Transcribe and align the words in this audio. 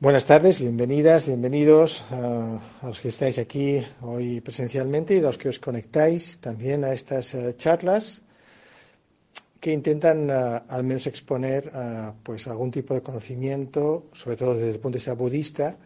Buenas 0.00 0.26
tardes, 0.26 0.60
bienvenidas, 0.60 1.26
bienvenidos 1.26 2.04
a, 2.12 2.60
los 2.82 3.00
que 3.00 3.08
estáis 3.08 3.36
aquí 3.40 3.84
hoy 4.00 4.40
presencialmente 4.40 5.16
y 5.16 5.18
a 5.18 5.22
los 5.22 5.38
que 5.38 5.48
os 5.48 5.58
conectáis 5.58 6.38
también 6.38 6.84
a 6.84 6.92
estas 6.92 7.34
eh, 7.34 7.56
charlas 7.56 8.22
que 9.58 9.72
intentan 9.72 10.30
eh, 10.30 10.62
al 10.68 10.84
menos 10.84 11.08
exponer 11.08 11.72
eh, 11.74 12.12
pues 12.22 12.46
algún 12.46 12.70
tipo 12.70 12.94
de 12.94 13.02
conocimiento, 13.02 14.06
sobre 14.12 14.36
todo 14.36 14.54
desde 14.54 14.70
el 14.70 14.78
punto 14.78 14.94
de 14.94 14.98
vista 15.00 15.14
budista, 15.14 15.76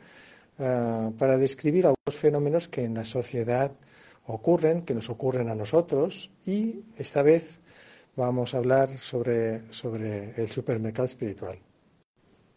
para 0.58 1.38
describir 1.38 1.86
algunos 1.86 2.20
fenómenos 2.20 2.68
que 2.68 2.84
en 2.84 2.92
la 2.92 3.06
sociedad 3.06 3.72
ocurren, 4.26 4.82
que 4.82 4.94
nos 4.94 5.08
ocurren 5.08 5.48
a 5.48 5.54
nosotros 5.54 6.30
y 6.46 6.84
esta 6.98 7.22
vez 7.22 7.60
vamos 8.14 8.52
a 8.52 8.58
hablar 8.58 8.90
sobre, 8.98 9.72
sobre 9.72 10.34
el 10.36 10.50
supermercado 10.50 11.06
espiritual. 11.06 11.58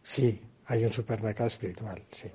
Sí, 0.03 0.41
hay 0.68 0.86
un 0.86 0.91
supermercado 0.91 1.47
espiritual, 1.47 2.02
sí. 2.12 2.30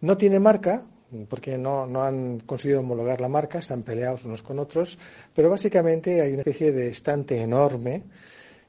No 0.00 0.16
tiene 0.16 0.40
marca, 0.40 0.82
porque 1.28 1.58
no, 1.58 1.84
han 2.02 2.40
conseguido 2.40 2.80
homologar 2.80 3.20
la 3.20 3.28
marca, 3.28 3.58
están 3.58 3.82
peleados 3.82 4.24
unos 4.24 4.42
con 4.42 4.58
otros, 4.58 4.98
pero 5.34 5.50
básicamente 5.50 6.20
hay 6.20 6.32
una 6.32 6.40
especie 6.40 6.72
de 6.72 6.88
estante 6.88 7.40
enorme 7.40 8.04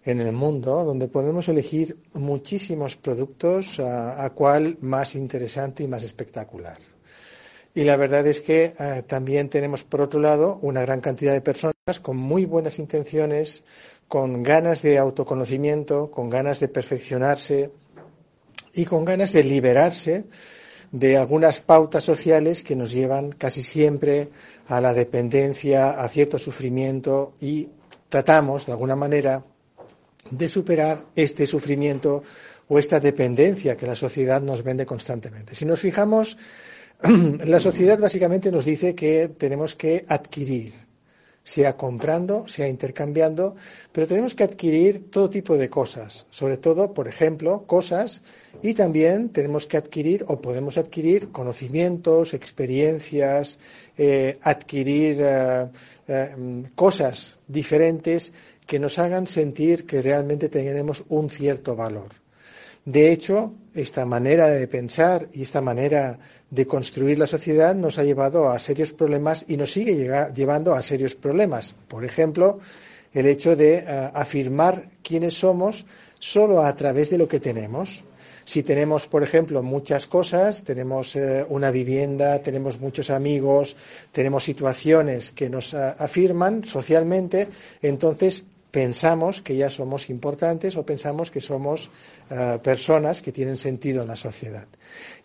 en 0.04 0.20
el 0.20 0.34
mundo 0.34 0.84
donde 0.84 1.08
podemos 1.08 1.48
elegir 1.48 1.98
muchísimos 2.14 2.98
productos 2.98 3.80
a, 3.80 4.30
cuál 4.36 4.78
más 4.82 5.16
interesante 5.16 5.84
y 5.84 5.88
más 5.88 6.04
espectacular. 6.04 6.78
Y 7.76 7.86
la 7.86 7.96
verdad 7.96 8.28
es 8.28 8.42
que 8.42 8.74
eh, 8.78 9.04
también 9.08 9.50
tenemos, 9.50 9.84
por 9.84 10.02
otro 10.02 10.20
lado, 10.20 10.60
una 10.62 10.82
gran 10.82 11.02
cantidad 11.02 11.34
de 11.34 11.42
personas 11.42 11.74
con 12.02 12.18
muy 12.18 12.46
buenas 12.46 12.78
intenciones, 12.78 13.64
con 14.08 14.44
ganas 14.44 14.84
de 14.84 15.00
autoconocimiento, 15.00 16.12
con 16.12 16.30
ganas 16.30 16.60
de 16.60 16.68
perfeccionarse, 16.68 17.72
y 18.74 18.86
con 18.86 19.06
ganas 19.06 19.32
de 19.32 19.44
liberarse 19.44 20.26
de 20.92 21.18
algunas 21.18 21.60
pautas 21.60 22.04
sociales 22.04 22.64
que 22.64 22.76
nos 22.76 22.92
llevan 22.92 23.32
casi 23.32 23.64
siempre 23.64 24.30
a 24.68 24.80
la 24.80 24.94
dependencia, 24.94 25.92
a 25.92 26.08
cierto 26.08 26.38
sufrimiento 26.38 27.34
y 27.42 27.68
tratamos 28.10 28.66
de 28.66 28.72
alguna 28.74 28.96
manera 28.96 29.44
de 30.30 30.50
superar 30.50 31.06
este 31.16 31.46
sufrimiento 31.48 32.24
o 32.68 32.80
esta 32.80 33.00
dependencia 33.00 33.76
que 33.76 33.88
la 33.88 33.96
sociedad 33.96 34.42
nos 34.42 34.64
vende 34.64 34.86
constantemente. 34.86 35.56
Si 35.56 35.66
nos 35.66 35.80
fijamos, 35.80 36.38
la 37.46 37.60
sociedad 37.60 38.00
básicamente 38.00 38.52
nos 38.52 38.66
dice 38.66 38.96
que 38.96 39.30
tenemos 39.30 39.76
que 39.76 40.06
adquirir, 40.08 40.74
sea 41.44 41.76
comprando, 41.76 42.48
sea 42.48 42.68
intercambiando, 42.68 43.56
pero 43.92 44.08
tenemos 44.08 44.34
que 44.34 44.44
adquirir 44.44 45.12
todo 45.12 45.30
tipo 45.30 45.58
de 45.58 45.70
cosas, 45.70 46.26
sobre 46.30 46.58
todo, 46.58 46.94
por 46.94 47.08
ejemplo, 47.08 47.64
cosas 47.68 48.24
y 48.62 48.74
también 48.74 49.30
tenemos 49.30 49.68
que 49.68 49.78
adquirir 49.78 50.24
o 50.28 50.40
podemos 50.40 50.78
adquirir 50.78 51.32
conocimientos, 51.32 52.34
experiencias, 52.34 53.60
eh, 53.98 54.38
adquirir 54.42 55.18
eh, 55.22 55.68
eh, 56.08 56.64
cosas 56.76 57.38
diferentes 57.48 58.32
que 58.66 58.80
nos 58.80 58.98
hagan 58.98 59.28
sentir 59.28 59.86
que 59.86 60.02
realmente 60.02 60.48
tenemos 60.48 61.04
un 61.10 61.30
cierto 61.30 61.76
valor. 61.76 62.24
De 62.86 63.12
hecho, 63.12 63.54
esta 63.74 64.06
manera 64.06 64.48
de 64.48 64.68
pensar 64.68 65.28
y 65.34 65.44
esta 65.44 65.62
manera 65.62 66.20
de 66.54 66.68
construir 66.68 67.18
la 67.18 67.26
sociedad 67.26 67.74
nos 67.74 67.98
ha 67.98 68.04
llevado 68.04 68.48
a 68.48 68.60
serios 68.60 68.94
problemas 68.94 69.44
y 69.48 69.58
nos 69.58 69.72
sigue 69.72 69.96
llevando 70.36 70.76
a 70.76 70.84
serios 70.84 71.16
problemas. 71.16 71.74
Por 71.88 72.06
ejemplo, 72.06 72.60
el 73.12 73.26
hecho 73.26 73.56
de 73.56 73.78
eh, 73.78 74.12
afirmar 74.14 74.90
quiénes 75.02 75.34
somos 75.34 75.88
solo 76.20 76.62
a 76.62 76.76
través 76.76 77.10
de 77.10 77.18
lo 77.18 77.28
que 77.28 77.40
tenemos. 77.40 78.04
Si 78.46 78.62
tenemos, 78.62 79.08
por 79.08 79.24
ejemplo, 79.24 79.64
muchas 79.64 80.06
cosas, 80.06 80.64
tenemos 80.64 81.16
eh, 81.16 81.44
una 81.50 81.72
vivienda, 81.72 82.40
tenemos 82.40 82.80
muchos 82.80 83.10
amigos, 83.10 83.76
tenemos 84.12 84.44
situaciones 84.44 85.32
que 85.32 85.50
nos 85.50 85.74
eh, 85.74 85.78
afirman 85.98 86.66
socialmente, 86.66 87.48
entonces 87.82 88.46
pensamos 88.74 89.44
que 89.44 89.56
ya 89.56 89.70
somos 89.70 90.10
importantes 90.10 90.74
o 90.78 90.84
pensamos 90.84 91.30
que 91.30 91.46
somos 91.46 91.94
eh, 92.32 92.58
personas 92.58 93.22
que 93.22 93.32
tienen 93.32 93.60
sentido 93.62 94.02
en 94.02 94.08
la 94.08 94.16
sociedad. 94.16 94.66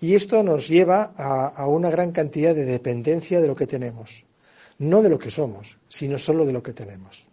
Y 0.02 0.14
esto 0.14 0.42
nos 0.42 0.68
lleva 0.68 1.14
a, 1.16 1.66
una 1.66 1.88
gran 1.88 2.12
cantidad 2.12 2.54
de 2.54 2.66
dependencia 2.66 3.40
de 3.40 3.48
lo 3.48 3.56
que 3.56 3.66
tenemos. 3.66 4.26
No 4.76 5.00
de 5.00 5.08
lo 5.08 5.18
que 5.18 5.30
somos, 5.30 5.78
sino 5.88 6.18
solo 6.18 6.44
de 6.44 6.52
lo 6.52 6.62
que 6.62 6.74
tenemos. 6.74 7.26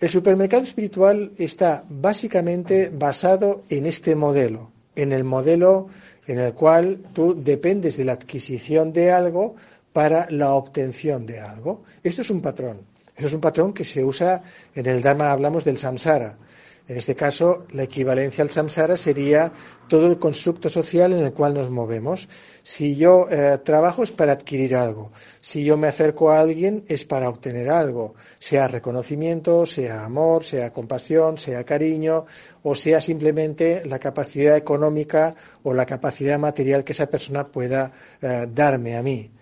El 0.00 0.08
supermercado 0.08 0.62
espiritual 0.62 1.32
está 1.36 1.84
básicamente 1.90 2.88
basado 2.88 3.64
en 3.68 3.84
este 3.84 4.16
modelo, 4.16 4.72
en 4.96 5.12
el 5.12 5.24
modelo 5.24 5.88
en 6.26 6.38
el 6.38 6.54
cual 6.54 7.00
tú 7.12 7.36
dependes 7.36 7.98
de 7.98 8.04
la 8.04 8.12
adquisición 8.12 8.94
de 8.94 9.10
algo 9.12 9.56
para 9.98 10.28
la 10.30 10.52
obtención 10.52 11.26
de 11.26 11.40
algo. 11.40 11.82
Esto 12.04 12.22
es 12.22 12.30
un 12.30 12.40
patrón. 12.40 12.82
Eso 13.16 13.26
es 13.26 13.34
un 13.34 13.40
patrón 13.40 13.72
que 13.72 13.84
se 13.84 14.04
usa 14.04 14.40
en 14.72 14.86
el 14.86 15.02
Dharma, 15.02 15.32
hablamos 15.32 15.64
del 15.64 15.76
samsara. 15.76 16.38
En 16.86 16.96
este 16.96 17.16
caso, 17.16 17.66
la 17.72 17.82
equivalencia 17.82 18.44
al 18.44 18.52
samsara 18.52 18.96
sería 18.96 19.50
todo 19.88 20.06
el 20.06 20.16
constructo 20.16 20.70
social 20.70 21.14
en 21.14 21.24
el 21.24 21.32
cual 21.32 21.54
nos 21.54 21.68
movemos. 21.68 22.28
Si 22.62 22.94
yo 22.94 23.26
eh, 23.28 23.58
trabajo 23.64 24.04
es 24.04 24.12
para 24.12 24.34
adquirir 24.34 24.76
algo. 24.76 25.10
Si 25.40 25.64
yo 25.64 25.76
me 25.76 25.88
acerco 25.88 26.30
a 26.30 26.38
alguien 26.38 26.84
es 26.86 27.04
para 27.04 27.28
obtener 27.28 27.68
algo, 27.68 28.14
sea 28.38 28.68
reconocimiento, 28.68 29.66
sea 29.66 30.04
amor, 30.04 30.44
sea 30.44 30.72
compasión, 30.72 31.38
sea 31.38 31.64
cariño, 31.64 32.24
o 32.62 32.76
sea 32.76 33.00
simplemente 33.00 33.82
la 33.84 33.98
capacidad 33.98 34.56
económica 34.56 35.34
o 35.64 35.74
la 35.74 35.84
capacidad 35.84 36.38
material 36.38 36.84
que 36.84 36.92
esa 36.92 37.08
persona 37.08 37.48
pueda 37.48 37.90
eh, 38.22 38.46
darme 38.48 38.96
a 38.96 39.02
mí. 39.02 39.32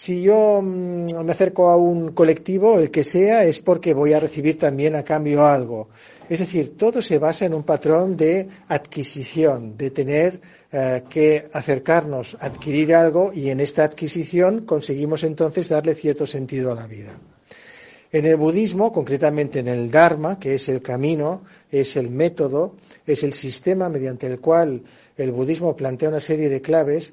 Si 0.00 0.22
yo 0.22 0.62
mm, 0.62 1.24
me 1.24 1.32
acerco 1.32 1.70
a 1.70 1.76
un 1.76 2.12
colectivo, 2.12 2.78
el 2.78 2.88
que 2.88 3.02
sea, 3.02 3.42
es 3.42 3.58
porque 3.58 3.94
voy 3.94 4.12
a 4.12 4.20
recibir 4.20 4.56
también 4.56 4.94
a 4.94 5.02
cambio 5.02 5.44
algo. 5.44 5.88
Es 6.28 6.38
decir, 6.38 6.76
todo 6.76 7.02
se 7.02 7.18
basa 7.18 7.46
en 7.46 7.52
un 7.52 7.64
patrón 7.64 8.16
de 8.16 8.46
adquisición, 8.68 9.76
de 9.76 9.90
tener 9.90 10.40
eh, 10.70 11.02
que 11.10 11.48
acercarnos, 11.52 12.36
adquirir 12.38 12.94
algo 12.94 13.32
y 13.34 13.50
en 13.50 13.58
esta 13.58 13.82
adquisición 13.82 14.64
conseguimos 14.64 15.24
entonces 15.24 15.68
darle 15.68 15.96
cierto 15.96 16.28
sentido 16.28 16.70
a 16.70 16.76
la 16.76 16.86
vida. 16.86 17.18
En 18.12 18.24
el 18.24 18.36
budismo, 18.36 18.92
concretamente 18.92 19.58
en 19.58 19.66
el 19.66 19.90
Dharma, 19.90 20.38
que 20.38 20.54
es 20.54 20.68
el 20.68 20.80
camino, 20.80 21.42
es 21.72 21.96
el 21.96 22.08
método, 22.08 22.76
es 23.04 23.24
el 23.24 23.32
sistema 23.32 23.88
mediante 23.88 24.28
el 24.28 24.38
cual 24.38 24.80
el 25.16 25.32
budismo 25.32 25.74
plantea 25.74 26.08
una 26.08 26.20
serie 26.20 26.48
de 26.48 26.62
claves, 26.62 27.12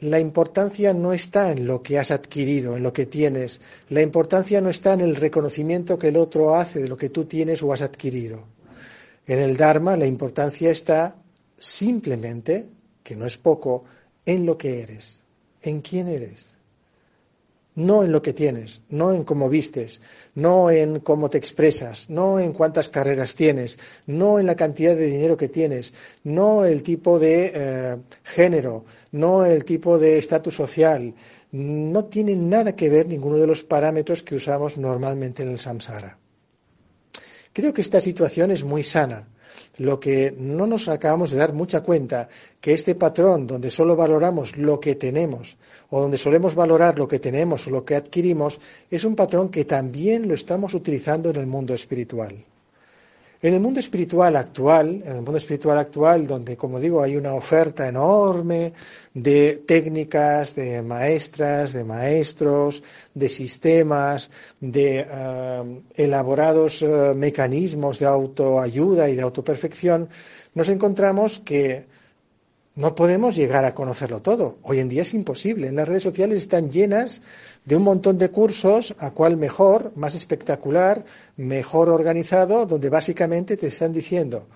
la 0.00 0.20
importancia 0.20 0.92
no 0.92 1.12
está 1.12 1.52
en 1.52 1.66
lo 1.66 1.82
que 1.82 1.98
has 1.98 2.10
adquirido, 2.10 2.76
en 2.76 2.82
lo 2.82 2.92
que 2.92 3.06
tienes. 3.06 3.60
La 3.88 4.02
importancia 4.02 4.60
no 4.60 4.68
está 4.68 4.92
en 4.94 5.00
el 5.00 5.16
reconocimiento 5.16 5.98
que 5.98 6.08
el 6.08 6.16
otro 6.16 6.54
hace 6.54 6.80
de 6.80 6.88
lo 6.88 6.96
que 6.96 7.10
tú 7.10 7.24
tienes 7.24 7.62
o 7.62 7.72
has 7.72 7.82
adquirido. 7.82 8.44
En 9.26 9.38
el 9.38 9.56
Dharma 9.56 9.96
la 9.96 10.06
importancia 10.06 10.70
está 10.70 11.16
simplemente, 11.56 12.66
que 13.02 13.16
no 13.16 13.26
es 13.26 13.38
poco, 13.38 13.84
en 14.24 14.44
lo 14.44 14.58
que 14.58 14.82
eres, 14.82 15.24
en 15.62 15.80
quién 15.80 16.08
eres 16.08 16.55
no 17.76 18.02
en 18.02 18.10
lo 18.10 18.22
que 18.22 18.32
tienes, 18.32 18.80
no 18.88 19.12
en 19.12 19.22
cómo 19.22 19.48
vistes, 19.48 20.00
no 20.34 20.70
en 20.70 21.00
cómo 21.00 21.30
te 21.30 21.38
expresas, 21.38 22.08
no 22.08 22.40
en 22.40 22.52
cuántas 22.52 22.88
carreras 22.88 23.34
tienes, 23.34 23.78
no 24.06 24.38
en 24.38 24.46
la 24.46 24.56
cantidad 24.56 24.96
de 24.96 25.06
dinero 25.06 25.36
que 25.36 25.48
tienes, 25.48 25.92
no 26.24 26.64
el 26.64 26.82
tipo 26.82 27.18
de 27.18 27.52
eh, 27.54 27.96
género, 28.24 28.84
no 29.12 29.44
el 29.44 29.64
tipo 29.64 29.98
de 29.98 30.18
estatus 30.18 30.54
social. 30.54 31.14
No 31.52 32.06
tiene 32.06 32.34
nada 32.34 32.74
que 32.74 32.88
ver 32.88 33.06
ninguno 33.06 33.36
de 33.36 33.46
los 33.46 33.62
parámetros 33.62 34.22
que 34.22 34.34
usamos 34.34 34.76
normalmente 34.78 35.42
en 35.42 35.50
el 35.50 35.60
samsara. 35.60 36.18
Creo 37.52 37.72
que 37.72 37.82
esta 37.82 38.00
situación 38.00 38.50
es 38.50 38.64
muy 38.64 38.82
sana 38.82 39.28
lo 39.78 40.00
que 40.00 40.34
no 40.38 40.66
nos 40.66 40.88
acabamos 40.88 41.30
de 41.30 41.38
dar 41.38 41.52
mucha 41.52 41.82
cuenta, 41.82 42.28
que 42.60 42.72
este 42.72 42.94
patrón 42.94 43.46
donde 43.46 43.70
solo 43.70 43.96
valoramos 43.96 44.56
lo 44.56 44.80
que 44.80 44.94
tenemos 44.94 45.56
o 45.90 46.00
donde 46.00 46.18
solemos 46.18 46.54
valorar 46.54 46.98
lo 46.98 47.06
que 47.06 47.18
tenemos 47.18 47.66
o 47.66 47.70
lo 47.70 47.84
que 47.84 47.96
adquirimos, 47.96 48.60
es 48.90 49.04
un 49.04 49.14
patrón 49.14 49.50
que 49.50 49.64
también 49.64 50.28
lo 50.28 50.34
estamos 50.34 50.74
utilizando 50.74 51.30
en 51.30 51.36
el 51.36 51.46
mundo 51.46 51.74
espiritual. 51.74 52.44
En 53.42 53.52
el 53.52 53.60
mundo 53.60 53.80
espiritual 53.80 54.34
actual, 54.34 55.02
en 55.04 55.16
el 55.16 55.22
mundo 55.22 55.36
espiritual 55.36 55.78
actual, 55.78 56.26
donde, 56.26 56.56
como 56.56 56.80
digo, 56.80 57.02
hay 57.02 57.16
una 57.16 57.34
oferta 57.34 57.86
enorme 57.86 58.72
de 59.12 59.62
técnicas, 59.66 60.54
de 60.54 60.80
maestras, 60.80 61.74
de 61.74 61.84
maestros, 61.84 62.82
de 63.12 63.28
sistemas, 63.28 64.30
de 64.58 65.06
eh, 65.08 65.80
elaborados 65.96 66.80
eh, 66.80 67.12
mecanismos 67.14 67.98
de 67.98 68.06
autoayuda 68.06 69.10
y 69.10 69.16
de 69.16 69.22
autoperfección, 69.22 70.08
nos 70.54 70.70
encontramos 70.70 71.40
que 71.40 71.84
no 72.76 72.94
podemos 72.94 73.36
llegar 73.36 73.64
a 73.64 73.74
conocerlo 73.74 74.20
todo. 74.20 74.58
Hoy 74.62 74.80
en 74.80 74.88
día 74.88 75.02
es 75.02 75.14
imposible. 75.14 75.68
En 75.68 75.76
las 75.76 75.88
redes 75.88 76.02
sociales 76.02 76.38
están 76.38 76.70
llenas 76.70 77.22
de 77.66 77.76
un 77.76 77.82
montón 77.82 78.16
de 78.16 78.30
cursos, 78.30 78.94
a 78.98 79.10
cual 79.10 79.36
mejor, 79.36 79.92
más 79.96 80.14
espectacular, 80.14 81.04
mejor 81.36 81.90
organizado, 81.90 82.64
donde 82.64 82.88
básicamente 82.88 83.56
te 83.56 83.66
están 83.66 83.92
diciendo 83.92 84.46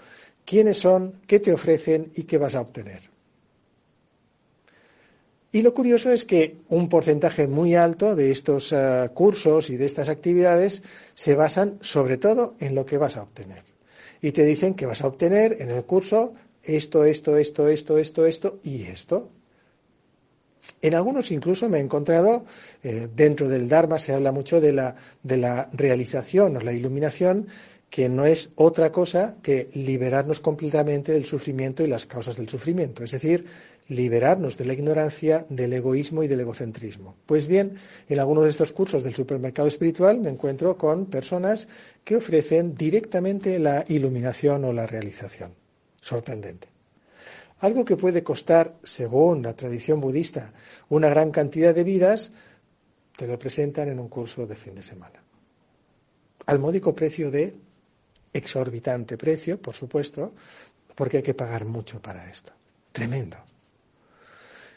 quiénes 0.47 0.79
son, 0.79 1.13
qué 1.27 1.41
te 1.41 1.53
ofrecen 1.53 2.11
y 2.15 2.23
qué 2.23 2.39
vas 2.39 2.55
a 2.55 2.61
obtener. 2.61 3.11
Y 5.53 5.63
lo 5.63 5.75
curioso 5.75 6.13
es 6.13 6.25
que 6.25 6.59
un 6.69 6.89
porcentaje 6.89 7.49
muy 7.49 7.75
alto 7.75 8.15
de 8.15 8.31
estos 8.31 8.73
eh, 8.73 9.11
cursos 9.13 9.69
y 9.71 9.77
de 9.77 9.87
estas 9.87 10.09
actividades 10.09 10.85
se 11.15 11.35
basan 11.35 11.79
sobre 11.81 12.17
todo 12.17 12.55
en 12.61 12.77
lo 12.77 12.87
que 12.87 12.99
vas 12.99 13.17
a 13.17 13.23
obtener. 13.23 13.65
Y 14.23 14.31
te 14.31 14.45
dicen 14.45 14.75
que 14.75 14.87
vas 14.87 15.03
a 15.03 15.09
obtener 15.09 15.57
en 15.61 15.71
el 15.71 15.83
curso 15.83 16.35
esto, 16.63 17.05
esto, 17.05 17.37
esto, 17.37 17.67
esto, 17.67 17.99
esto, 17.99 18.27
esto 18.27 18.61
y 18.63 18.85
esto. 18.85 19.31
En 20.83 20.95
algunos 20.95 21.31
incluso 21.31 21.69
me 21.69 21.79
he 21.79 21.81
encontrado, 21.81 22.45
eh, 22.83 23.09
dentro 23.15 23.49
del 23.49 23.69
Dharma 23.69 23.99
se 23.99 24.13
habla 24.13 24.33
mucho 24.33 24.61
de 24.61 24.73
la, 24.73 24.95
de 25.23 25.37
la 25.37 25.69
realización 25.73 26.57
o 26.57 26.61
la 26.61 26.73
iluminación, 26.73 27.47
que 27.91 28.09
no 28.09 28.25
es 28.25 28.51
otra 28.55 28.93
cosa 28.93 29.37
que 29.43 29.69
liberarnos 29.75 30.39
completamente 30.41 31.13
del 31.13 31.25
sufrimiento 31.25 31.83
y 31.83 31.89
las 31.89 32.07
causas 32.07 32.37
del 32.37 32.49
sufrimiento. 32.49 33.03
Es 33.03 33.11
decir, 33.11 33.45
liberarnos 33.89 34.57
de 34.57 34.65
la 34.65 34.73
ignorancia, 34.73 35.45
del 35.49 35.73
egoísmo 35.73 36.23
y 36.23 36.29
del 36.29 36.41
egocentrismo. 36.41 37.17
Pues 37.27 37.49
bien, 37.49 37.75
en 38.09 38.21
algunos 38.21 38.45
de 38.45 38.51
estos 38.51 38.71
cursos 38.71 39.03
del 39.03 39.15
supermercado 39.15 39.67
espiritual 39.67 40.21
me 40.21 40.31
encuentro 40.31 40.79
con 40.79 41.07
personas 41.07 41.67
que 42.05 42.17
ofrecen 42.17 42.77
directamente 42.77 43.59
la 43.59 43.85
iluminación 43.89 44.65
o 44.65 44.73
la 44.73 44.87
realización. 44.87 45.53
Sorprendente. 46.01 46.69
Algo 47.61 47.85
que 47.85 47.97
puede 47.97 48.23
costar, 48.23 48.77
según 48.83 49.43
la 49.43 49.55
tradición 49.55 50.01
budista, 50.01 50.53
una 50.89 51.09
gran 51.09 51.31
cantidad 51.31 51.75
de 51.75 51.85
vidas, 51.85 52.31
te 53.17 53.27
lo 53.27 53.39
presentan 53.39 53.89
en 53.89 54.01
un 54.01 54.09
curso 54.09 54.47
de 54.47 54.57
fin 54.57 54.75
de 54.75 54.83
semana. 54.83 55.23
Al 56.47 56.59
módico 56.59 56.95
precio 56.95 57.31
de 57.31 57.55
exorbitante 58.33 59.19
precio, 59.19 59.61
por 59.61 59.75
supuesto, 59.75 60.33
porque 60.95 61.19
hay 61.19 61.23
que 61.23 61.35
pagar 61.35 61.67
mucho 61.67 62.01
para 62.01 62.31
esto. 62.31 62.53
Tremendo. 62.93 63.37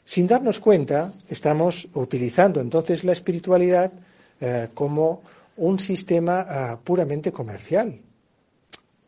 Sin 0.03 0.27
darnos 0.27 0.59
cuenta, 0.59 1.11
estamos 1.29 1.87
utilizando 1.93 2.59
entonces 2.59 3.05
la 3.05 3.13
espiritualidad 3.13 3.93
eh, 4.41 4.67
como 4.73 5.21
un 5.55 5.79
sistema 5.79 6.45
ah, 6.49 6.79
puramente 6.83 7.31
comercial. 7.31 7.97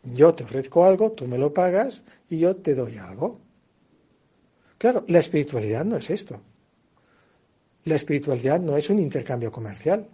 Yo 0.04 0.34
te 0.34 0.46
ofrezco 0.46 0.86
algo, 0.86 1.12
tú 1.12 1.28
me 1.28 1.38
lo 1.38 1.54
pagas 1.54 2.04
y 2.30 2.38
yo 2.38 2.56
te 2.56 2.74
doy 2.74 2.98
algo. 2.98 3.45
Claro, 4.78 5.06
la 5.08 5.20
espiritualidad 5.20 5.86
no 5.86 5.98
es 5.98 6.10
esto. 6.10 6.42
La 7.86 7.96
espiritualidad 7.96 8.60
no 8.60 8.78
es 8.78 8.90
un 8.90 9.00
intercambio 9.00 9.52
comercial. 9.52 10.08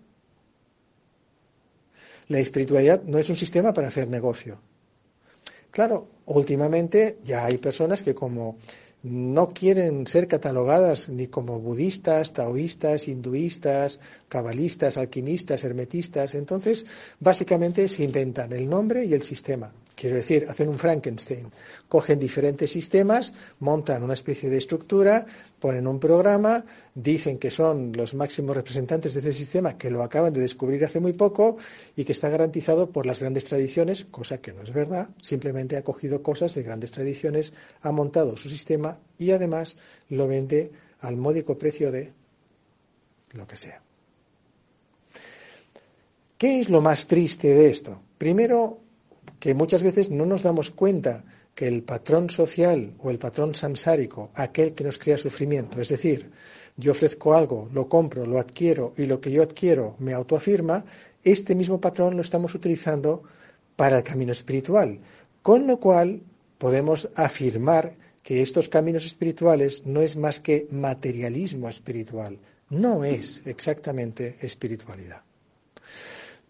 La 2.28 2.40
espiritualidad 2.40 3.04
no 3.04 3.18
es 3.18 3.30
un 3.30 3.36
sistema 3.36 3.74
para 3.74 3.88
hacer 3.88 4.08
negocio. 4.08 4.60
Claro, 5.72 6.08
últimamente 6.25 7.18
ya 7.24 7.46
hay 7.46 7.58
personas 7.58 8.04
que 8.04 8.13
como 8.13 8.58
no 9.04 9.50
quieren 9.50 10.06
ser 10.06 10.28
catalogadas 10.28 11.10
ni 11.10 11.28
como 11.28 11.60
budistas, 11.60 12.34
taoístas, 12.34 13.08
hinduistas, 13.08 14.00
cabalistas, 14.28 14.98
alquimistas, 14.98 15.63
hermetistas. 15.63 16.36
Entonces, 16.36 16.86
básicamente 17.19 17.88
se 17.88 18.04
inventan 18.04 18.54
el 18.54 18.69
nombre 18.69 19.06
y 19.06 19.13
el 19.13 19.24
sistema. 19.24 19.72
Quiero 19.95 20.15
decir, 20.15 20.45
hacen 20.49 20.69
un 20.69 20.79
Frankenstein. 20.79 21.51
Cogen 21.88 22.19
diferentes 22.19 22.71
sistemas, 22.71 23.33
montan 23.59 24.03
una 24.03 24.13
especie 24.13 24.49
de 24.49 24.57
estructura, 24.57 25.25
ponen 25.59 25.85
un 25.85 25.99
programa, 25.99 26.65
dicen 26.95 27.38
que 27.38 27.51
son 27.51 27.91
los 27.93 28.13
máximos 28.13 28.55
representantes 28.55 29.13
de 29.13 29.19
ese 29.19 29.33
sistema, 29.33 29.77
que 29.77 29.91
lo 29.91 30.01
acaban 30.01 30.33
de 30.33 30.41
descubrir 30.41 30.83
hace 30.85 30.99
muy 30.99 31.13
poco 31.13 31.57
y 31.95 32.03
que 32.03 32.13
está 32.13 32.29
garantizado 32.29 32.89
por 32.89 33.05
las 33.05 33.19
grandes 33.19 33.45
tradiciones, 33.45 34.05
cosa 34.09 34.39
que 34.39 34.53
no 34.53 34.63
es 34.63 34.73
verdad. 34.73 35.09
Simplemente 35.21 35.77
ha 35.77 35.83
cogido 35.83 36.23
cosas 36.23 36.55
de 36.55 36.63
grandes 36.63 36.91
tradiciones, 36.91 37.53
ha 37.81 37.91
montado 37.91 38.38
su 38.38 38.49
sistema 38.49 38.97
y 39.17 39.31
además 39.31 39.77
lo 40.09 40.27
vende 40.27 40.71
al 41.01 41.17
módico 41.17 41.57
precio 41.57 41.91
de 41.91 42.11
lo 43.33 43.47
que 43.47 43.55
sea. 43.55 43.81
¿Qué 46.38 46.61
es 46.61 46.69
lo 46.69 46.81
más 46.81 47.05
triste 47.05 47.53
de 47.53 47.69
esto? 47.69 48.01
Primero, 48.17 48.81
que 49.41 49.55
muchas 49.55 49.81
veces 49.81 50.11
no 50.11 50.27
nos 50.27 50.43
damos 50.43 50.69
cuenta 50.69 51.23
que 51.55 51.67
el 51.67 51.81
patrón 51.81 52.29
social 52.29 52.93
o 52.99 53.09
el 53.09 53.17
patrón 53.17 53.55
samsárico, 53.55 54.29
aquel 54.35 54.75
que 54.75 54.83
nos 54.83 54.99
crea 54.99 55.17
sufrimiento, 55.17 55.81
es 55.81 55.89
decir, 55.89 56.29
yo 56.77 56.91
ofrezco 56.91 57.33
algo, 57.33 57.67
lo 57.73 57.89
compro, 57.89 58.27
lo 58.27 58.39
adquiero 58.39 58.93
y 58.97 59.07
lo 59.07 59.19
que 59.19 59.31
yo 59.31 59.41
adquiero 59.41 59.95
me 59.97 60.13
autoafirma, 60.13 60.85
este 61.23 61.55
mismo 61.55 61.81
patrón 61.81 62.15
lo 62.15 62.21
estamos 62.21 62.53
utilizando 62.53 63.23
para 63.75 63.97
el 63.97 64.03
camino 64.03 64.31
espiritual. 64.31 64.99
Con 65.41 65.65
lo 65.65 65.79
cual 65.79 66.21
podemos 66.59 67.09
afirmar 67.15 67.95
que 68.21 68.43
estos 68.43 68.69
caminos 68.69 69.05
espirituales 69.05 69.88
no 69.88 70.01
es 70.01 70.17
más 70.17 70.39
que 70.39 70.67
materialismo 70.69 71.67
espiritual, 71.67 72.38
no 72.69 73.03
es 73.03 73.41
exactamente 73.45 74.38
espiritualidad. 74.41 75.23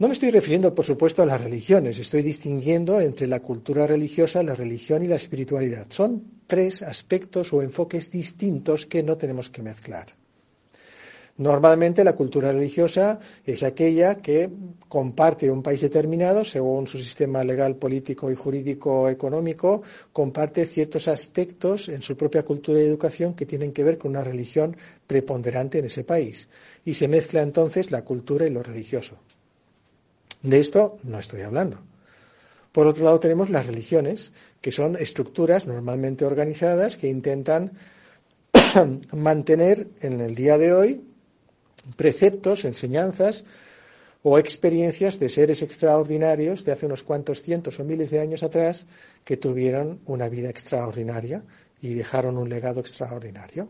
No 0.01 0.07
me 0.07 0.13
estoy 0.13 0.31
refiriendo, 0.31 0.73
por 0.73 0.83
supuesto, 0.83 1.21
a 1.21 1.27
las 1.27 1.39
religiones, 1.39 1.99
estoy 1.99 2.23
distinguiendo 2.23 2.99
entre 2.99 3.27
la 3.27 3.39
cultura 3.39 3.85
religiosa, 3.85 4.41
la 4.41 4.55
religión 4.55 5.05
y 5.05 5.07
la 5.07 5.17
espiritualidad. 5.17 5.85
Son 5.89 6.23
tres 6.47 6.81
aspectos 6.81 7.53
o 7.53 7.61
enfoques 7.61 8.09
distintos 8.09 8.87
que 8.87 9.03
no 9.03 9.15
tenemos 9.15 9.51
que 9.51 9.61
mezclar. 9.61 10.07
Normalmente 11.37 12.03
la 12.03 12.15
cultura 12.15 12.51
religiosa 12.51 13.19
es 13.45 13.61
aquella 13.61 14.15
que 14.15 14.49
comparte 14.87 15.51
un 15.51 15.61
país 15.61 15.81
determinado, 15.81 16.43
según 16.45 16.87
su 16.87 16.97
sistema 16.97 17.43
legal, 17.43 17.75
político 17.75 18.31
y 18.31 18.35
jurídico 18.35 19.07
económico, 19.07 19.83
comparte 20.11 20.65
ciertos 20.65 21.07
aspectos 21.09 21.89
en 21.89 22.01
su 22.01 22.17
propia 22.17 22.41
cultura 22.41 22.81
y 22.81 22.85
educación 22.85 23.35
que 23.35 23.45
tienen 23.45 23.71
que 23.71 23.83
ver 23.83 23.99
con 23.99 24.09
una 24.09 24.23
religión 24.23 24.75
preponderante 25.05 25.77
en 25.77 25.85
ese 25.85 26.03
país. 26.03 26.49
Y 26.85 26.95
se 26.95 27.07
mezcla 27.07 27.43
entonces 27.43 27.91
la 27.91 28.03
cultura 28.03 28.47
y 28.47 28.49
lo 28.49 28.63
religioso. 28.63 29.19
De 30.43 30.59
esto 30.59 30.99
no 31.03 31.19
estoy 31.19 31.41
hablando. 31.41 31.79
Por 32.71 32.87
otro 32.87 33.03
lado, 33.03 33.19
tenemos 33.19 33.49
las 33.49 33.65
religiones, 33.65 34.31
que 34.61 34.71
son 34.71 34.95
estructuras 34.95 35.67
normalmente 35.67 36.25
organizadas 36.25 36.97
que 36.97 37.09
intentan 37.09 37.73
mantener 39.13 39.87
en 40.01 40.21
el 40.21 40.35
día 40.35 40.57
de 40.57 40.73
hoy 40.73 41.03
preceptos, 41.95 42.63
enseñanzas 42.63 43.43
o 44.23 44.37
experiencias 44.37 45.19
de 45.19 45.29
seres 45.29 45.61
extraordinarios 45.61 46.63
de 46.63 46.71
hace 46.71 46.85
unos 46.85 47.03
cuantos 47.03 47.41
cientos 47.41 47.79
o 47.79 47.83
miles 47.83 48.11
de 48.11 48.19
años 48.19 48.43
atrás 48.43 48.85
que 49.25 49.37
tuvieron 49.37 49.99
una 50.05 50.29
vida 50.29 50.49
extraordinaria 50.49 51.43
y 51.81 51.95
dejaron 51.95 52.37
un 52.37 52.47
legado 52.47 52.79
extraordinario. 52.79 53.69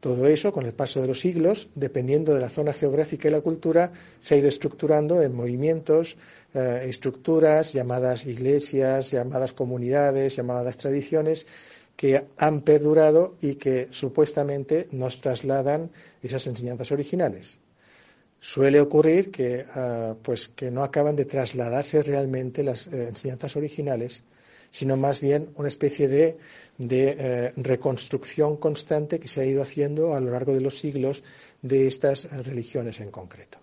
Todo 0.00 0.28
eso, 0.28 0.52
con 0.52 0.64
el 0.64 0.74
paso 0.74 1.00
de 1.00 1.08
los 1.08 1.20
siglos, 1.20 1.68
dependiendo 1.74 2.32
de 2.32 2.40
la 2.40 2.48
zona 2.48 2.72
geográfica 2.72 3.26
y 3.26 3.32
la 3.32 3.40
cultura, 3.40 3.92
se 4.20 4.34
ha 4.34 4.38
ido 4.38 4.48
estructurando 4.48 5.20
en 5.22 5.34
movimientos, 5.34 6.16
eh, 6.54 6.86
estructuras 6.88 7.72
llamadas 7.72 8.24
iglesias, 8.24 9.10
llamadas 9.10 9.52
comunidades, 9.52 10.36
llamadas 10.36 10.76
tradiciones, 10.76 11.46
que 11.96 12.26
han 12.36 12.60
perdurado 12.60 13.34
y 13.40 13.56
que 13.56 13.88
supuestamente 13.90 14.86
nos 14.92 15.20
trasladan 15.20 15.90
esas 16.22 16.46
enseñanzas 16.46 16.92
originales. 16.92 17.58
Suele 18.38 18.80
ocurrir 18.80 19.32
que, 19.32 19.64
eh, 19.74 20.14
pues, 20.22 20.46
que 20.46 20.70
no 20.70 20.84
acaban 20.84 21.16
de 21.16 21.24
trasladarse 21.24 22.04
realmente 22.04 22.62
las 22.62 22.86
eh, 22.86 23.08
enseñanzas 23.08 23.56
originales, 23.56 24.22
sino 24.70 24.96
más 24.96 25.20
bien 25.20 25.50
una 25.56 25.68
especie 25.68 26.08
de 26.08 26.38
de 26.78 27.16
eh, 27.18 27.52
reconstrucción 27.56 28.56
constante 28.56 29.18
que 29.18 29.28
se 29.28 29.40
ha 29.40 29.44
ido 29.44 29.62
haciendo 29.62 30.14
a 30.14 30.20
lo 30.20 30.30
largo 30.30 30.54
de 30.54 30.60
los 30.60 30.78
siglos 30.78 31.24
de 31.60 31.88
estas 31.88 32.30
religiones 32.44 33.00
en 33.00 33.10
concreto. 33.10 33.58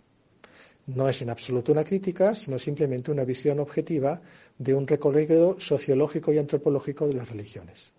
No 0.88 1.10
es 1.10 1.22
en 1.22 1.30
absoluto 1.32 1.72
una 1.72 1.84
crítica, 1.84 2.36
sino 2.36 2.60
simplemente 2.60 3.12
una 3.12 3.24
visión 3.24 3.60
objetiva 3.60 4.22
de 4.58 4.76
un 4.76 4.86
recorrido 4.86 5.60
sociológico 5.60 6.32
y 6.32 6.38
antropológico 6.38 7.08
de 7.08 7.16
las 7.16 7.30
religiones. 7.30 7.92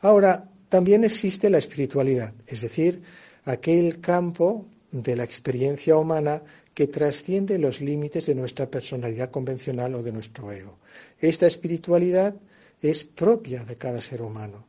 Ahora, 0.00 0.48
también 0.68 1.04
existe 1.04 1.50
la 1.50 1.58
espiritualidad, 1.58 2.32
es 2.46 2.62
decir, 2.62 3.02
aquel 3.44 4.00
campo 4.00 4.66
de 4.90 5.16
la 5.16 5.24
experiencia 5.24 5.96
humana 5.96 6.42
que 6.74 6.86
trasciende 6.86 7.58
los 7.58 7.80
límites 7.80 8.26
de 8.26 8.34
nuestra 8.34 8.70
personalidad 8.70 9.30
convencional 9.30 9.94
o 9.94 10.02
de 10.02 10.12
nuestro 10.12 10.50
ego. 10.52 10.78
Esta 11.20 11.46
espiritualidad 11.46 12.34
es 12.80 13.04
propia 13.04 13.64
de 13.64 13.76
cada 13.76 14.00
ser 14.00 14.22
humano. 14.22 14.66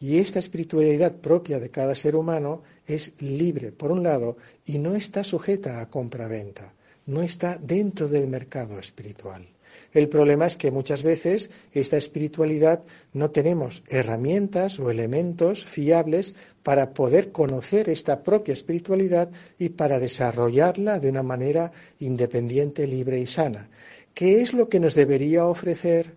Y 0.00 0.18
esta 0.18 0.38
espiritualidad 0.38 1.16
propia 1.16 1.58
de 1.58 1.70
cada 1.70 1.94
ser 1.94 2.14
humano 2.14 2.62
es 2.86 3.20
libre, 3.20 3.72
por 3.72 3.90
un 3.90 4.04
lado, 4.04 4.36
y 4.64 4.78
no 4.78 4.94
está 4.94 5.24
sujeta 5.24 5.80
a 5.80 5.90
compra-venta, 5.90 6.72
no 7.06 7.22
está 7.22 7.58
dentro 7.58 8.08
del 8.08 8.28
mercado 8.28 8.78
espiritual. 8.78 9.48
El 9.92 10.08
problema 10.08 10.46
es 10.46 10.56
que 10.56 10.70
muchas 10.70 11.02
veces 11.02 11.50
esta 11.72 11.96
espiritualidad 11.96 12.82
no 13.14 13.30
tenemos 13.30 13.82
herramientas 13.88 14.78
o 14.78 14.90
elementos 14.90 15.64
fiables 15.64 16.34
para 16.62 16.92
poder 16.92 17.32
conocer 17.32 17.88
esta 17.88 18.22
propia 18.22 18.52
espiritualidad 18.52 19.30
y 19.58 19.70
para 19.70 19.98
desarrollarla 19.98 20.98
de 20.98 21.08
una 21.08 21.22
manera 21.22 21.72
independiente, 22.00 22.86
libre 22.86 23.18
y 23.18 23.26
sana. 23.26 23.70
¿Qué 24.12 24.42
es 24.42 24.52
lo 24.52 24.68
que 24.68 24.80
nos 24.80 24.94
debería 24.94 25.46
ofrecer 25.46 26.14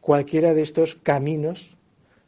cualquiera 0.00 0.52
de 0.52 0.62
estos 0.62 0.96
caminos 0.96 1.76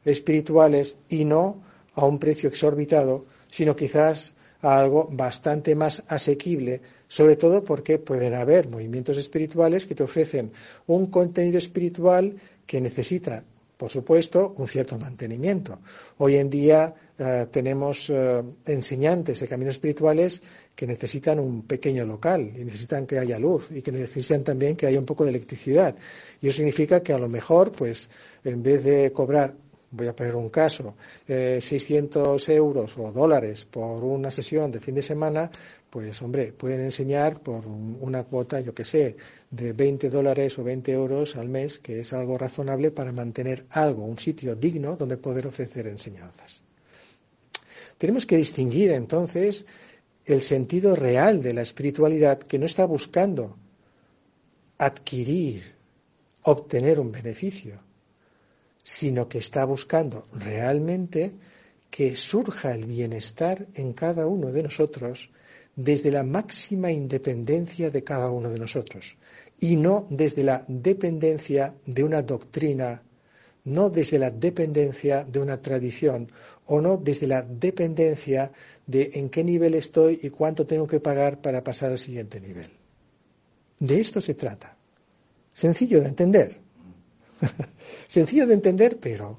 espirituales 0.04 0.96
y 1.08 1.24
no 1.24 1.62
a 1.94 2.06
un 2.06 2.18
precio 2.18 2.48
exorbitado, 2.48 3.26
sino 3.50 3.76
quizás 3.76 4.32
a 4.62 4.78
algo 4.78 5.08
bastante 5.10 5.74
más 5.74 6.02
asequible, 6.08 6.80
sobre 7.06 7.36
todo 7.36 7.64
porque 7.64 7.98
pueden 7.98 8.34
haber 8.34 8.68
movimientos 8.68 9.16
espirituales 9.16 9.86
que 9.86 9.94
te 9.94 10.02
ofrecen 10.02 10.52
un 10.86 11.06
contenido 11.06 11.58
espiritual 11.58 12.34
que 12.66 12.80
necesita, 12.80 13.44
por 13.76 13.90
supuesto, 13.90 14.54
un 14.56 14.66
cierto 14.66 14.98
mantenimiento. 14.98 15.78
Hoy 16.18 16.36
en 16.36 16.50
día 16.50 16.92
eh, 17.16 17.46
tenemos 17.50 18.10
eh, 18.10 18.42
enseñantes 18.66 19.40
de 19.40 19.48
caminos 19.48 19.76
espirituales 19.76 20.42
que 20.74 20.86
necesitan 20.86 21.38
un 21.38 21.62
pequeño 21.62 22.04
local 22.04 22.52
y 22.56 22.64
necesitan 22.64 23.06
que 23.06 23.18
haya 23.18 23.38
luz 23.38 23.70
y 23.70 23.80
que 23.80 23.92
necesitan 23.92 24.44
también 24.44 24.76
que 24.76 24.86
haya 24.86 24.98
un 24.98 25.06
poco 25.06 25.24
de 25.24 25.30
electricidad. 25.30 25.94
Y 26.40 26.48
eso 26.48 26.58
significa 26.58 27.02
que 27.02 27.12
a 27.12 27.18
lo 27.18 27.28
mejor, 27.28 27.72
pues, 27.72 28.10
en 28.44 28.62
vez 28.62 28.84
de 28.84 29.12
cobrar 29.12 29.54
voy 29.90 30.06
a 30.06 30.14
poner 30.14 30.36
un 30.36 30.50
caso, 30.50 30.94
600 31.26 32.48
eh, 32.48 32.54
euros 32.54 32.96
o 32.98 33.10
dólares 33.12 33.64
por 33.64 34.04
una 34.04 34.30
sesión 34.30 34.70
de 34.70 34.80
fin 34.80 34.94
de 34.94 35.02
semana, 35.02 35.50
pues 35.88 36.20
hombre, 36.20 36.52
pueden 36.52 36.80
enseñar 36.80 37.40
por 37.40 37.66
una 37.66 38.24
cuota, 38.24 38.60
yo 38.60 38.74
que 38.74 38.84
sé, 38.84 39.16
de 39.50 39.72
20 39.72 40.10
dólares 40.10 40.58
o 40.58 40.64
20 40.64 40.92
euros 40.92 41.36
al 41.36 41.48
mes, 41.48 41.78
que 41.78 42.00
es 42.00 42.12
algo 42.12 42.36
razonable 42.36 42.90
para 42.90 43.12
mantener 43.12 43.66
algo, 43.70 44.04
un 44.04 44.18
sitio 44.18 44.54
digno 44.54 44.96
donde 44.96 45.16
poder 45.16 45.46
ofrecer 45.46 45.86
enseñanzas. 45.86 46.62
Tenemos 47.96 48.26
que 48.26 48.36
distinguir 48.36 48.90
entonces 48.92 49.66
el 50.26 50.42
sentido 50.42 50.94
real 50.94 51.42
de 51.42 51.54
la 51.54 51.62
espiritualidad 51.62 52.38
que 52.38 52.58
no 52.58 52.66
está 52.66 52.84
buscando 52.84 53.56
adquirir, 54.76 55.74
obtener 56.42 57.00
un 57.00 57.10
beneficio, 57.10 57.87
sino 58.88 59.28
que 59.28 59.36
está 59.36 59.66
buscando 59.66 60.26
realmente 60.32 61.32
que 61.90 62.14
surja 62.14 62.74
el 62.74 62.86
bienestar 62.86 63.66
en 63.74 63.92
cada 63.92 64.26
uno 64.26 64.50
de 64.50 64.62
nosotros 64.62 65.28
desde 65.76 66.10
la 66.10 66.22
máxima 66.22 66.90
independencia 66.90 67.90
de 67.90 68.02
cada 68.02 68.30
uno 68.30 68.48
de 68.48 68.58
nosotros 68.58 69.18
y 69.60 69.76
no 69.76 70.06
desde 70.08 70.42
la 70.42 70.64
dependencia 70.66 71.74
de 71.84 72.02
una 72.02 72.22
doctrina, 72.22 73.02
no 73.64 73.90
desde 73.90 74.18
la 74.18 74.30
dependencia 74.30 75.22
de 75.22 75.38
una 75.38 75.60
tradición 75.60 76.32
o 76.64 76.80
no 76.80 76.96
desde 76.96 77.26
la 77.26 77.42
dependencia 77.42 78.50
de 78.86 79.10
en 79.12 79.28
qué 79.28 79.44
nivel 79.44 79.74
estoy 79.74 80.18
y 80.22 80.30
cuánto 80.30 80.66
tengo 80.66 80.86
que 80.86 80.98
pagar 80.98 81.42
para 81.42 81.62
pasar 81.62 81.92
al 81.92 81.98
siguiente 81.98 82.40
nivel. 82.40 82.70
De 83.80 84.00
esto 84.00 84.22
se 84.22 84.32
trata. 84.32 84.74
Sencillo 85.52 86.00
de 86.00 86.08
entender. 86.08 86.67
Sencillo 88.08 88.46
de 88.46 88.54
entender, 88.54 88.98
pero 88.98 89.38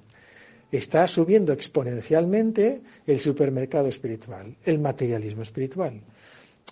está 0.72 1.08
subiendo 1.08 1.54
exponencialmente 1.54 2.82
el 3.08 3.20
supermercado 3.20 3.88
espiritual, 3.88 4.56
el 4.64 4.80
materialismo 4.80 5.42
espiritual. 5.42 6.02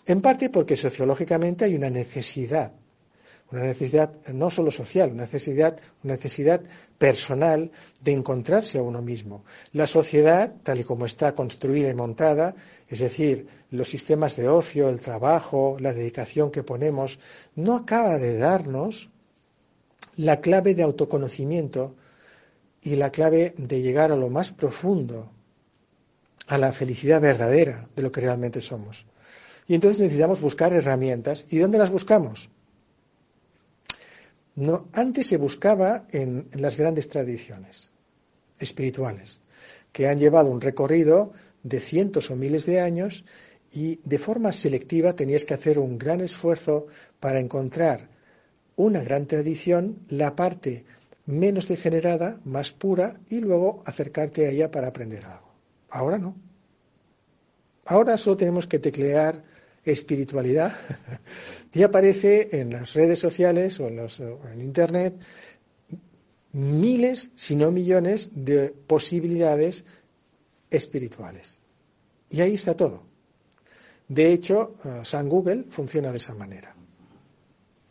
En 0.05 0.22
parte 0.22 0.50
porque 0.50 0.77
sociológicamente 0.77 1.65
hay 1.65 1.75
una 1.75 1.89
necesidad, 1.89 2.74
una 3.51 3.63
necesidad 3.63 4.13
no 4.34 4.50
solo 4.50 4.72
social, 4.72 5.12
una 5.12 5.24
necesidad, 5.24 5.79
una 6.03 6.13
necesidad 6.13 6.62
personal 6.98 7.72
de 8.01 8.12
encontrarse 8.12 8.77
a 8.77 8.84
uno 8.84 9.01
mismo. 9.01 9.43
La 9.74 9.88
sociedad, 9.88 10.53
tal 10.63 10.79
y 10.79 10.84
como 10.84 11.05
está 11.05 11.34
construida 11.34 11.89
y 11.89 11.96
montada, 11.96 12.55
es 12.88 13.00
decir, 13.00 13.48
los 13.72 13.89
sistemas 13.89 14.36
de 14.36 14.48
ocio, 14.48 14.89
el 14.89 15.00
trabajo, 15.00 15.77
la 15.79 15.93
dedicación 15.93 16.51
que 16.51 16.63
ponemos, 16.63 17.19
no 17.55 17.75
acaba 17.75 18.17
de 18.17 18.38
darnos 18.38 19.10
la 20.17 20.41
clave 20.41 20.74
de 20.74 20.83
autoconocimiento 20.83 21.95
y 22.81 22.95
la 22.95 23.12
clave 23.12 23.53
de 23.57 23.81
llegar 23.81 24.12
a 24.12 24.15
lo 24.15 24.29
más 24.29 24.51
profundo, 24.51 25.31
a 26.47 26.57
la 26.57 26.71
felicidad 26.71 27.21
verdadera 27.21 27.88
de 27.95 28.01
lo 28.01 28.12
que 28.12 28.21
realmente 28.21 28.62
somos. 28.62 29.05
Y 29.67 29.75
entonces 29.75 30.00
necesitamos 30.00 30.41
buscar 30.41 30.74
herramientas. 30.74 31.45
¿Y 31.50 31.57
dónde 31.57 31.77
las 31.77 31.89
buscamos? 31.89 32.50
No, 34.55 34.88
antes 34.93 35.27
se 35.27 35.38
buscaba 35.38 36.07
en, 36.12 36.47
en 36.51 36.62
las 36.62 36.77
grandes 36.77 37.09
tradiciones 37.09 37.91
espirituales, 38.57 39.39
que 39.91 40.07
han 40.07 40.17
llevado 40.17 40.50
un 40.50 40.62
recorrido 40.62 41.33
de 41.62 41.79
cientos 41.79 42.31
o 42.31 42.36
miles 42.36 42.65
de 42.65 42.79
años 42.79 43.24
y 43.71 44.00
de 44.03 44.17
forma 44.17 44.51
selectiva 44.51 45.13
tenías 45.13 45.45
que 45.45 45.53
hacer 45.53 45.77
un 45.77 45.97
gran 45.97 46.21
esfuerzo 46.21 46.88
para 47.19 47.39
encontrar 47.39 48.16
una 48.77 49.01
gran 49.01 49.25
tradición, 49.25 50.00
la 50.07 50.36
parte 50.36 50.86
menos 51.25 51.67
degenerada, 51.67 52.39
más 52.46 52.72
pura, 52.72 53.19
y 53.29 53.41
luego 53.41 53.84
acercarte 53.86 54.48
a 54.48 54.51
ella 54.51 54.72
para 54.72 54.88
aprender 54.88 55.25
algo. 55.25 55.51
Ahora 55.89 56.17
no. 56.17 56.36
Ahora 57.86 58.17
solo 58.17 58.38
tenemos 58.38 58.65
que 58.65 58.79
teclear 58.79 59.43
espiritualidad 59.84 60.74
y 61.74 61.84
aparece 61.84 62.50
en 62.60 62.72
las 62.72 62.93
redes 62.93 63.19
sociales 63.19 63.79
o 63.79 63.88
en, 63.88 64.00
en 64.00 64.62
Internet 64.62 65.15
miles, 66.53 67.31
si 67.36 67.55
no 67.55 67.72
millones, 67.72 68.29
de 68.34 68.69
posibilidades 68.69 69.86
espirituales. 70.69 71.60
Y 72.29 72.41
ahí 72.41 72.55
está 72.55 72.75
todo. 72.75 73.03
De 74.07 74.34
hecho, 74.34 74.75
eh, 74.84 75.01
San 75.03 75.29
Google 75.29 75.65
funciona 75.69 76.12
de 76.12 76.17
esa 76.17 76.34
manera. 76.34 76.76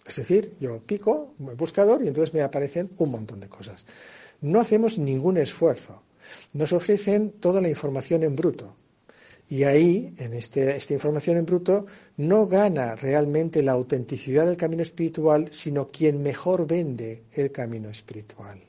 Es 0.07 0.17
decir, 0.17 0.53
yo 0.61 0.81
pico 0.81 1.35
el 1.41 1.57
buscador 1.57 2.05
y 2.05 2.09
entonces 2.09 2.33
me 2.33 2.43
aparecen 2.43 2.91
un 2.99 3.11
montón 3.11 3.41
de 3.41 3.49
cosas. 3.49 3.85
No 4.41 4.61
hacemos 4.61 4.99
ningún 4.99 5.37
esfuerzo. 5.37 6.03
Nos 6.53 6.73
ofrecen 6.73 7.33
toda 7.33 7.61
la 7.61 7.69
información 7.69 8.23
en 8.23 8.37
bruto. 8.37 8.77
Y 9.49 9.63
ahí, 9.63 10.13
en 10.19 10.33
este, 10.33 10.77
esta 10.77 10.95
información 10.95 11.37
en 11.37 11.47
bruto, 11.47 11.87
no 12.17 12.47
gana 12.47 12.97
realmente 12.97 13.63
la 13.63 13.73
autenticidad 13.73 14.47
del 14.47 14.57
camino 14.57 14.83
espiritual, 14.83 15.51
sino 15.53 15.87
quien 15.87 16.23
mejor 16.23 16.67
vende 16.67 17.25
el 17.33 17.53
camino 17.53 17.89
espiritual. 17.89 18.61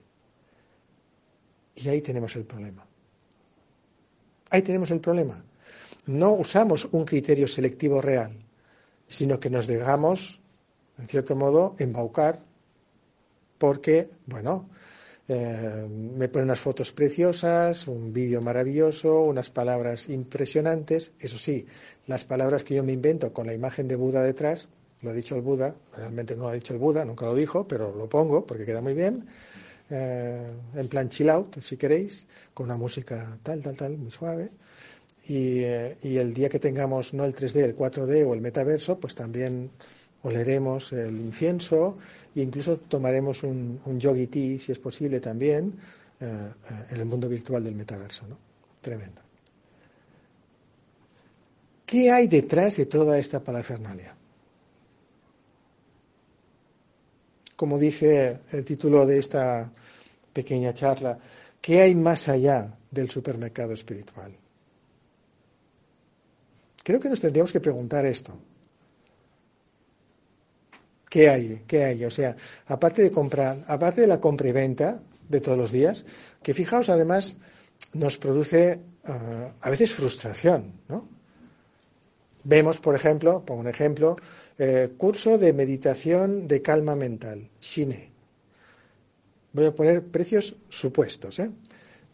Y 1.76 1.90
ahí 1.90 2.02
tenemos 2.02 2.36
el 2.36 2.46
problema. 2.46 2.86
Ahí 4.50 4.62
tenemos 4.62 4.92
el 4.92 5.00
problema. 5.00 5.44
No 6.08 6.34
usamos 6.34 6.88
un 6.92 7.06
criterio 7.06 7.48
selectivo 7.48 8.02
real, 8.02 8.34
sino 9.08 9.40
que 9.40 9.50
nos 9.50 9.68
dejamos 9.68 10.40
en 10.98 11.08
cierto 11.08 11.36
modo, 11.36 11.76
embaucar, 11.80 12.40
porque, 13.58 14.10
bueno, 14.26 14.70
eh, 15.28 15.88
me 15.90 16.30
ponen 16.30 16.46
unas 16.46 16.60
fotos 16.60 16.92
preciosas, 16.94 17.88
un 17.88 18.14
vídeo 18.14 18.42
maravilloso, 18.42 19.24
unas 19.24 19.50
palabras 19.50 20.10
impresionantes. 20.10 21.12
Eso 21.20 21.38
sí, 21.38 21.66
las 22.06 22.24
palabras 22.24 22.64
que 22.64 22.76
yo 22.76 22.84
me 22.84 22.94
invento 22.94 23.34
con 23.34 23.46
la 23.46 23.54
imagen 23.54 23.88
de 23.88 23.96
Buda 23.96 24.24
detrás, 24.24 24.70
lo 25.02 25.10
ha 25.10 25.14
dicho 25.14 25.36
el 25.36 25.42
Buda, 25.42 25.76
realmente 25.96 26.36
no 26.36 26.44
lo 26.44 26.50
ha 26.50 26.54
dicho 26.54 26.74
el 26.74 26.80
Buda, 26.80 27.04
nunca 27.04 27.26
lo 27.26 27.36
dijo, 27.36 27.68
pero 27.68 27.94
lo 27.94 28.08
pongo 28.08 28.46
porque 28.46 28.66
queda 28.66 28.82
muy 28.82 28.94
bien. 28.94 29.28
Eh, 29.90 30.52
en 30.76 30.88
plan 30.88 31.10
chill 31.10 31.30
out, 31.30 31.60
si 31.62 31.78
queréis, 31.78 32.26
con 32.54 32.66
una 32.66 32.78
música 32.78 33.38
tal, 33.44 33.62
tal, 33.62 33.76
tal, 33.76 33.98
muy 33.98 34.12
suave. 34.12 34.50
Y, 35.28 35.60
eh, 35.60 35.98
y 36.04 36.18
el 36.18 36.34
día 36.34 36.48
que 36.48 36.60
tengamos 36.60 37.14
no 37.14 37.26
el 37.26 37.36
3D, 37.36 37.64
el 37.64 37.76
4D 37.76 38.26
o 38.26 38.34
el 38.34 38.40
metaverso, 38.40 38.98
pues 38.98 39.14
también 39.14 39.72
oleremos 40.28 40.92
el 40.92 41.16
incienso 41.20 41.98
e 42.36 42.42
incluso 42.42 42.78
tomaremos 42.78 43.44
un, 43.44 43.80
yogi 43.98 44.28
tea, 44.28 44.60
si 44.60 44.72
es 44.72 44.80
posible 44.80 45.20
también, 45.20 45.74
eh, 46.20 46.26
eh, 46.26 46.86
en 46.92 47.00
el 47.00 47.06
mundo 47.06 47.30
virtual 47.30 47.64
del 47.64 47.76
metaverso. 47.76 48.28
¿no? 48.28 48.38
Tremendo. 48.82 49.22
¿Qué 51.86 52.12
hay 52.12 52.28
detrás 52.28 52.76
de 52.76 52.86
toda 52.86 53.18
esta 53.18 53.40
parafernalia? 53.40 54.14
Como 57.56 57.80
dice 57.80 58.42
el 58.52 58.66
título 58.66 59.06
de 59.06 59.18
esta 59.18 59.72
pequeña 60.34 60.74
charla, 60.74 61.18
¿qué 61.62 61.82
hay 61.82 61.96
más 61.96 62.28
allá 62.28 62.78
del 62.92 63.10
supermercado 63.10 63.74
espiritual? 63.74 64.36
Creo 66.84 67.00
que 67.00 67.10
nos 67.10 67.22
tendríamos 67.22 67.52
que 67.52 67.62
preguntar 67.62 68.06
esto. 68.06 68.38
¿Qué 71.10 71.30
hay? 71.30 71.64
¿Qué 71.68 71.84
hay? 71.84 72.06
O 72.06 72.12
sea, 72.12 72.36
aparte 72.68 73.02
de 73.02 73.12
comprar, 73.12 73.64
aparte 73.68 74.02
de 74.02 74.08
la 74.08 74.20
compra 74.20 74.50
y 74.50 74.52
venta 74.52 75.00
de 75.28 75.42
todos 75.42 75.58
los 75.58 75.72
días, 75.72 76.06
que 76.44 76.54
fijaos 76.54 76.90
además 76.90 77.38
nos 77.94 78.18
produce 78.18 78.80
ah, 79.06 79.52
a 79.62 79.70
veces 79.70 79.94
frustración, 79.94 80.74
¿no? 80.88 81.08
Vemos, 82.44 82.80
por 82.80 82.96
ejemplo, 82.96 83.44
pongo 83.44 83.62
un 83.62 83.68
ejemplo, 83.68 84.16
eh, 84.58 84.94
curso 84.98 85.38
de 85.38 85.52
meditación 85.54 86.48
de 86.48 86.62
calma 86.62 86.96
mental, 86.96 87.50
Shine. 87.60 88.12
Voy 89.52 89.66
a 89.66 89.76
poner 89.76 90.04
precios 90.06 90.56
supuestos, 90.70 91.40
¿eh? 91.40 91.50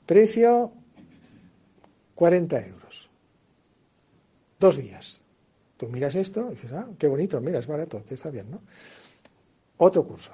Precio 0.05 0.73
40 2.15 2.67
euros. 2.67 3.09
Dos 4.59 4.77
días. 4.77 5.22
Miras 5.89 6.15
esto 6.15 6.47
y 6.47 6.55
dices, 6.55 6.71
ah, 6.73 6.87
qué 6.97 7.07
bonito, 7.07 7.39
mira, 7.41 7.59
es 7.59 7.67
barato, 7.67 8.03
que 8.07 8.13
está 8.13 8.29
bien, 8.29 8.49
¿no? 8.51 8.61
Otro 9.77 10.05
curso. 10.05 10.31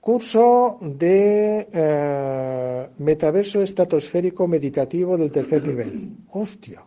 curso 0.00 0.78
de 0.80 1.68
eh, 1.72 2.88
metaverso 2.98 3.62
estratosférico 3.62 4.46
meditativo 4.46 5.16
del 5.16 5.32
tercer 5.32 5.66
nivel. 5.66 6.16
Hostia. 6.30 6.84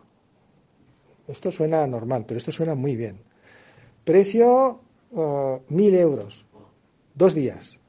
Esto 1.28 1.50
suena 1.52 1.86
normal, 1.86 2.24
pero 2.26 2.38
esto 2.38 2.50
suena 2.50 2.74
muy 2.74 2.96
bien. 2.96 3.20
Precio 4.04 4.80
eh, 5.16 5.58
mil 5.68 5.94
euros. 5.94 6.44
Dos 7.14 7.34
días. 7.34 7.79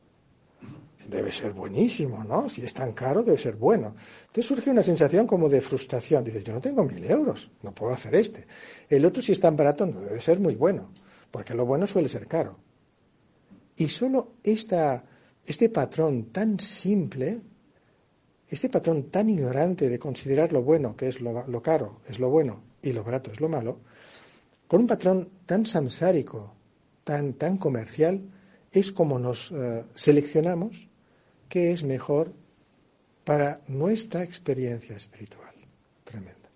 Debe 1.11 1.29
ser 1.29 1.51
buenísimo, 1.51 2.23
¿no? 2.23 2.49
Si 2.49 2.63
es 2.63 2.73
tan 2.73 2.93
caro, 2.93 3.21
debe 3.21 3.37
ser 3.37 3.57
bueno. 3.57 3.93
Entonces 4.21 4.45
surge 4.45 4.69
una 4.71 4.81
sensación 4.81 5.27
como 5.27 5.49
de 5.49 5.59
frustración. 5.59 6.23
Dices, 6.23 6.41
yo 6.41 6.53
no 6.53 6.61
tengo 6.61 6.85
mil 6.85 7.03
euros, 7.03 7.51
no 7.63 7.75
puedo 7.75 7.91
hacer 7.91 8.15
este. 8.15 8.47
El 8.89 9.03
otro, 9.03 9.21
si 9.21 9.33
es 9.33 9.39
tan 9.41 9.57
barato, 9.57 9.85
no 9.85 9.99
debe 9.99 10.21
ser 10.21 10.39
muy 10.39 10.55
bueno, 10.55 10.93
porque 11.29 11.53
lo 11.53 11.65
bueno 11.65 11.85
suele 11.85 12.07
ser 12.07 12.27
caro. 12.27 12.57
Y 13.75 13.89
solo 13.89 14.35
este 14.41 15.69
patrón 15.69 16.31
tan 16.31 16.57
simple, 16.61 17.41
este 18.47 18.69
patrón 18.69 19.11
tan 19.11 19.29
ignorante 19.29 19.89
de 19.89 19.99
considerar 19.99 20.53
lo 20.53 20.61
bueno, 20.61 20.95
que 20.95 21.09
es 21.09 21.19
lo, 21.19 21.61
caro, 21.61 21.99
es 22.07 22.19
lo 22.19 22.29
bueno, 22.29 22.61
y 22.81 22.93
lo 22.93 23.03
barato 23.03 23.33
es 23.33 23.41
lo 23.41 23.49
malo, 23.49 23.79
con 24.65 24.79
un 24.79 24.87
patrón 24.87 25.27
tan 25.45 25.65
samsárico, 25.65 26.53
tan, 27.03 27.33
tan 27.33 27.57
comercial, 27.57 28.21
es 28.71 28.93
como 28.93 29.19
nos 29.19 29.51
eh, 29.51 29.83
seleccionamos 29.93 30.87
qué 31.51 31.73
es 31.73 31.83
mejor 31.83 32.31
para 33.25 33.59
nuestra 33.67 34.23
experiencia 34.23 34.95
espiritual. 34.95 35.53
Tremenda. 36.05 36.49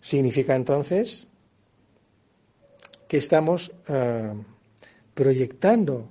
Significa 0.00 0.56
entonces 0.56 1.28
que 3.06 3.18
estamos 3.18 3.70
eh, 3.88 4.32
proyectando 5.12 6.08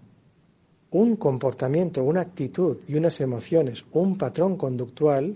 un 0.91 1.15
comportamiento, 1.15 2.03
una 2.03 2.21
actitud 2.21 2.77
y 2.87 2.93
unas 2.93 3.19
emociones, 3.19 3.83
un 3.91 4.19
patrón 4.19 4.57
conductual 4.57 5.35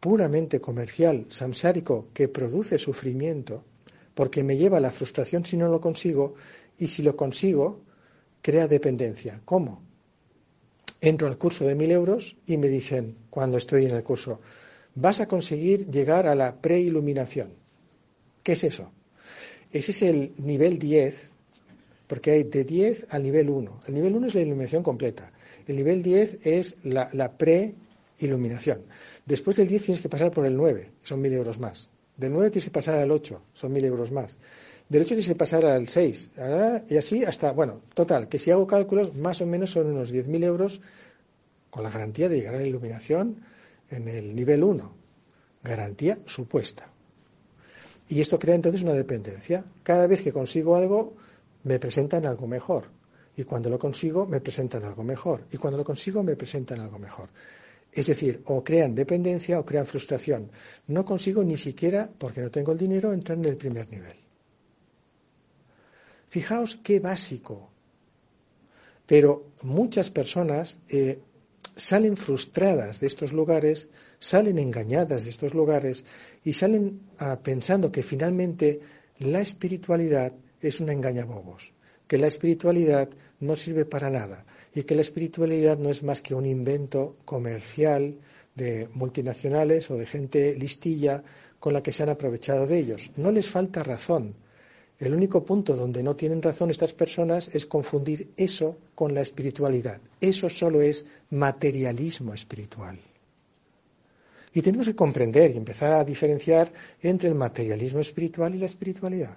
puramente 0.00 0.60
comercial, 0.60 1.26
samsárico, 1.30 2.08
que 2.12 2.26
produce 2.26 2.76
sufrimiento, 2.76 3.62
porque 4.14 4.42
me 4.42 4.56
lleva 4.56 4.78
a 4.78 4.80
la 4.80 4.90
frustración 4.90 5.44
si 5.46 5.56
no 5.56 5.68
lo 5.68 5.80
consigo, 5.80 6.34
y 6.76 6.88
si 6.88 7.04
lo 7.04 7.16
consigo, 7.16 7.83
crea 8.44 8.68
dependencia. 8.68 9.40
¿Cómo? 9.46 9.80
Entro 11.00 11.28
al 11.28 11.38
curso 11.38 11.64
de 11.64 11.74
mil 11.74 11.90
euros 11.90 12.36
y 12.46 12.58
me 12.58 12.68
dicen, 12.68 13.16
cuando 13.30 13.56
estoy 13.56 13.86
en 13.86 13.92
el 13.92 14.02
curso, 14.02 14.42
vas 14.94 15.20
a 15.20 15.26
conseguir 15.26 15.90
llegar 15.90 16.26
a 16.26 16.34
la 16.34 16.60
preiluminación. 16.60 17.54
¿Qué 18.42 18.52
es 18.52 18.64
eso? 18.64 18.92
Ese 19.72 19.92
es 19.92 20.02
el 20.02 20.34
nivel 20.36 20.78
10, 20.78 21.30
porque 22.06 22.32
hay 22.32 22.42
de 22.42 22.64
10 22.64 23.06
al 23.08 23.22
nivel 23.22 23.48
1. 23.48 23.80
El 23.86 23.94
nivel 23.94 24.14
1 24.14 24.26
es 24.26 24.34
la 24.34 24.42
iluminación 24.42 24.82
completa. 24.82 25.32
El 25.66 25.76
nivel 25.76 26.02
10 26.02 26.46
es 26.46 26.76
la, 26.84 27.32
pre-iluminación. 27.38 28.82
Después 29.24 29.56
del 29.56 29.68
10 29.68 29.84
tienes 29.84 30.02
que 30.02 30.10
pasar 30.10 30.30
por 30.30 30.44
el 30.44 30.54
9, 30.54 30.90
son 31.02 31.22
1.000 31.22 31.32
euros 31.32 31.58
más. 31.58 31.88
Del 32.18 32.30
9 32.30 32.50
tienes 32.50 32.66
que 32.66 32.70
pasar 32.70 32.96
al 32.96 33.10
8, 33.10 33.42
son 33.54 33.72
1.000 33.72 33.84
euros 33.86 34.12
más. 34.12 34.36
Del 34.94 35.02
8 35.02 35.16
tienes 35.16 35.36
pasar 35.36 35.64
al 35.64 35.88
6. 35.88 36.30
Y 36.88 36.96
así 36.96 37.24
hasta, 37.24 37.50
bueno, 37.50 37.80
total, 37.94 38.28
que 38.28 38.38
si 38.38 38.52
hago 38.52 38.64
cálculos, 38.64 39.12
más 39.16 39.40
o 39.40 39.46
menos 39.46 39.72
son 39.72 39.88
unos 39.88 40.14
10.000 40.14 40.44
euros 40.44 40.80
con 41.68 41.82
la 41.82 41.90
garantía 41.90 42.28
de 42.28 42.36
llegar 42.36 42.54
a 42.54 42.58
la 42.58 42.64
iluminación 42.64 43.40
en 43.90 44.06
el 44.06 44.36
nivel 44.36 44.62
1. 44.62 44.92
Garantía 45.64 46.20
supuesta. 46.26 46.86
Y 48.06 48.20
esto 48.20 48.38
crea 48.38 48.54
entonces 48.54 48.84
una 48.84 48.92
dependencia. 48.92 49.64
Cada 49.82 50.06
vez 50.06 50.22
que 50.22 50.32
consigo 50.32 50.76
algo, 50.76 51.16
me 51.64 51.80
presentan 51.80 52.24
algo 52.24 52.46
mejor. 52.46 52.84
Y 53.36 53.42
cuando 53.42 53.68
lo 53.70 53.80
consigo, 53.80 54.26
me 54.26 54.40
presentan 54.40 54.84
algo 54.84 55.02
mejor. 55.02 55.46
Y 55.50 55.56
cuando 55.56 55.76
lo 55.76 55.84
consigo, 55.84 56.22
me 56.22 56.36
presentan 56.36 56.78
algo 56.78 57.00
mejor. 57.00 57.30
Es 57.90 58.06
decir, 58.06 58.42
o 58.44 58.62
crean 58.62 58.94
dependencia 58.94 59.58
o 59.58 59.66
crean 59.66 59.86
frustración. 59.86 60.52
No 60.86 61.04
consigo 61.04 61.42
ni 61.42 61.56
siquiera, 61.56 62.08
porque 62.16 62.40
no 62.40 62.52
tengo 62.52 62.70
el 62.70 62.78
dinero, 62.78 63.12
entrar 63.12 63.36
en 63.38 63.46
el 63.46 63.56
primer 63.56 63.90
nivel. 63.90 64.23
Fijaos 66.34 66.74
qué 66.82 66.98
básico. 66.98 67.70
Pero 69.06 69.52
muchas 69.62 70.10
personas 70.10 70.78
eh, 70.88 71.20
salen 71.76 72.16
frustradas 72.16 72.98
de 72.98 73.06
estos 73.06 73.32
lugares, 73.32 73.88
salen 74.18 74.58
engañadas 74.58 75.22
de 75.22 75.30
estos 75.30 75.54
lugares 75.54 76.04
y 76.42 76.54
salen 76.54 77.02
ah, 77.20 77.38
pensando 77.40 77.92
que 77.92 78.02
finalmente 78.02 78.80
la 79.20 79.40
espiritualidad 79.42 80.32
es 80.60 80.80
una 80.80 80.92
engañabobos, 80.92 81.72
que 82.08 82.18
la 82.18 82.26
espiritualidad 82.26 83.10
no 83.38 83.54
sirve 83.54 83.84
para 83.84 84.10
nada 84.10 84.44
y 84.74 84.82
que 84.82 84.96
la 84.96 85.02
espiritualidad 85.02 85.78
no 85.78 85.88
es 85.88 86.02
más 86.02 86.20
que 86.20 86.34
un 86.34 86.46
invento 86.46 87.14
comercial 87.24 88.18
de 88.56 88.88
multinacionales 88.92 89.88
o 89.88 89.96
de 89.96 90.06
gente 90.06 90.56
listilla 90.58 91.22
con 91.60 91.74
la 91.74 91.82
que 91.84 91.92
se 91.92 92.02
han 92.02 92.08
aprovechado 92.08 92.66
de 92.66 92.76
ellos. 92.76 93.12
No 93.16 93.30
les 93.30 93.48
falta 93.48 93.84
razón, 93.84 94.34
el 94.98 95.12
único 95.12 95.44
punto 95.44 95.74
donde 95.74 96.02
no 96.02 96.14
tienen 96.14 96.40
razón 96.40 96.70
estas 96.70 96.92
personas 96.92 97.48
es 97.52 97.66
confundir 97.66 98.30
eso 98.36 98.76
con 98.94 99.12
la 99.12 99.22
espiritualidad. 99.22 100.00
Eso 100.20 100.48
solo 100.48 100.80
es 100.82 101.04
materialismo 101.30 102.32
espiritual. 102.32 102.98
Y 104.52 104.62
tenemos 104.62 104.86
que 104.86 104.94
comprender 104.94 105.50
y 105.50 105.56
empezar 105.56 105.92
a 105.92 106.04
diferenciar 106.04 106.72
entre 107.02 107.28
el 107.28 107.34
materialismo 107.34 107.98
espiritual 107.98 108.54
y 108.54 108.58
la 108.58 108.66
espiritualidad. 108.66 109.36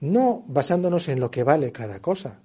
No 0.00 0.44
basándonos 0.48 1.08
en 1.08 1.20
lo 1.20 1.30
que 1.30 1.44
vale 1.44 1.70
cada 1.70 2.00
cosa, 2.00 2.40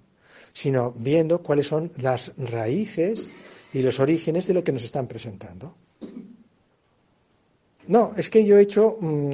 sino 0.53 0.91
viendo 0.91 1.41
cuáles 1.41 1.67
son 1.67 1.91
las 1.97 2.31
raíces 2.37 3.33
y 3.73 3.81
los 3.81 3.99
orígenes 3.99 4.45
de 4.45 4.53
lo 4.53 4.63
que 4.63 4.71
nos 4.71 4.83
están 4.83 5.07
presentando. 5.07 5.75
No, 7.87 8.13
es 8.15 8.29
que 8.29 8.45
yo 8.45 8.59
he 8.59 8.61
hecho... 8.61 8.97
Mm, 9.01 9.31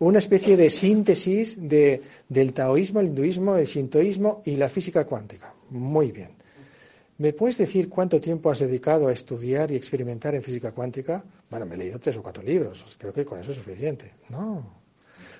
una 0.00 0.18
especie 0.18 0.56
de 0.56 0.70
síntesis 0.70 1.56
de, 1.68 2.02
del 2.28 2.52
taoísmo, 2.52 3.00
el 3.00 3.08
hinduismo, 3.08 3.56
el 3.56 3.66
shintoísmo 3.66 4.42
y 4.44 4.56
la 4.56 4.68
física 4.68 5.04
cuántica. 5.04 5.52
Muy 5.70 6.12
bien. 6.12 6.30
¿Me 7.18 7.32
puedes 7.32 7.58
decir 7.58 7.88
cuánto 7.88 8.20
tiempo 8.20 8.48
has 8.50 8.60
dedicado 8.60 9.08
a 9.08 9.12
estudiar 9.12 9.72
y 9.72 9.74
experimentar 9.74 10.36
en 10.36 10.42
física 10.42 10.70
cuántica? 10.70 11.24
Bueno, 11.50 11.66
me 11.66 11.74
he 11.74 11.78
leído 11.78 11.98
tres 11.98 12.16
o 12.16 12.22
cuatro 12.22 12.44
libros, 12.44 12.84
creo 12.96 13.12
que 13.12 13.24
con 13.24 13.40
eso 13.40 13.50
es 13.50 13.56
suficiente. 13.56 14.12
No. 14.28 14.78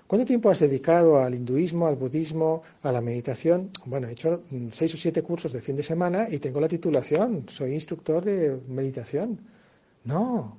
¿Cuánto 0.08 0.26
tiempo 0.26 0.50
has 0.50 0.58
dedicado 0.58 1.18
al 1.18 1.34
hinduismo, 1.34 1.86
al 1.86 1.94
budismo, 1.94 2.62
a 2.82 2.90
la 2.90 3.00
meditación? 3.00 3.70
Bueno, 3.84 4.08
he 4.08 4.12
hecho 4.12 4.42
seis 4.72 4.94
o 4.94 4.96
siete 4.96 5.22
cursos 5.22 5.52
de 5.52 5.60
fin 5.60 5.76
de 5.76 5.82
semana 5.82 6.26
y 6.28 6.38
tengo 6.38 6.60
la 6.60 6.66
titulación, 6.66 7.46
soy 7.48 7.74
instructor 7.74 8.24
de 8.24 8.58
meditación. 8.66 9.38
No. 10.04 10.56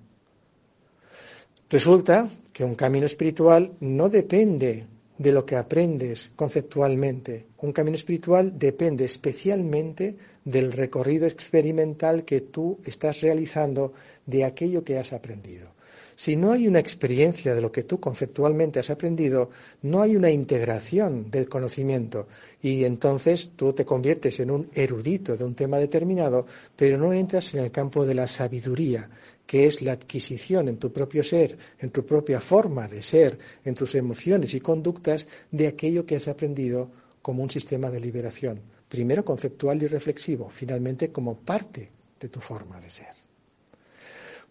Resulta 1.70 2.30
que 2.60 2.66
un 2.66 2.76
camino 2.76 3.06
espiritual 3.06 3.72
no 3.80 4.10
depende 4.10 4.86
de 5.18 5.32
lo 5.32 5.46
que 5.46 5.56
aprendes 5.56 6.34
conceptualmente. 6.36 7.46
Un 7.60 7.72
camino 7.72 7.96
espiritual 7.96 8.60
depende 8.60 9.06
especialmente 9.06 10.18
del 10.44 10.74
recorrido 10.74 11.26
experimental 11.26 12.26
que 12.26 12.42
tú 12.42 12.78
estás 12.84 13.22
realizando 13.22 13.94
de 14.26 14.44
aquello 14.44 14.84
que 14.84 14.98
has 14.98 15.14
aprendido. 15.14 15.72
Si 16.18 16.36
no 16.36 16.52
hay 16.52 16.68
una 16.68 16.80
experiencia 16.80 17.56
de 17.56 17.62
lo 17.62 17.72
que 17.72 17.84
tú 17.84 18.02
conceptualmente 18.02 18.82
has 18.82 18.90
aprendido, 18.90 19.52
no 19.84 20.02
hay 20.02 20.18
una 20.18 20.30
integración 20.30 21.32
del 21.32 21.48
conocimiento 21.48 22.28
y 22.62 22.84
entonces 22.84 23.52
tú 23.56 23.72
te 23.72 23.86
conviertes 23.86 24.42
en 24.42 24.52
un 24.52 24.70
erudito 24.74 25.38
de 25.38 25.46
un 25.46 25.56
tema 25.56 25.78
determinado, 25.78 26.46
pero 26.76 26.98
no 26.98 27.14
entras 27.14 27.54
en 27.54 27.64
el 27.64 27.72
campo 27.72 28.06
de 28.06 28.16
la 28.16 28.28
sabiduría, 28.28 29.10
que 29.50 29.66
es 29.66 29.82
la 29.82 29.94
adquisición 29.94 30.68
en 30.68 30.78
tu 30.78 30.94
propio 30.94 31.24
ser, 31.24 31.58
en 31.80 31.90
tu 31.90 32.06
propia 32.06 32.40
forma 32.40 32.88
de 32.88 33.02
ser, 33.02 33.40
en 33.66 33.74
tus 33.74 33.96
emociones 33.96 34.54
y 34.54 34.60
conductas 34.60 35.26
de 35.50 35.66
aquello 35.66 36.06
que 36.06 36.18
has 36.18 36.28
aprendido 36.28 36.92
como 37.24 37.42
un 37.42 37.50
sistema 37.50 37.90
de 37.90 38.00
liberación, 38.00 38.62
primero 38.88 39.26
conceptual 39.26 39.82
y 39.82 39.88
reflexivo, 39.88 40.52
finalmente 40.52 41.12
como 41.12 41.40
parte 41.40 41.90
de 42.20 42.30
tu 42.30 42.40
forma 42.40 42.80
de 42.80 42.92
ser. 42.92 43.19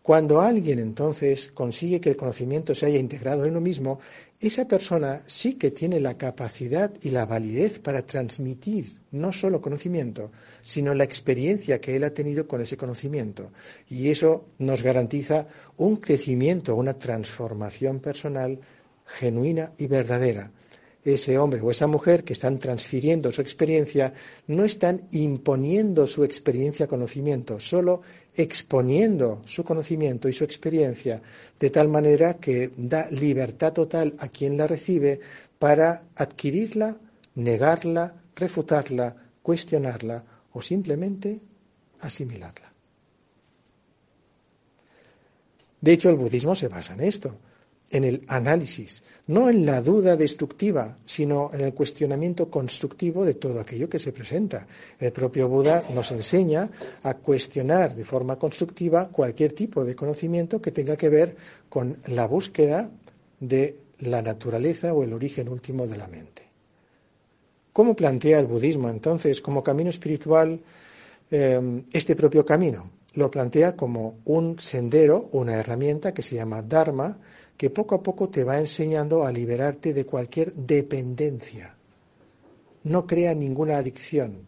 Cuando 0.08 0.40
alguien 0.40 0.78
entonces 0.78 1.50
consigue 1.52 2.00
que 2.00 2.08
el 2.08 2.16
conocimiento 2.16 2.74
se 2.74 2.86
haya 2.86 2.98
integrado 2.98 3.44
en 3.44 3.50
uno 3.50 3.60
mismo, 3.60 4.00
esa 4.40 4.66
persona 4.66 5.22
sí 5.26 5.56
que 5.56 5.70
tiene 5.70 6.00
la 6.00 6.16
capacidad 6.16 6.90
y 7.02 7.10
la 7.10 7.26
validez 7.26 7.78
para 7.78 8.06
transmitir 8.06 8.96
no 9.10 9.34
solo 9.34 9.60
conocimiento, 9.60 10.30
sino 10.64 10.94
la 10.94 11.04
experiencia 11.04 11.78
que 11.78 11.94
él 11.94 12.04
ha 12.04 12.14
tenido 12.14 12.48
con 12.48 12.62
ese 12.62 12.78
conocimiento. 12.78 13.50
Y 13.90 14.08
eso 14.08 14.46
nos 14.60 14.82
garantiza 14.82 15.46
un 15.76 15.96
crecimiento, 15.96 16.74
una 16.74 16.94
transformación 16.94 18.00
personal 18.00 18.60
genuina 19.04 19.74
y 19.76 19.88
verdadera 19.88 20.50
ese 21.14 21.38
hombre 21.38 21.60
o 21.60 21.70
esa 21.70 21.86
mujer 21.86 22.24
que 22.24 22.32
están 22.32 22.58
transfiriendo 22.58 23.32
su 23.32 23.40
experiencia 23.40 24.12
no 24.46 24.64
están 24.64 25.08
imponiendo 25.12 26.06
su 26.06 26.24
experiencia 26.24 26.86
conocimiento, 26.86 27.60
solo 27.60 28.02
exponiendo 28.38 29.42
su 29.46 29.64
conocimiento 29.64 30.28
y 30.28 30.32
su 30.32 30.44
experiencia 30.44 31.20
de 31.58 31.70
tal 31.70 31.88
manera 31.88 32.34
que 32.34 32.70
da 32.76 33.10
libertad 33.10 33.72
total 33.72 34.14
a 34.18 34.28
quien 34.28 34.56
la 34.56 34.68
recibe 34.68 35.20
para 35.58 36.04
adquirirla, 36.14 36.96
negarla, 37.34 38.14
refutarla, 38.36 39.16
cuestionarla 39.42 40.24
o 40.52 40.62
simplemente 40.62 41.40
asimilarla. 42.00 42.72
De 45.80 45.92
hecho, 45.92 46.10
el 46.10 46.16
budismo 46.16 46.54
se 46.54 46.68
basa 46.68 46.94
en 46.94 47.00
esto, 47.00 47.36
en 47.90 48.04
el 48.04 48.24
análisis, 48.28 49.02
no 49.28 49.48
en 49.48 49.64
la 49.64 49.80
duda 49.80 50.16
destructiva, 50.16 50.96
sino 51.06 51.50
en 51.52 51.62
el 51.62 51.72
cuestionamiento 51.72 52.50
constructivo 52.50 53.24
de 53.24 53.34
todo 53.34 53.60
aquello 53.60 53.88
que 53.88 53.98
se 53.98 54.12
presenta. 54.12 54.66
El 54.98 55.12
propio 55.12 55.48
Buda 55.48 55.84
nos 55.94 56.12
enseña 56.12 56.68
a 57.02 57.14
cuestionar 57.14 57.94
de 57.94 58.04
forma 58.04 58.36
constructiva 58.36 59.08
cualquier 59.08 59.52
tipo 59.52 59.84
de 59.84 59.96
conocimiento 59.96 60.60
que 60.60 60.72
tenga 60.72 60.96
que 60.96 61.08
ver 61.08 61.36
con 61.68 61.96
la 62.06 62.26
búsqueda 62.26 62.90
de 63.40 63.76
la 64.00 64.22
naturaleza 64.22 64.92
o 64.92 65.02
el 65.02 65.12
origen 65.12 65.48
último 65.48 65.86
de 65.86 65.96
la 65.96 66.08
mente. 66.08 66.42
¿Cómo 67.72 67.94
plantea 67.94 68.40
el 68.40 68.46
budismo 68.46 68.88
entonces 68.88 69.40
como 69.40 69.62
camino 69.62 69.90
espiritual 69.90 70.60
eh, 71.30 71.82
este 71.92 72.16
propio 72.16 72.44
camino? 72.44 72.90
Lo 73.14 73.30
plantea 73.30 73.74
como 73.76 74.18
un 74.26 74.58
sendero, 74.60 75.28
una 75.32 75.54
herramienta 75.54 76.12
que 76.12 76.22
se 76.22 76.36
llama 76.36 76.62
Dharma, 76.62 77.16
que 77.58 77.70
poco 77.70 77.96
a 77.96 78.02
poco 78.02 78.30
te 78.30 78.44
va 78.44 78.60
enseñando 78.60 79.24
a 79.24 79.32
liberarte 79.32 79.92
de 79.92 80.06
cualquier 80.06 80.54
dependencia. 80.54 81.76
No 82.84 83.06
crea 83.06 83.34
ninguna 83.34 83.78
adicción. 83.78 84.46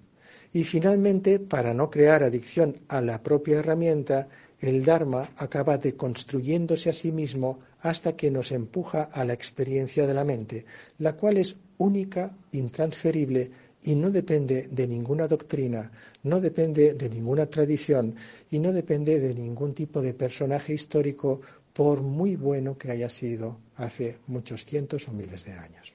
Y 0.53 0.63
finalmente, 0.63 1.41
para 1.41 1.75
no 1.75 1.91
crear 1.91 2.23
adicción 2.23 2.79
a 2.89 3.01
la 3.01 3.23
propia 3.23 3.59
herramienta, 3.59 4.29
el 4.61 4.85
Dharma 4.85 5.33
acaba 5.37 5.77
deconstruyéndose 5.77 6.91
a 6.91 6.93
sí 6.93 7.11
mismo 7.11 7.59
hasta 7.81 8.15
que 8.15 8.31
nos 8.31 8.53
empuja 8.53 9.05
a 9.05 9.25
la 9.25 9.33
experiencia 9.33 10.07
de 10.07 10.15
la 10.15 10.25
mente, 10.25 10.65
la 10.99 11.17
cual 11.17 11.39
es 11.39 11.57
única, 11.79 12.37
intransferible 12.53 13.51
y 13.83 13.95
no 13.95 14.11
depende 14.11 14.69
de 14.71 14.87
ninguna 14.87 15.27
doctrina, 15.27 15.91
no 16.25 16.41
depende 16.41 16.95
de 16.95 17.09
ninguna 17.09 17.47
tradición 17.47 18.15
y 18.51 18.59
no 18.59 18.73
depende 18.73 19.19
de 19.19 19.35
ningún 19.35 19.73
tipo 19.73 20.03
de 20.03 20.13
personaje 20.13 20.75
histórico 20.75 21.41
por 21.73 22.01
muy 22.03 22.37
bueno 22.37 22.77
que 22.77 22.91
haya 22.91 23.11
sido 23.11 23.59
hace 23.77 24.19
muchos 24.27 24.65
cientos 24.65 25.09
o 25.09 25.13
miles 25.13 25.45
de 25.45 25.53
años. 25.53 25.95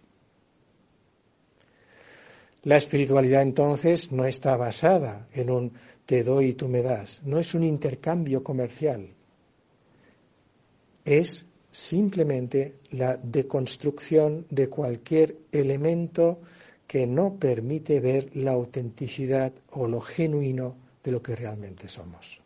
La 2.63 2.77
espiritualidad 2.77 3.43
entonces 3.43 4.11
no 4.11 4.25
está 4.25 4.57
basada 4.57 5.27
en 5.33 5.49
un 5.51 5.73
te 6.05 6.23
doy 6.23 6.47
y 6.47 6.53
tú 6.53 6.67
me 6.67 6.81
das, 6.81 7.21
no 7.25 7.39
es 7.39 7.53
un 7.53 7.63
intercambio 7.63 8.43
comercial, 8.43 9.09
es 11.03 11.45
simplemente 11.71 12.75
la 12.91 13.17
deconstrucción 13.17 14.45
de 14.49 14.69
cualquier 14.69 15.35
elemento 15.51 16.39
que 16.87 17.05
no 17.05 17.35
permite 17.35 17.99
ver 17.99 18.35
la 18.35 18.51
autenticidad 18.51 19.51
o 19.71 19.87
lo 19.87 19.99
genuino 19.99 20.75
de 21.03 21.11
lo 21.11 21.21
que 21.21 21.35
realmente 21.35 21.87
somos 21.87 22.44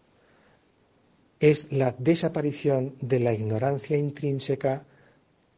es 1.39 1.71
la 1.71 1.95
desaparición 1.97 2.95
de 3.02 3.19
la 3.19 3.34
ignorancia 3.34 3.97
intrínseca 3.97 4.84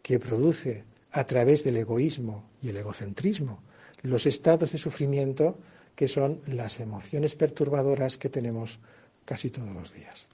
que 0.01 0.19
produce 0.19 0.83
a 1.11 1.23
través 1.25 1.63
del 1.63 1.77
egoísmo 1.77 2.49
y 2.61 2.69
el 2.69 2.77
egocentrismo 2.77 3.59
los 4.03 4.25
estados 4.25 4.71
de 4.71 4.77
sufrimiento 4.77 5.57
que 5.95 6.07
son 6.07 6.41
las 6.47 6.79
emociones 6.79 7.35
perturbadoras 7.35 8.17
que 8.17 8.29
tenemos 8.29 8.79
casi 9.25 9.49
todos 9.49 9.69
los 9.69 9.93
días. 9.93 10.27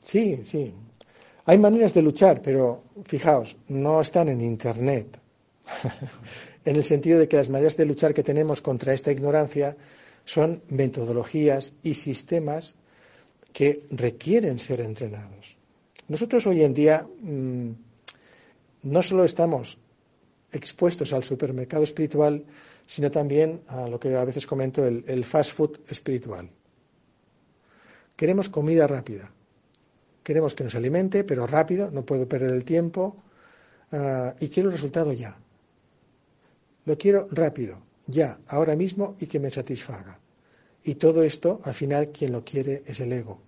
Sí, 0.00 0.42
sí. 0.44 0.72
Hay 1.46 1.58
maneras 1.58 1.92
de 1.92 2.02
luchar, 2.02 2.40
pero 2.40 2.84
fijaos, 3.04 3.56
no 3.68 4.00
están 4.00 4.28
en 4.28 4.40
Internet. 4.40 5.18
en 6.66 6.76
el 6.76 6.84
sentido 6.84 7.18
de 7.18 7.28
que 7.28 7.36
las 7.36 7.48
maneras 7.48 7.76
de 7.76 7.86
luchar 7.86 8.12
que 8.12 8.24
tenemos 8.24 8.60
contra 8.60 8.92
esta 8.92 9.12
ignorancia 9.12 9.76
son 10.24 10.62
metodologías 10.68 11.72
y 11.84 11.94
sistemas 11.94 12.74
que 13.52 13.86
requieren 13.90 14.58
ser 14.58 14.80
entrenados. 14.80 15.56
Nosotros 16.08 16.44
hoy 16.46 16.62
en 16.62 16.74
día 16.74 17.06
mm, 17.20 17.70
no 18.82 19.02
solo 19.02 19.24
estamos 19.24 19.78
expuestos 20.50 21.12
al 21.12 21.22
supermercado 21.22 21.84
espiritual, 21.84 22.44
sino 22.84 23.12
también 23.12 23.62
a 23.68 23.88
lo 23.88 24.00
que 24.00 24.14
a 24.16 24.24
veces 24.24 24.44
comento, 24.44 24.84
el, 24.84 25.24
fast 25.24 25.52
food 25.52 25.78
espiritual. 25.88 26.50
Queremos 28.16 28.48
comida 28.48 28.88
rápida. 28.88 29.30
Queremos 30.22 30.56
que 30.56 30.64
nos 30.64 30.74
alimente, 30.74 31.22
pero 31.22 31.46
rápido, 31.46 31.92
no 31.92 32.04
puedo 32.04 32.28
perder 32.28 32.52
el 32.52 32.64
tiempo 32.64 33.22
ah, 33.92 34.34
y 34.40 34.48
quiero 34.48 34.70
el 34.70 34.74
resultado 34.74 35.12
ya. 35.12 35.38
Lo 36.86 36.96
quiero 36.96 37.28
rápido, 37.30 37.82
ya, 38.06 38.38
ahora 38.46 38.76
mismo 38.76 39.16
y 39.18 39.26
que 39.26 39.40
me 39.40 39.50
satisfaga. 39.50 40.20
Y 40.84 40.94
todo 40.94 41.24
esto, 41.24 41.60
al 41.64 41.74
final, 41.74 42.10
quien 42.12 42.30
lo 42.30 42.44
quiere 42.44 42.84
es 42.86 43.00
el 43.00 43.12
ego. 43.12 43.42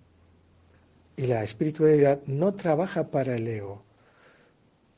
Y 1.15 1.25
la 1.25 1.41
espiritualidad 1.41 2.19
no 2.27 2.53
trabaja 2.53 3.09
para 3.09 3.37
el 3.37 3.47
ego. 3.47 3.83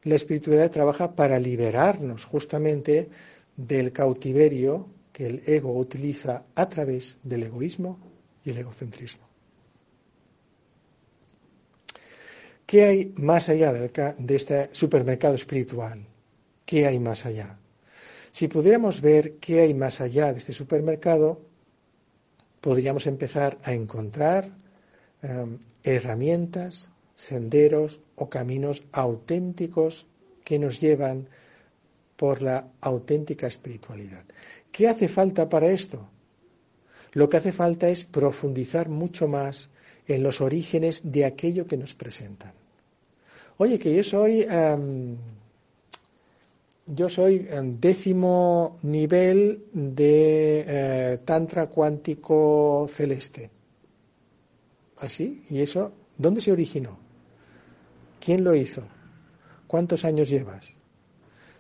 La 0.04 0.16
espiritualidad 0.16 0.72
trabaja 0.72 1.16
para 1.16 1.40
liberarnos 1.40 2.26
justamente 2.26 3.10
del 3.56 3.92
cautiverio 3.92 4.88
que 5.14 5.28
el 5.28 5.44
ego 5.46 5.78
utiliza 5.78 6.46
a 6.56 6.68
través 6.68 7.20
del 7.22 7.44
egoísmo 7.44 8.00
y 8.44 8.50
el 8.50 8.58
egocentrismo. 8.58 9.30
¿Qué 12.66 12.86
hay 12.86 13.14
más 13.18 13.50
allá 13.50 13.72
de 13.74 14.36
este 14.36 14.70
supermercado 14.72 15.36
espiritual? 15.36 16.08
¿Qué 16.66 16.88
hay 16.88 17.00
más 17.00 17.26
allá? 17.28 17.61
Si 18.32 18.48
pudiéramos 18.48 19.02
ver 19.02 19.36
qué 19.36 19.62
hay 19.62 19.74
más 19.74 20.02
allá 20.02 20.32
de 20.32 20.40
este 20.40 20.54
supermercado, 20.54 21.42
podríamos 22.62 23.08
empezar 23.08 23.58
a 23.64 23.74
encontrar 23.74 24.50
em, 25.22 25.60
herramientas, 25.84 26.92
senderos 27.14 28.02
o 28.16 28.30
caminos 28.30 28.84
auténticos 28.92 30.08
que 30.44 30.60
nos 30.60 30.80
llevan 30.80 31.28
por 32.16 32.42
la 32.42 32.68
auténtica 32.82 33.48
espiritualidad. 33.48 34.24
¿Qué 34.72 34.88
hace 34.88 35.08
falta 35.08 35.50
para 35.50 35.70
esto? 35.70 36.08
Lo 37.14 37.30
que 37.30 37.38
hace 37.38 37.52
falta 37.52 37.90
es 37.90 38.06
profundizar 38.06 38.88
mucho 38.88 39.28
más 39.28 39.70
en 40.08 40.24
los 40.24 40.40
orígenes 40.40 41.02
de 41.04 41.26
aquello 41.26 41.68
que 41.68 41.78
nos 41.78 41.94
presentan. 41.94 42.54
Oye, 43.58 43.78
que 43.78 43.94
yo 43.94 44.04
soy 44.04 44.42
em, 44.50 45.18
yo 46.86 47.10
soy 47.10 47.48
en 47.50 47.80
décimo 47.80 48.80
nivel 48.84 49.66
de 49.74 50.66
eh, 50.68 51.18
Tantra 51.24 51.68
cuántico 51.68 52.88
celeste. 52.92 53.50
¿Así? 54.98 55.44
¿Y 55.50 55.62
eso 55.62 55.94
dónde 56.18 56.42
se 56.42 56.52
originó? 56.52 56.98
¿Quién 58.20 58.44
lo 58.44 58.56
hizo? 58.56 58.84
¿Cuántos 59.68 60.06
años 60.06 60.30
llevas? 60.30 60.66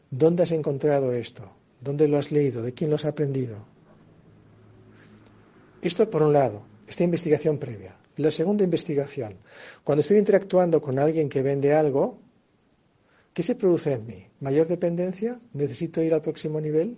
¿Dónde 0.10 0.44
has 0.44 0.52
encontrado 0.52 1.14
esto? 1.14 1.50
¿Dónde 1.80 2.08
lo 2.08 2.18
has 2.18 2.32
leído? 2.32 2.62
¿De 2.62 2.74
quién 2.74 2.90
lo 2.90 2.98
has 2.98 3.06
aprendido? 3.06 3.66
Esto 5.82 6.10
por 6.10 6.22
un 6.22 6.34
lado, 6.34 6.64
esta 6.88 7.04
investigación 7.04 7.58
previa. 7.58 7.96
La 8.18 8.30
segunda 8.30 8.64
investigación, 8.64 9.36
cuando 9.84 10.02
estoy 10.02 10.18
interactuando 10.18 10.82
con 10.82 11.00
alguien 11.00 11.30
que 11.30 11.42
vende 11.42 11.74
algo, 11.74 12.20
¿Qué 13.34 13.44
se 13.44 13.56
produce 13.56 13.94
en 13.94 14.06
mí? 14.06 14.28
¿Mayor 14.42 14.68
dependencia? 14.68 15.40
¿Necesito 15.54 16.02
ir 16.02 16.14
al 16.14 16.22
próximo 16.22 16.60
nivel? 16.60 16.98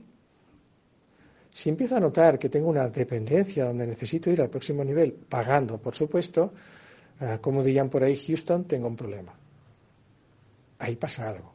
Si 1.52 1.70
empiezo 1.70 1.96
a 1.96 2.00
notar 2.00 2.40
que 2.40 2.50
tengo 2.50 2.70
una 2.70 2.88
dependencia 2.90 3.66
donde 3.66 3.86
necesito 3.86 4.32
ir 4.32 4.42
al 4.42 4.50
próximo 4.50 4.84
nivel, 4.84 5.14
pagando, 5.14 5.80
por 5.80 5.94
supuesto, 5.94 6.54
eh, 7.22 7.38
como 7.40 7.64
dirían 7.64 7.90
por 7.90 8.04
ahí, 8.04 8.18
Houston, 8.18 8.66
tengo 8.66 8.88
un 8.88 8.96
problema. 8.96 9.34
Ahí 10.80 10.96
pasa 10.96 11.30
algo. 11.30 11.54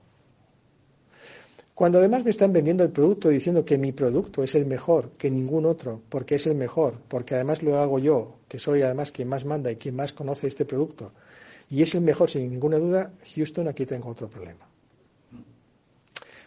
Cuando 1.75 1.99
además 1.99 2.25
me 2.25 2.31
están 2.31 2.53
vendiendo 2.53 2.85
el 2.85 2.91
producto 2.91 3.29
diciendo 3.29 3.65
que 3.65 3.79
mi 3.79 3.93
producto 3.93 4.43
es 4.43 4.55
el 4.55 4.67
mejor 4.67 5.11
que 5.13 5.31
ningún 5.31 5.67
otro, 5.67 6.03
porque 6.09 6.37
es 6.37 6.47
el 6.47 6.55
mejor, 6.55 6.95
porque 7.07 7.35
además 7.35 7.63
lo 7.63 7.79
hago 7.79 7.99
yo, 7.99 8.39
que 8.49 8.59
soy 8.59 8.83
además 8.83 9.13
quien 9.13 9.29
más 9.29 9.45
manda 9.45 9.71
y 9.71 9.77
quien 9.77 9.95
más 9.95 10.13
conoce 10.13 10.49
este 10.49 10.65
producto, 10.65 11.13
y 11.71 11.83
es 11.83 11.95
el 11.95 12.01
mejor 12.01 12.31
sin 12.31 12.51
ninguna 12.51 12.79
duda, 12.79 13.13
Houston, 13.35 13.69
aquí 13.69 13.87
tengo 13.87 14.09
otro 14.09 14.29
problema. 14.29 14.67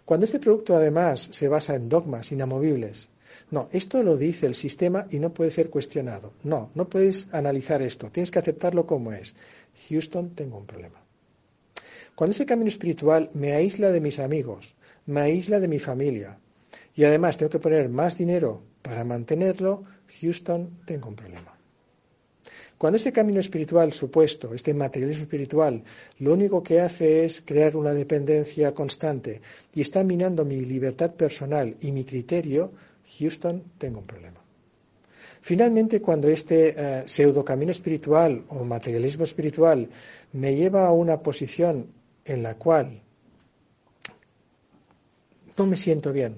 Cuando 0.05 0.25
este 0.25 0.39
producto 0.39 0.75
además 0.75 1.29
se 1.31 1.47
basa 1.47 1.75
en 1.75 1.87
dogmas 1.87 2.31
inamovibles, 2.31 3.07
no, 3.51 3.69
esto 3.71 4.01
lo 4.03 4.17
dice 4.17 4.45
el 4.45 4.55
sistema 4.55 5.07
y 5.09 5.19
no 5.19 5.33
puede 5.33 5.51
ser 5.51 5.69
cuestionado. 5.69 6.33
No, 6.43 6.71
no 6.75 6.89
puedes 6.89 7.27
analizar 7.33 7.81
esto, 7.81 8.09
tienes 8.11 8.31
que 8.31 8.39
aceptarlo 8.39 8.85
como 8.85 9.11
es. 9.11 9.35
Houston, 9.89 10.31
tengo 10.31 10.57
un 10.57 10.65
problema. 10.65 11.01
Cuando 12.15 12.31
este 12.31 12.45
camino 12.45 12.67
espiritual 12.67 13.29
me 13.33 13.53
aísla 13.53 13.91
de 13.91 14.01
mis 14.01 14.19
amigos, 14.19 14.75
me 15.05 15.21
aísla 15.21 15.59
de 15.59 15.67
mi 15.67 15.79
familia 15.79 16.39
y 16.95 17.03
además 17.03 17.37
tengo 17.37 17.49
que 17.49 17.59
poner 17.59 17.89
más 17.89 18.17
dinero 18.17 18.61
para 18.81 19.03
mantenerlo, 19.03 19.83
Houston, 20.19 20.81
tengo 20.85 21.09
un 21.09 21.15
problema. 21.15 21.60
Cuando 22.81 22.97
este 22.97 23.11
camino 23.11 23.39
espiritual 23.39 23.93
supuesto, 23.93 24.55
este 24.55 24.73
materialismo 24.73 25.25
espiritual, 25.25 25.83
lo 26.17 26.33
único 26.33 26.63
que 26.63 26.81
hace 26.81 27.25
es 27.25 27.43
crear 27.45 27.77
una 27.77 27.93
dependencia 27.93 28.73
constante 28.73 29.39
y 29.75 29.81
está 29.81 30.03
minando 30.03 30.43
mi 30.45 30.65
libertad 30.65 31.11
personal 31.11 31.75
y 31.79 31.91
mi 31.91 32.03
criterio, 32.03 32.71
Houston, 33.19 33.61
tengo 33.77 33.99
un 33.99 34.07
problema. 34.07 34.41
Finalmente, 35.41 36.01
cuando 36.01 36.27
este 36.27 36.73
eh, 36.75 37.03
pseudo 37.05 37.45
camino 37.45 37.71
espiritual 37.71 38.45
o 38.49 38.63
materialismo 38.63 39.25
espiritual 39.25 39.87
me 40.33 40.55
lleva 40.55 40.87
a 40.87 40.91
una 40.91 41.21
posición 41.21 41.85
en 42.25 42.41
la 42.41 42.55
cual 42.55 42.99
no 45.55 45.67
me 45.67 45.77
siento 45.77 46.11
bien, 46.11 46.33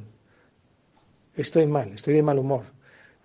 estoy 1.38 1.68
mal, 1.68 1.94
estoy 1.94 2.16
de 2.16 2.22
mal 2.22 2.38
humor, 2.38 2.66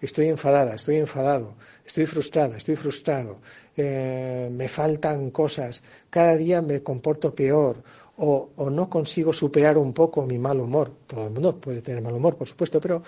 estoy 0.00 0.28
enfadada, 0.28 0.74
estoy 0.74 0.96
enfadado, 0.96 1.54
estoy 1.84 2.06
frustrada, 2.06 2.56
estoy 2.56 2.76
frustrado, 2.76 3.38
eh, 3.76 4.48
me 4.52 4.68
faltan 4.68 5.30
cosas, 5.30 5.82
cada 6.10 6.36
día 6.36 6.62
me 6.62 6.82
comporto 6.82 7.34
peor 7.34 7.82
o, 8.16 8.50
o, 8.56 8.70
no 8.70 8.88
consigo 8.88 9.32
superar 9.32 9.78
un 9.78 9.92
poco 9.92 10.26
mi 10.26 10.38
mal 10.38 10.58
humor. 10.58 10.90
Todo 11.06 11.26
el 11.26 11.30
mundo 11.30 11.60
puede 11.60 11.82
tener 11.82 12.02
mal 12.02 12.14
humor, 12.14 12.36
por 12.36 12.48
supuesto, 12.48 12.80
pero 12.80 13.02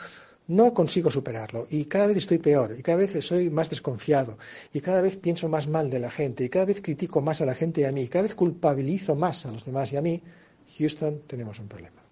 no 0.50 0.74
consigo 0.74 1.11
superarlo 1.11 1.66
y 1.70 1.85
cada 1.85 2.09
vez 2.09 2.16
estoy 2.16 2.38
peor 2.38 2.74
y 2.76 2.83
cada 2.83 2.98
vez 2.98 3.24
soy 3.24 3.50
más 3.50 3.70
desconfiado 3.70 4.37
y 4.72 4.81
cada 4.81 5.00
vez 5.00 5.16
pienso 5.16 5.48
más 5.48 5.68
mal 5.68 5.88
de 5.88 6.00
la 6.00 6.11
gente 6.11 6.44
y 6.44 6.48
cada 6.48 6.64
vez 6.64 6.83
critico 6.83 7.20
más 7.20 7.40
a 7.40 7.46
la 7.46 7.55
gente 7.55 7.83
y 7.83 7.85
a 7.85 7.92
mí 7.92 8.03
y 8.03 8.09
cada 8.09 8.22
vez 8.22 8.35
culpabilizo 8.35 9.14
más 9.14 9.46
a 9.46 9.53
los 9.53 9.64
demás 9.64 9.92
y 9.92 9.96
a 9.96 10.03
mí, 10.03 10.20
Houston, 10.76 11.22
tenemos 11.29 11.61
un 11.61 11.68
problema. 11.68 12.03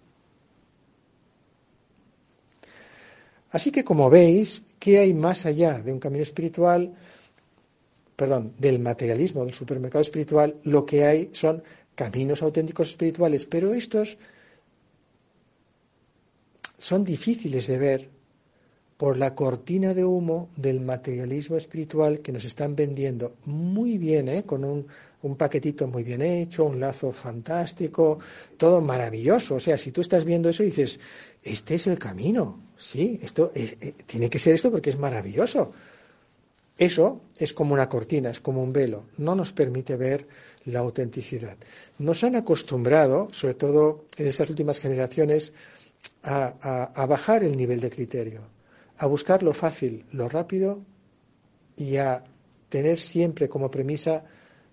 Así 3.51 3.71
que 3.71 3.83
como 3.83 4.09
veis, 4.09 4.61
¿qué 4.79 4.99
hay 4.99 5.13
más 5.13 5.45
allá 5.45 5.81
de 5.81 5.91
un 5.91 5.99
camino 5.99 6.23
espiritual? 6.23 6.93
Perdón, 8.15 8.53
del 8.57 8.79
materialismo, 8.79 9.45
del 9.45 9.53
supermercado 9.53 10.01
espiritual, 10.01 10.55
lo 10.63 10.85
que 10.85 11.05
hay 11.05 11.29
son 11.33 11.63
caminos 11.95 12.41
auténticos 12.41 12.89
espirituales, 12.89 13.45
pero 13.45 13.73
estos 13.73 14.17
son 16.77 17.03
difíciles 17.03 17.67
de 17.67 17.77
ver 17.77 18.09
por 18.97 19.17
la 19.17 19.33
cortina 19.33 19.93
de 19.93 20.03
humo 20.03 20.49
del 20.57 20.81
materialismo 20.81 21.55
espiritual 21.55 22.19
que 22.19 22.33
nos 22.33 22.43
están 22.43 22.75
vendiendo 22.75 23.35
muy 23.45 23.97
bien, 23.97 24.27
¿eh? 24.27 24.43
con 24.43 24.65
un, 24.65 24.87
un, 25.21 25.37
paquetito 25.37 25.87
muy 25.87 26.03
bien 26.03 26.21
hecho, 26.21 26.65
un 26.65 26.81
lazo 26.81 27.13
fantástico, 27.13 28.19
todo 28.57 28.81
maravilloso. 28.81 29.55
O 29.55 29.59
sea, 29.59 29.77
si 29.77 29.93
tú 29.93 30.01
estás 30.01 30.25
viendo 30.25 30.49
eso 30.49 30.63
y 30.63 30.67
dices, 30.67 30.99
este 31.41 31.75
es 31.75 31.87
el 31.87 31.97
camino, 31.97 32.59
sí, 32.79 33.19
esto 33.21 33.51
eh, 33.53 33.93
tiene 34.07 34.29
que 34.29 34.39
ser 34.39 34.55
esto 34.55 34.71
porque 34.71 34.89
es 34.89 34.97
maravilloso. 34.97 35.71
Eso 36.75 37.21
es 37.37 37.53
como 37.53 37.73
una 37.73 37.87
cortina, 37.89 38.31
es 38.31 38.39
como 38.39 38.63
un 38.63 38.73
velo, 38.73 39.09
no 39.17 39.35
nos 39.35 39.51
permite 39.51 39.97
ver 39.97 40.25
la 40.65 40.79
autenticidad. 40.79 41.57
Nos 41.99 42.23
han 42.23 42.37
acostumbrado, 42.37 43.27
sobre 43.33 43.55
todo 43.55 44.05
en 44.17 44.27
estas 44.27 44.49
últimas 44.49 44.79
generaciones, 44.79 45.53
a, 46.23 46.91
a 46.95 47.05
bajar 47.05 47.43
el 47.43 47.55
nivel 47.57 47.81
de 47.81 47.89
criterio 47.89 48.59
a 48.99 49.05
buscar 49.05 49.43
lo 49.43 49.53
fácil, 49.53 50.05
lo 50.11 50.27
rápido 50.27 50.81
y 51.77 51.95
a 51.97 52.23
tener 52.67 52.99
siempre 52.99 53.47
como 53.47 53.71
premisa, 53.71 54.25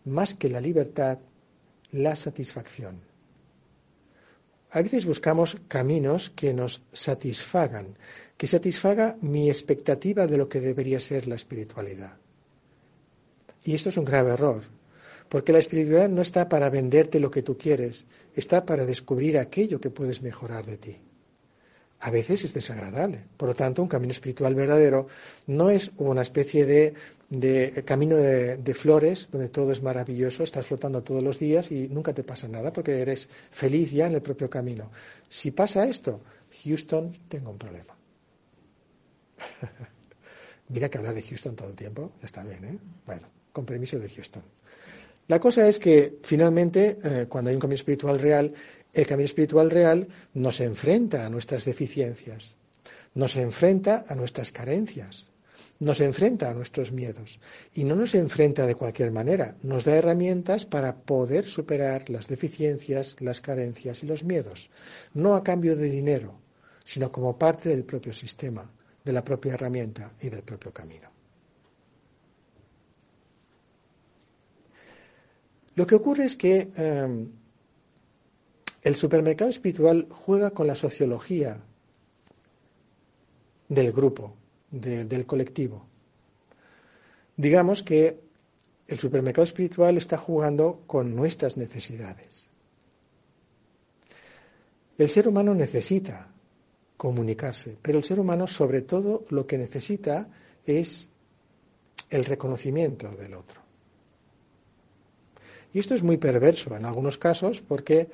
más 0.05 0.35
que 0.35 0.49
la 0.49 0.61
libertad, 0.61 1.19
la 1.93 2.17
satisfacción. 2.17 3.06
A 4.77 4.83
veces 4.83 5.07
buscamos 5.07 5.57
caminos 5.69 6.29
que 6.29 6.53
nos 6.53 6.83
satisfagan, 6.93 7.97
que 8.37 8.47
satisfaga 8.47 9.17
mi 9.23 9.49
expectativa 9.49 10.27
de 10.27 10.37
lo 10.37 10.51
que 10.51 10.61
debería 10.61 11.01
ser 11.01 11.27
la 11.27 11.35
espiritualidad. 11.35 12.19
Y 13.65 13.75
esto 13.75 13.89
es 13.89 13.97
un 13.97 14.05
grave 14.05 14.33
error, 14.33 14.65
porque 15.31 15.55
la 15.55 15.61
espiritualidad 15.61 16.11
no 16.11 16.21
está 16.21 16.51
para 16.51 16.69
venderte 16.69 17.21
lo 17.21 17.31
que 17.31 17.41
tú 17.41 17.57
quieres, 17.57 18.05
está 18.35 18.67
para 18.67 18.85
descubrir 18.85 19.39
aquello 19.39 19.81
que 19.81 19.89
puedes 19.89 20.21
mejorar 20.21 20.67
de 20.67 20.77
ti 20.77 21.06
a 22.01 22.11
veces 22.11 22.45
es 22.45 22.53
desagradable. 22.53 23.25
Por 23.37 23.49
lo 23.49 23.55
tanto, 23.55 23.83
un 23.83 23.89
camino 23.89 24.13
espiritual 24.13 24.55
verdadero 24.55 25.07
no 25.47 25.71
es 25.71 25.91
una 25.97 26.23
especie 26.23 26.67
de, 26.67 26.95
camino 27.85 28.17
de, 28.17 28.75
flores 28.75 29.31
donde 29.31 29.49
todo 29.49 29.73
es 29.73 29.83
maravilloso, 29.83 30.45
estás 30.45 30.67
flotando 30.67 31.03
todos 31.03 31.23
los 31.23 31.39
días 31.39 31.71
y 31.73 31.89
nunca 31.89 32.13
te 32.13 32.23
pasa 32.23 32.49
nada 32.49 32.73
porque 32.73 33.01
eres 33.01 33.29
feliz 33.51 33.93
ya 33.93 34.07
en 34.07 34.15
el 34.15 34.23
propio 34.23 34.51
camino. 34.51 34.91
Si 35.29 35.51
pasa 35.51 35.87
esto, 35.89 36.21
Houston, 36.65 37.13
tengo 37.29 37.51
un 37.51 37.59
problema. 37.59 37.97
Mira 40.69 40.89
que 40.89 40.99
hablar 40.99 41.15
de 41.15 41.23
Houston 41.23 41.55
todo 41.55 41.69
el 41.69 41.77
tiempo, 41.77 42.13
está 42.23 42.43
bien, 42.43 42.65
¿eh? 42.65 42.79
Bueno, 43.07 43.29
con 43.53 43.65
permiso 43.65 43.99
de 43.99 44.09
Houston. 44.09 44.43
La 45.29 45.41
cosa 45.41 45.67
es 45.67 45.79
que 45.79 46.19
finalmente, 46.23 46.99
eh, 47.03 47.27
cuando 47.29 47.51
hay 47.51 47.57
un 47.57 47.61
camino 47.61 47.75
espiritual 47.75 48.19
real, 48.19 48.53
el 48.97 49.07
camino 49.07 49.27
espiritual 49.27 49.71
real 49.71 50.09
nos 50.33 50.61
enfrenta 50.61 51.27
a 51.27 51.29
nuestras 51.29 51.67
deficiencias, 51.67 52.57
nos 53.15 53.37
enfrenta 53.37 54.07
a 54.09 54.15
nuestras 54.15 54.53
carencias, 54.53 55.27
nos 55.81 56.01
enfrenta 56.01 56.51
a 56.51 56.55
nuestros 56.55 56.93
miedos 56.93 57.39
y 57.75 57.85
no 57.85 57.95
nos 57.95 58.15
enfrenta 58.15 58.65
de 58.67 58.75
cualquier 58.75 59.13
manera, 59.13 59.55
nos 59.63 59.85
da 59.85 59.95
herramientas 59.97 60.65
para 60.65 60.97
poder 60.97 61.47
superar 61.47 62.09
las 62.09 62.27
deficiencias, 62.27 63.17
las 63.21 63.43
carencias 63.43 64.03
y 64.03 64.07
los 64.07 64.25
miedos, 64.25 64.71
no 65.13 65.35
a 65.35 65.45
cambio 65.45 65.77
de 65.77 65.91
dinero, 65.91 66.41
sino 66.83 67.13
como 67.13 67.39
parte 67.39 67.69
del 67.69 67.85
propio 67.85 68.15
sistema, 68.15 68.71
de 69.05 69.13
la 69.13 69.23
propia 69.23 69.53
herramienta 69.53 70.13
y 70.23 70.31
del 70.31 70.43
propio 70.43 70.73
camino. 70.73 71.11
Lo 75.75 75.87
que 75.87 75.95
ocurre 75.95 76.25
es 76.25 76.37
que 76.37 76.71
em, 76.75 77.29
el 78.87 78.95
supermercado 78.95 79.51
espiritual 79.51 80.07
juega 80.09 80.53
con 80.53 80.69
la 80.69 80.77
sociología 80.77 81.59
del 83.69 83.91
grupo, 83.91 84.37
del 84.71 85.27
colectivo. 85.27 85.85
Digamos 87.37 87.83
que 87.83 88.21
el 88.87 88.97
supermercado 89.01 89.43
espiritual 89.43 89.97
está 89.97 90.17
jugando 90.17 90.85
con 90.87 91.17
nuestras 91.17 91.57
necesidades. 91.57 92.47
El 94.97 95.11
ser 95.11 95.27
humano 95.27 95.53
necesita 95.53 96.29
comunicarse, 96.97 97.77
pero 97.83 97.99
el 97.99 98.05
ser 98.05 98.21
humano 98.21 98.47
sobre 98.47 98.83
todo 98.83 99.25
lo 99.31 99.49
que 99.49 99.59
necesita 99.59 100.29
es 100.65 101.09
el 102.09 102.25
reconocimiento 102.25 103.09
del 103.17 103.35
otro. 103.35 103.61
Y 105.75 105.81
esto 105.81 105.97
es 105.97 106.05
muy 106.05 106.19
perverso 106.19 106.77
en 106.77 106.85
algunos 106.85 107.19
casos 107.19 107.61
porque 107.61 108.09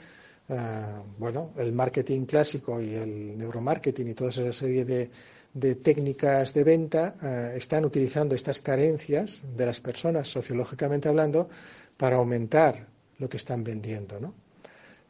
bueno, 1.19 1.51
el 1.57 1.73
marketing 1.73 2.27
clásico 2.27 2.81
y 2.81 2.95
el 2.95 3.39
neuromarketing 3.39 4.09
y 4.09 4.15
toda 4.15 4.31
esa 4.31 4.53
serie 4.53 4.85
de, 4.85 5.75
técnicas 5.77 6.55
de 6.55 6.65
venta 6.65 7.15
eh, 7.23 7.55
están 7.57 7.85
utilizando 7.85 8.35
estas 8.35 8.61
carencias 8.61 9.43
de 9.57 9.67
las 9.67 9.81
personas, 9.81 10.29
sociológicamente 10.29 11.09
hablando, 11.09 11.49
para 11.97 12.17
aumentar 12.17 12.87
lo 13.19 13.29
que 13.29 13.37
están 13.37 13.63
vendiendo. 13.63 14.19
¿no? 14.19 14.35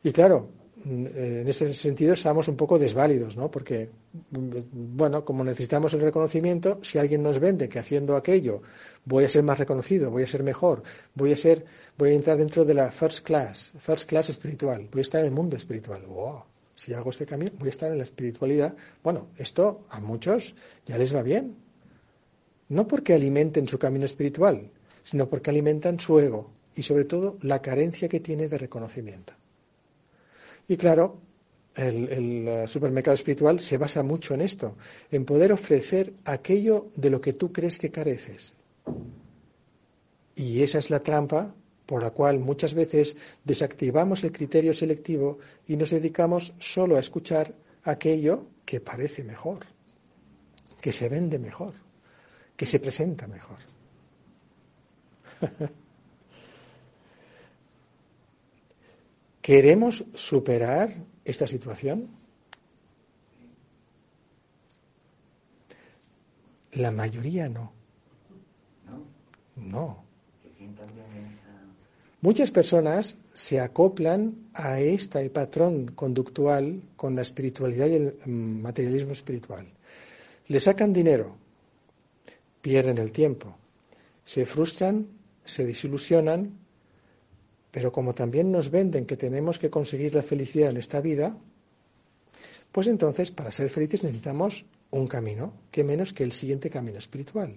Y 0.03 0.13
claro, 0.13 0.49
Mm, 0.85 1.07
en 1.07 1.49
ese 1.49 1.73
sentido 1.75 2.15
estamos 2.15 2.49
un 2.49 2.57
poco 2.57 2.79
desválidos, 2.79 3.37
¿no? 3.37 3.51
Porque, 3.51 3.89
bueno, 4.13 5.25
como 5.25 5.43
necesitamos 5.43 5.95
el 5.95 6.03
reconocimiento, 6.03 6.81
si 6.83 6.99
alguien 6.99 7.23
nos 7.23 7.39
vende 7.39 7.69
que 7.69 7.79
haciendo 7.79 8.17
aquello 8.17 8.63
voy 9.05 9.25
a 9.25 9.29
ser 9.29 9.43
más 9.43 9.59
reconocido, 9.59 10.11
voy 10.11 10.23
a 10.23 10.27
ser 10.27 10.43
mejor, 10.43 10.83
voy 11.15 11.33
a 11.33 11.37
ser, 11.37 11.65
voy 11.97 12.11
a 12.11 12.15
entrar 12.15 12.37
dentro 12.37 12.65
de 12.65 12.75
la 12.75 12.91
first 12.91 13.25
class, 13.25 13.73
first 13.79 14.09
class 14.09 14.29
espiritual, 14.29 14.89
voy 14.91 15.01
a 15.01 15.03
estar 15.03 15.21
en 15.21 15.27
el 15.29 15.33
mundo 15.33 15.57
espiritual. 15.57 16.05
Wow, 16.07 16.45
si 16.75 16.93
hago 16.93 17.11
este 17.11 17.27
camino, 17.27 17.53
voy 17.59 17.69
a 17.69 17.71
estar 17.71 17.91
en 17.91 17.99
la 17.99 18.05
espiritualidad. 18.05 18.75
Bueno, 19.03 19.29
esto 19.39 19.87
a 19.89 20.01
muchos 20.01 20.55
ya 20.85 20.99
les 20.99 21.15
va 21.15 21.23
bien. 21.23 21.57
No 22.69 22.87
porque 22.89 23.15
alimenten 23.15 23.69
su 23.69 23.79
camino 23.79 24.05
espiritual, 24.05 24.71
sino 25.03 25.29
porque 25.29 25.51
alimentan 25.51 25.99
su 26.01 26.19
ego 26.19 26.51
y 26.75 26.83
sobre 26.83 27.05
todo 27.05 27.37
la 27.43 27.61
carencia 27.61 28.09
que 28.09 28.21
tiene 28.21 28.49
de 28.49 28.59
reconocimiento. 28.59 29.35
Y 30.69 30.77
claro, 30.77 31.19
el, 31.77 32.65
supermercado 32.69 33.15
espiritual 33.15 33.61
se 33.61 33.79
basa 33.79 34.03
mucho 34.03 34.35
en 34.35 34.43
esto, 34.43 34.77
en 35.11 35.25
poder 35.25 35.53
ofrecer 35.53 36.13
aquello 36.25 36.89
de 36.97 37.11
lo 37.11 37.21
que 37.21 37.33
tú 37.33 37.53
crees 37.53 37.79
que 37.79 37.91
careces. 37.91 38.55
Y 40.35 40.63
esa 40.63 40.79
es 40.79 40.91
la 40.91 41.01
trampa 41.01 41.55
por 41.87 42.03
la 42.03 42.11
cual 42.11 42.39
muchas 42.39 42.75
veces 42.75 43.17
desactivamos 43.45 44.25
el 44.25 44.33
criterio 44.33 44.75
selectivo 44.75 45.39
y 45.67 45.77
nos 45.77 45.91
dedicamos 45.91 46.55
solo 46.59 46.97
a 46.97 47.01
escuchar 47.01 47.55
aquello 47.85 48.47
que 48.65 48.81
parece 48.81 49.25
mejor, 49.25 49.67
que 50.81 50.93
se 50.93 51.09
vende 51.09 51.39
mejor, 51.39 51.75
que 52.57 52.67
se 52.67 52.81
presenta 52.81 53.27
mejor. 53.27 53.59
¿Queremos 59.43 60.05
superar 60.15 60.95
esta 61.25 61.47
situación? 61.47 62.09
La 66.73 66.91
mayoría 66.91 67.49
no. 67.49 67.73
No. 69.57 70.03
Muchas 72.23 72.53
personas 72.53 73.17
se 73.33 73.59
acoplan 73.59 74.49
a 74.55 74.79
este 74.81 75.29
patrón 75.29 75.89
conductual 75.89 76.81
con 76.97 77.17
la 77.17 77.23
espiritualidad 77.23 77.89
y 77.89 77.95
el 77.97 78.17
mm, 78.25 78.63
materialismo 78.63 79.13
espiritual. 79.13 79.67
Le 80.47 80.61
sacan 80.61 80.93
dinero, 80.93 81.35
pierden 82.61 82.99
el 82.99 83.11
tiempo, 83.11 83.57
se 84.25 84.47
frustran, 84.47 85.09
se 85.45 85.65
desilusionan, 85.65 86.62
pero 87.73 87.91
como 87.91 88.15
también 88.15 88.53
nos 88.53 88.71
venden 88.71 89.07
que 89.07 89.17
tenemos 89.17 89.59
que 89.59 89.71
conseguir 89.71 90.15
la 90.15 90.23
felicidad 90.23 90.71
en 90.71 90.77
esta 90.77 91.01
vida, 91.01 91.35
pues 92.71 92.87
entonces 92.87 93.33
para 93.33 93.51
ser 93.51 93.71
felices 93.71 94.05
necesitamos 94.05 94.65
un 94.91 95.09
camino, 95.09 95.55
que 95.71 95.83
menos 95.83 96.13
que 96.13 96.23
el 96.23 96.33
siguiente 96.33 96.69
camino 96.69 96.99
espiritual. 96.99 97.57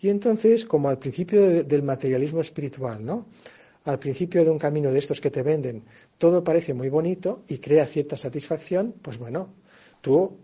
Y 0.00 0.08
entonces, 0.08 0.64
como 0.64 0.88
al 0.88 0.98
principio 0.98 1.64
del 1.64 1.82
materialismo 1.82 2.40
espiritual, 2.40 3.04
¿no? 3.04 3.26
Al 3.84 3.98
principio 3.98 4.44
de 4.44 4.50
un 4.50 4.58
camino 4.58 4.92
de 4.92 4.98
estos 4.98 5.20
que 5.20 5.30
te 5.30 5.42
venden, 5.42 5.82
todo 6.18 6.42
parece 6.42 6.72
muy 6.72 6.88
bonito 6.88 7.42
y 7.48 7.58
crea 7.58 7.84
cierta 7.84 8.16
satisfacción, 8.16 8.94
pues 9.02 9.18
bueno, 9.18 9.48
tú 10.00 10.36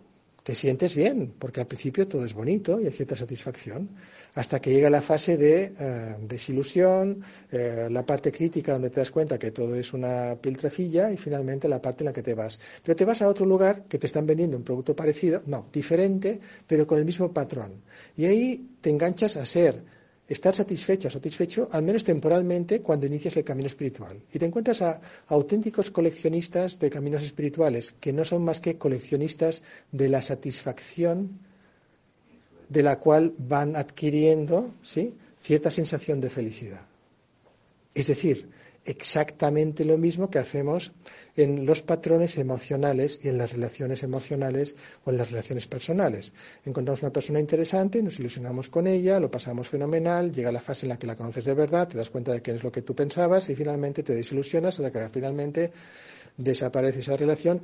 te 0.42 0.56
sientes 0.56 0.96
bien, 0.96 1.34
porque 1.38 1.60
al 1.60 1.66
principio 1.68 2.08
todo 2.08 2.24
es 2.24 2.34
bonito 2.34 2.80
y 2.80 2.86
hay 2.86 2.92
cierta 2.92 3.14
satisfacción, 3.14 3.90
hasta 4.34 4.60
que 4.60 4.70
llega 4.70 4.90
la 4.90 5.00
fase 5.00 5.36
de 5.36 5.72
eh, 5.78 6.16
desilusión, 6.20 7.22
eh, 7.50 7.88
la 7.90 8.04
parte 8.04 8.30
crítica 8.30 8.72
donde 8.72 8.90
te 8.90 9.00
das 9.00 9.10
cuenta 9.10 9.38
que 9.38 9.50
todo 9.50 9.74
es 9.74 9.92
una 9.92 10.36
piltrafilla 10.40 11.10
y 11.10 11.16
finalmente 11.16 11.68
la 11.68 11.82
parte 11.82 12.02
en 12.02 12.06
la 12.06 12.12
que 12.12 12.22
te 12.22 12.34
vas. 12.34 12.60
Pero 12.82 12.96
te 12.96 13.04
vas 13.04 13.22
a 13.22 13.28
otro 13.28 13.46
lugar 13.46 13.84
que 13.84 13.98
te 13.98 14.06
están 14.06 14.26
vendiendo 14.26 14.56
un 14.56 14.64
producto 14.64 14.94
parecido, 14.94 15.42
no, 15.46 15.66
diferente, 15.72 16.40
pero 16.66 16.86
con 16.86 16.98
el 16.98 17.04
mismo 17.04 17.32
patrón. 17.32 17.82
Y 18.16 18.26
ahí 18.26 18.68
te 18.80 18.90
enganchas 18.90 19.36
a 19.36 19.46
ser 19.46 19.82
estar 20.28 20.54
satisfecha, 20.54 21.10
satisfecho, 21.10 21.68
al 21.72 21.82
menos 21.82 22.04
temporalmente, 22.04 22.82
cuando 22.82 23.06
inicias 23.06 23.36
el 23.36 23.44
camino 23.44 23.66
espiritual. 23.66 24.20
Y 24.32 24.38
te 24.38 24.44
encuentras 24.44 24.82
a, 24.82 25.00
auténticos 25.28 25.90
coleccionistas 25.90 26.78
de 26.78 26.90
caminos 26.90 27.22
espirituales, 27.22 27.94
que 27.98 28.12
no 28.12 28.24
son 28.24 28.44
más 28.44 28.60
que 28.60 28.76
coleccionistas 28.76 29.62
de 29.90 30.08
la 30.08 30.20
satisfacción 30.20 31.47
de 32.68 32.82
la 32.82 32.98
cual 32.98 33.34
van 33.38 33.76
adquiriendo 33.76 34.74
¿sí? 34.82 35.14
cierta 35.40 35.70
sensación 35.70 36.20
de 36.20 36.30
felicidad. 36.30 36.80
Es 37.94 38.06
decir, 38.06 38.48
exactamente 38.84 39.84
lo 39.84 39.98
mismo 39.98 40.30
que 40.30 40.38
hacemos 40.38 40.92
en 41.36 41.66
los 41.66 41.82
patrones 41.82 42.38
emocionales 42.38 43.20
y 43.22 43.28
en 43.28 43.38
las 43.38 43.52
relaciones 43.52 44.02
emocionales 44.02 44.76
o 45.04 45.10
en 45.10 45.18
las 45.18 45.30
relaciones 45.30 45.66
personales. 45.66 46.32
Encontramos 46.64 47.02
una 47.02 47.12
persona 47.12 47.38
interesante, 47.38 48.02
nos 48.02 48.18
ilusionamos 48.18 48.68
con 48.68 48.86
ella, 48.86 49.20
lo 49.20 49.30
pasamos 49.30 49.68
fenomenal, 49.68 50.32
llega 50.32 50.50
la 50.50 50.60
fase 50.60 50.86
en 50.86 50.90
la 50.90 50.98
que 50.98 51.06
la 51.06 51.16
conoces 51.16 51.44
de 51.44 51.54
verdad, 51.54 51.88
te 51.88 51.98
das 51.98 52.10
cuenta 52.10 52.32
de 52.32 52.40
que 52.40 52.52
es 52.52 52.64
lo 52.64 52.72
que 52.72 52.82
tú 52.82 52.94
pensabas 52.94 53.48
y 53.50 53.54
finalmente 53.54 54.02
te 54.02 54.14
desilusionas 54.14 54.80
hasta 54.80 54.90
que 54.90 55.08
finalmente 55.10 55.70
desaparece 56.36 57.00
esa 57.00 57.16
relación 57.16 57.60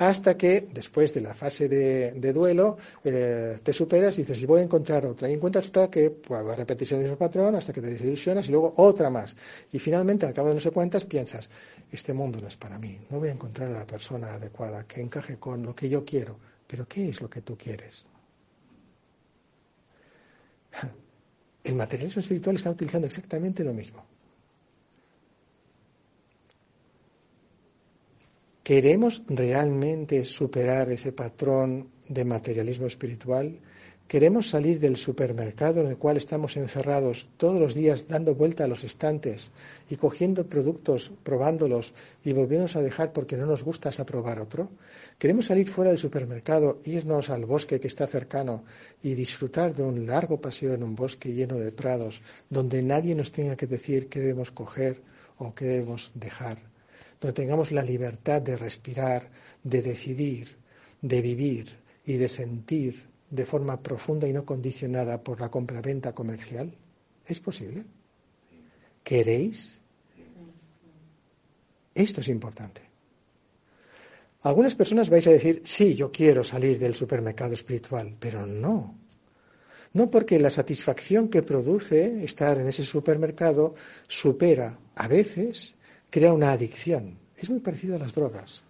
hasta 0.00 0.36
que 0.36 0.66
después 0.72 1.12
de 1.12 1.20
la 1.20 1.34
fase 1.34 1.68
de, 1.68 2.32
duelo 2.32 2.78
eh, 3.04 3.58
te 3.62 3.72
superas 3.74 4.16
y 4.16 4.22
dices, 4.22 4.40
y 4.40 4.46
voy 4.46 4.60
a 4.60 4.64
encontrar 4.64 5.04
otra. 5.04 5.28
Y 5.28 5.34
encuentras 5.34 5.68
otra 5.68 5.90
que 5.90 6.08
pues, 6.08 6.42
va 6.42 6.54
a 6.54 6.56
repetirse 6.56 6.94
el 6.94 7.02
mismo 7.02 7.18
patrón 7.18 7.54
hasta 7.54 7.74
que 7.74 7.82
te 7.82 7.88
desilusionas 7.88 8.48
y 8.48 8.52
luego 8.52 8.72
otra 8.78 9.10
más. 9.10 9.36
Y 9.70 9.78
finalmente, 9.78 10.24
al 10.24 10.32
cabo 10.32 10.48
de 10.48 10.54
no 10.54 10.60
sé 10.60 10.70
cuántas, 10.70 11.04
piensas, 11.04 11.50
este 11.92 12.14
mundo 12.14 12.38
no 12.40 12.48
es 12.48 12.56
para 12.56 12.78
mí, 12.78 12.98
no 13.10 13.18
voy 13.18 13.28
a 13.28 13.32
encontrar 13.32 13.68
a 13.68 13.80
la 13.80 13.86
persona 13.86 14.32
adecuada 14.32 14.84
que 14.84 15.02
encaje 15.02 15.36
con 15.36 15.62
lo 15.62 15.74
que 15.74 15.90
yo 15.90 16.02
quiero. 16.02 16.38
Pero 16.66 16.88
¿qué 16.88 17.10
es 17.10 17.20
lo 17.20 17.28
que 17.28 17.42
tú 17.42 17.58
quieres? 17.58 18.06
El 21.64 21.74
materialismo 21.74 22.20
espiritual 22.20 22.56
está 22.56 22.70
utilizando 22.70 23.06
exactamente 23.06 23.62
lo 23.62 23.74
mismo. 23.74 24.09
¿Queremos 28.70 29.24
realmente 29.26 30.24
superar 30.24 30.92
ese 30.92 31.10
patrón 31.10 31.88
de 32.06 32.24
materialismo 32.24 32.86
espiritual? 32.86 33.58
¿Queremos 34.06 34.48
salir 34.48 34.78
del 34.78 34.94
supermercado 34.94 35.80
en 35.80 35.88
el 35.88 35.96
cual 35.96 36.16
estamos 36.18 36.56
encerrados 36.56 37.30
todos 37.36 37.58
los 37.58 37.74
días 37.74 38.06
dando 38.06 38.36
vuelta 38.36 38.62
a 38.62 38.68
los 38.68 38.84
estantes 38.84 39.50
y 39.90 39.96
cogiendo 39.96 40.46
productos, 40.46 41.10
probándolos 41.24 41.94
y 42.22 42.32
volviéndonos 42.32 42.76
a 42.76 42.82
dejar 42.82 43.12
porque 43.12 43.36
no 43.36 43.44
nos 43.44 43.64
gusta 43.64 43.90
probar 44.04 44.38
otro? 44.38 44.70
¿Queremos 45.18 45.46
salir 45.46 45.68
fuera 45.68 45.90
del 45.90 45.98
supermercado, 45.98 46.78
irnos 46.84 47.28
al 47.28 47.46
bosque 47.46 47.80
que 47.80 47.88
está 47.88 48.06
cercano 48.06 48.62
y 49.02 49.14
disfrutar 49.14 49.74
de 49.74 49.82
un 49.82 50.06
largo 50.06 50.40
paseo 50.40 50.74
en 50.74 50.84
un 50.84 50.94
bosque 50.94 51.32
lleno 51.32 51.58
de 51.58 51.72
prados 51.72 52.22
donde 52.48 52.84
nadie 52.84 53.16
nos 53.16 53.32
tenga 53.32 53.56
que 53.56 53.66
decir 53.66 54.08
qué 54.08 54.20
debemos 54.20 54.52
coger 54.52 55.02
o 55.38 55.56
qué 55.56 55.64
debemos 55.64 56.12
dejar? 56.14 56.69
Donde 57.20 57.34
tengamos 57.34 57.70
la 57.70 57.82
libertad 57.82 58.40
de 58.40 58.56
respirar, 58.56 59.30
de 59.62 59.82
decidir, 59.82 60.56
de 61.02 61.20
vivir 61.20 61.76
y 62.04 62.14
de 62.14 62.28
sentir 62.28 63.10
de 63.30 63.46
forma 63.46 63.80
profunda 63.80 64.26
y 64.26 64.32
no 64.32 64.44
condicionada 64.44 65.22
por 65.22 65.40
la 65.40 65.50
compraventa 65.50 66.12
comercial? 66.12 66.74
¿Es 67.26 67.40
posible? 67.40 67.84
¿Queréis? 69.04 69.78
Esto 71.94 72.20
es 72.20 72.28
importante. 72.28 72.82
Algunas 74.42 74.74
personas 74.74 75.10
vais 75.10 75.26
a 75.26 75.32
decir, 75.32 75.60
sí, 75.64 75.94
yo 75.94 76.10
quiero 76.10 76.42
salir 76.42 76.78
del 76.78 76.94
supermercado 76.94 77.52
espiritual, 77.52 78.16
pero 78.18 78.46
no. 78.46 78.98
No 79.92 80.10
porque 80.10 80.38
la 80.38 80.50
satisfacción 80.50 81.28
que 81.28 81.42
produce 81.42 82.24
estar 82.24 82.58
en 82.58 82.68
ese 82.68 82.84
supermercado 82.84 83.74
supera 84.08 84.78
a 84.94 85.08
veces 85.08 85.74
crea 86.10 86.32
una 86.32 86.52
adicción. 86.52 87.18
Es 87.36 87.48
muy 87.48 87.60
parecido 87.60 87.96
a 87.96 87.98
las 87.98 88.14
drogas. 88.14 88.62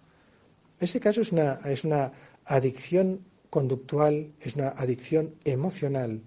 Este 0.79 0.99
caso 0.99 1.21
es 1.21 1.31
una, 1.31 1.59
es 1.65 1.83
una 1.83 2.11
adicción 2.45 3.21
conductual, 3.49 4.31
es 4.39 4.55
una 4.55 4.69
adicción 4.69 5.35
emocional 5.43 6.21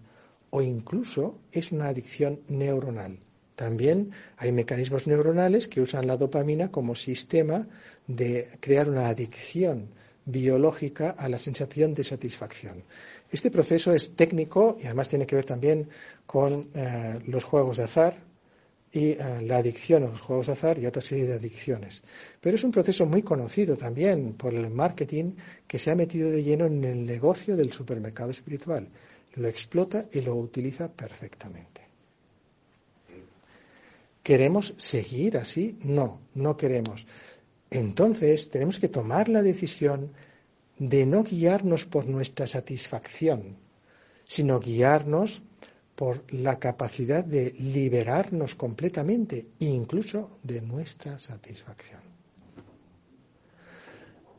o 0.50 0.62
incluso 0.62 1.38
es 1.50 1.72
una 1.72 1.88
adicción 1.88 2.40
neuronal. 2.48 3.18
También 3.56 4.10
hay 4.36 4.52
mecanismos 4.52 5.06
neuronales 5.06 5.68
que 5.68 5.80
usan 5.80 6.06
la 6.06 6.16
dopamina 6.16 6.70
como 6.70 6.94
sistema 6.94 7.66
de 8.06 8.50
crear 8.60 8.88
una 8.88 9.08
adicción 9.08 9.88
biológica 10.26 11.10
a 11.10 11.28
la 11.28 11.38
sensación 11.38 11.94
de 11.94 12.04
satisfacción. 12.04 12.82
Este 13.30 13.50
proceso 13.50 13.92
es 13.92 14.14
técnico 14.16 14.76
y 14.80 14.86
además 14.86 15.08
tiene 15.08 15.26
que 15.26 15.36
ver 15.36 15.44
también 15.44 15.88
con 16.26 16.68
eh, 16.74 17.18
los 17.26 17.44
juegos 17.44 17.76
de 17.76 17.84
azar, 17.84 18.16
y 18.94 19.10
eh, 19.10 19.18
la 19.42 19.58
adicción 19.58 20.04
a 20.04 20.08
los 20.08 20.20
juegos 20.20 20.46
de 20.46 20.52
azar 20.52 20.78
y 20.78 20.86
otra 20.86 21.02
serie 21.02 21.26
de 21.26 21.34
adicciones. 21.34 22.02
Pero 22.40 22.56
es 22.56 22.62
un 22.62 22.70
proceso 22.70 23.04
muy 23.06 23.22
conocido 23.22 23.76
también 23.76 24.34
por 24.34 24.54
el 24.54 24.70
marketing 24.70 25.32
que 25.66 25.78
se 25.78 25.90
ha 25.90 25.96
metido 25.96 26.30
de 26.30 26.44
lleno 26.44 26.66
en 26.66 26.84
el 26.84 27.04
negocio 27.04 27.56
del 27.56 27.72
supermercado 27.72 28.30
espiritual. 28.30 28.88
Lo 29.34 29.48
explota 29.48 30.06
y 30.12 30.20
lo 30.20 30.36
utiliza 30.36 30.88
perfectamente. 30.88 31.82
¿Queremos 34.22 34.74
seguir 34.76 35.36
así? 35.36 35.76
No, 35.82 36.20
no 36.34 36.56
queremos. 36.56 37.06
Entonces 37.70 38.48
tenemos 38.48 38.78
que 38.78 38.88
tomar 38.88 39.28
la 39.28 39.42
decisión 39.42 40.12
de 40.78 41.04
no 41.04 41.24
guiarnos 41.24 41.84
por 41.84 42.06
nuestra 42.06 42.46
satisfacción, 42.46 43.56
sino 44.26 44.60
guiarnos 44.60 45.42
por 45.94 46.24
la 46.32 46.58
capacidad 46.58 47.24
de 47.24 47.52
liberarnos 47.58 48.54
completamente, 48.54 49.46
incluso 49.60 50.38
de 50.42 50.60
nuestra 50.60 51.18
satisfacción. 51.18 52.00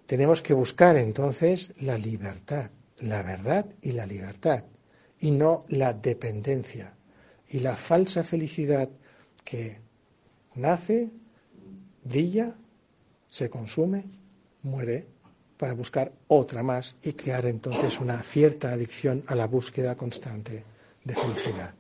Tenemos 0.06 0.42
que 0.42 0.54
buscar 0.54 0.98
entonces 0.98 1.74
la 1.80 1.98
libertad, 1.98 2.70
la 3.00 3.24
verdad 3.24 3.66
y 3.82 3.94
la 3.94 4.06
libertad, 4.06 4.64
y 5.20 5.32
no 5.32 5.62
la 5.70 5.94
dependencia 5.94 6.94
y 7.50 7.60
la 7.60 7.76
falsa 7.76 8.24
felicidad 8.24 8.90
que 9.44 9.80
nace, 10.56 11.10
brilla, 12.04 12.56
se 13.28 13.50
consume, 13.50 14.06
muere 14.64 15.08
para 15.58 15.74
buscar 15.74 16.12
otra 16.28 16.64
más 16.64 16.96
y 17.02 17.14
crear 17.14 17.46
entonces 17.46 18.00
una 18.00 18.22
cierta 18.24 18.72
adicción 18.72 19.24
a 19.28 19.36
la 19.36 19.48
búsqueda 19.48 19.96
constante 19.96 20.64
de 21.06 21.16
felicidad. 21.16 21.74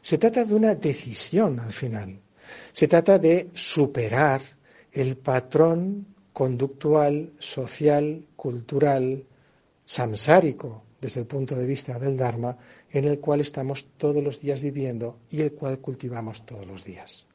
Se 0.00 0.16
trata 0.16 0.44
de 0.44 0.54
una 0.54 0.74
decisión 0.74 1.60
al 1.60 1.72
final. 1.72 2.18
Se 2.72 2.88
trata 2.88 3.18
de 3.18 3.50
superar 3.52 4.40
el 4.92 5.18
patrón 5.18 6.06
conductual, 6.32 7.32
social, 7.38 8.24
cultural, 8.34 9.26
samsárico, 9.84 10.84
desde 11.00 11.20
el 11.20 11.26
punto 11.26 11.54
de 11.54 11.66
vista 11.66 11.98
del 11.98 12.16
Dharma, 12.16 12.56
en 12.90 13.04
el 13.04 13.20
cual 13.20 13.40
estamos 13.40 13.88
todos 13.96 14.22
los 14.22 14.40
días 14.40 14.60
viviendo 14.60 15.20
y 15.30 15.40
el 15.40 15.52
cual 15.52 15.78
cultivamos 15.78 16.44
todos 16.44 16.66
los 16.66 16.84
días. 16.84 17.26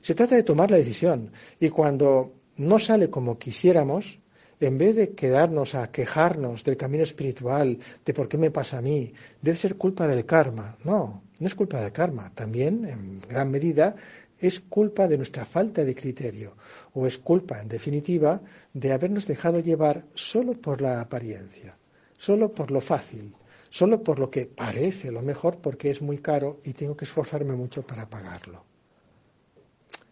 Se 0.00 0.14
trata 0.14 0.36
de 0.36 0.42
tomar 0.42 0.70
la 0.70 0.76
decisión 0.76 1.32
y 1.60 1.68
cuando 1.68 2.34
no 2.56 2.78
sale 2.78 3.10
como 3.10 3.38
quisiéramos, 3.38 4.18
en 4.66 4.78
vez 4.78 4.94
de 4.94 5.10
quedarnos 5.10 5.74
a 5.74 5.90
quejarnos 5.90 6.64
del 6.64 6.76
camino 6.76 7.02
espiritual, 7.02 7.78
de 8.04 8.14
por 8.14 8.28
qué 8.28 8.38
me 8.38 8.50
pasa 8.50 8.78
a 8.78 8.82
mí, 8.82 9.12
debe 9.40 9.56
ser 9.56 9.76
culpa 9.76 10.06
del 10.06 10.24
karma. 10.24 10.76
No, 10.84 11.22
no 11.38 11.46
es 11.46 11.54
culpa 11.54 11.80
del 11.80 11.92
karma. 11.92 12.30
También, 12.34 12.84
en 12.84 13.20
gran 13.20 13.50
medida, 13.50 13.96
es 14.38 14.60
culpa 14.60 15.08
de 15.08 15.16
nuestra 15.16 15.44
falta 15.44 15.84
de 15.84 15.94
criterio 15.94 16.56
o 16.94 17.06
es 17.06 17.18
culpa, 17.18 17.60
en 17.60 17.68
definitiva, 17.68 18.40
de 18.72 18.92
habernos 18.92 19.26
dejado 19.26 19.60
llevar 19.60 20.04
solo 20.14 20.54
por 20.54 20.80
la 20.80 21.00
apariencia, 21.00 21.76
solo 22.18 22.52
por 22.52 22.70
lo 22.70 22.80
fácil, 22.80 23.34
solo 23.70 24.02
por 24.02 24.18
lo 24.18 24.30
que 24.30 24.46
parece 24.46 25.10
lo 25.10 25.22
mejor 25.22 25.58
porque 25.58 25.90
es 25.90 26.02
muy 26.02 26.18
caro 26.18 26.60
y 26.64 26.72
tengo 26.72 26.96
que 26.96 27.04
esforzarme 27.04 27.54
mucho 27.54 27.82
para 27.82 28.08
pagarlo. 28.08 28.64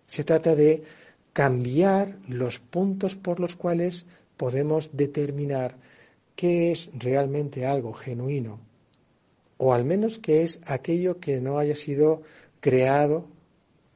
Se 0.06 0.24
trata 0.24 0.54
de 0.54 0.82
cambiar 1.32 2.18
los 2.28 2.58
puntos 2.58 3.16
por 3.16 3.38
los 3.38 3.56
cuales 3.56 4.06
podemos 4.40 4.88
determinar 4.94 5.76
qué 6.34 6.72
es 6.72 6.88
realmente 6.94 7.66
algo 7.66 7.92
genuino, 7.92 8.58
o 9.58 9.74
al 9.74 9.84
menos 9.84 10.18
qué 10.18 10.44
es 10.44 10.60
aquello 10.64 11.20
que 11.20 11.42
no 11.42 11.58
haya 11.58 11.76
sido 11.76 12.22
creado 12.58 13.26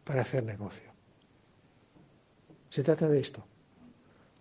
para 0.04 0.20
hacer 0.20 0.44
negocio. 0.44 0.92
Se 2.68 2.82
trata 2.82 3.08
de 3.08 3.20
esto. 3.20 3.42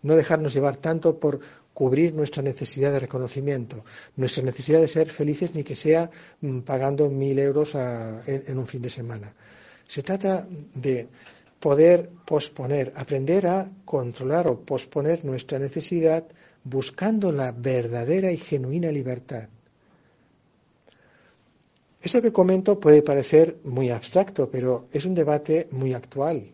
No 0.01 0.17
dejarnos 0.17 0.53
llevar 0.53 0.75
tanto 0.75 1.17
por 1.17 1.39
cubrir 1.73 2.13
nuestra 2.13 2.43
necesidad 2.43 2.91
de 2.91 2.99
reconocimiento, 2.99 3.85
nuestra 4.17 4.43
necesidad 4.43 4.81
de 4.81 4.89
ser 4.89 5.07
felices, 5.07 5.55
ni 5.55 5.63
que 5.63 5.77
sea 5.77 6.11
mm, 6.41 6.59
pagando 6.63 7.09
mil 7.09 7.39
euros 7.39 7.75
en 7.75 8.57
un 8.57 8.67
fin 8.67 8.81
de 8.81 8.89
semana. 8.89 9.33
Se 9.87 10.03
trata 10.03 10.45
de 10.75 11.07
poder 11.63 12.09
posponer, 12.25 12.91
aprender 12.97 13.47
a 13.47 13.71
controlar 13.85 14.51
o 14.51 14.59
posponer 14.59 15.23
nuestra 15.23 15.59
necesidad 15.59 16.27
buscando 16.65 17.31
la 17.31 17.53
verdadera 17.53 18.33
y 18.33 18.37
genuina 18.37 18.91
libertad. 18.91 19.47
Eso 22.01 22.21
que 22.21 22.33
comento 22.33 22.81
puede 22.81 23.01
parecer 23.01 23.59
muy 23.63 23.91
abstracto, 23.91 24.49
pero 24.51 24.89
es 24.91 25.05
un 25.05 25.15
debate 25.15 25.69
muy 25.71 25.93
actual. 25.93 26.51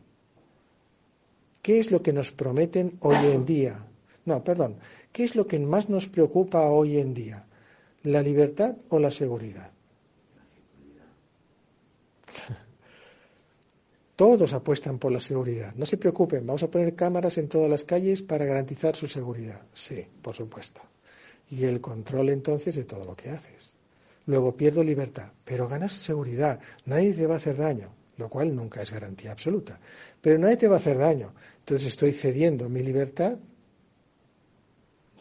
¿Qué 1.64 1.80
es 1.80 1.90
lo 1.90 2.04
que 2.04 2.14
nos 2.14 2.32
prometen 2.32 3.00
hoy 3.00 3.32
en 3.34 3.48
día? 3.48 3.84
No, 4.26 4.44
perdón. 4.44 4.76
¿Qué 5.12 5.24
es 5.24 5.36
lo 5.36 5.48
que 5.48 5.58
más 5.58 5.90
nos 5.90 6.08
preocupa 6.08 6.70
hoy 6.70 7.00
en 7.00 7.16
día? 7.16 7.48
¿La 8.04 8.22
libertad 8.22 8.76
o 8.90 9.00
la 9.00 9.10
seguridad? 9.10 9.72
Todos 14.20 14.52
apuestan 14.52 15.00
por 15.00 15.14
la 15.14 15.22
seguridad. 15.22 15.74
No 15.76 15.86
se 15.86 15.96
preocupen, 15.96 16.46
vamos 16.46 16.64
a 16.64 16.70
poner 16.70 16.94
cámaras 16.94 17.38
en 17.38 17.48
todas 17.48 17.70
las 17.70 17.86
calles 17.86 18.22
para 18.22 18.44
garantizar 18.44 18.94
su 18.94 19.08
seguridad. 19.08 19.62
Sí, 19.74 20.06
por 20.22 20.36
supuesto. 20.36 20.82
Y 21.50 21.64
el 21.64 21.80
control 21.80 22.28
entonces 22.28 22.76
de 22.76 22.84
todo 22.84 23.06
lo 23.06 23.16
que 23.16 23.30
haces. 23.30 23.72
Luego 24.26 24.58
pierdo 24.58 24.84
libertad, 24.84 25.32
pero 25.46 25.70
ganas 25.70 25.94
seguridad. 25.94 26.60
Nadie 26.84 27.14
te 27.14 27.28
va 27.28 27.36
a 27.36 27.38
hacer 27.38 27.56
daño, 27.56 27.94
lo 28.18 28.28
cual 28.28 28.54
nunca 28.54 28.82
es 28.82 28.92
garantía 28.92 29.32
absoluta. 29.32 29.80
Pero 30.20 30.38
nadie 30.38 30.58
te 30.58 30.68
va 30.68 30.76
a 30.76 30.80
hacer 30.80 30.98
daño. 30.98 31.34
Entonces 31.60 31.88
estoy 31.88 32.12
cediendo 32.12 32.68
mi 32.68 32.82
libertad 32.82 33.38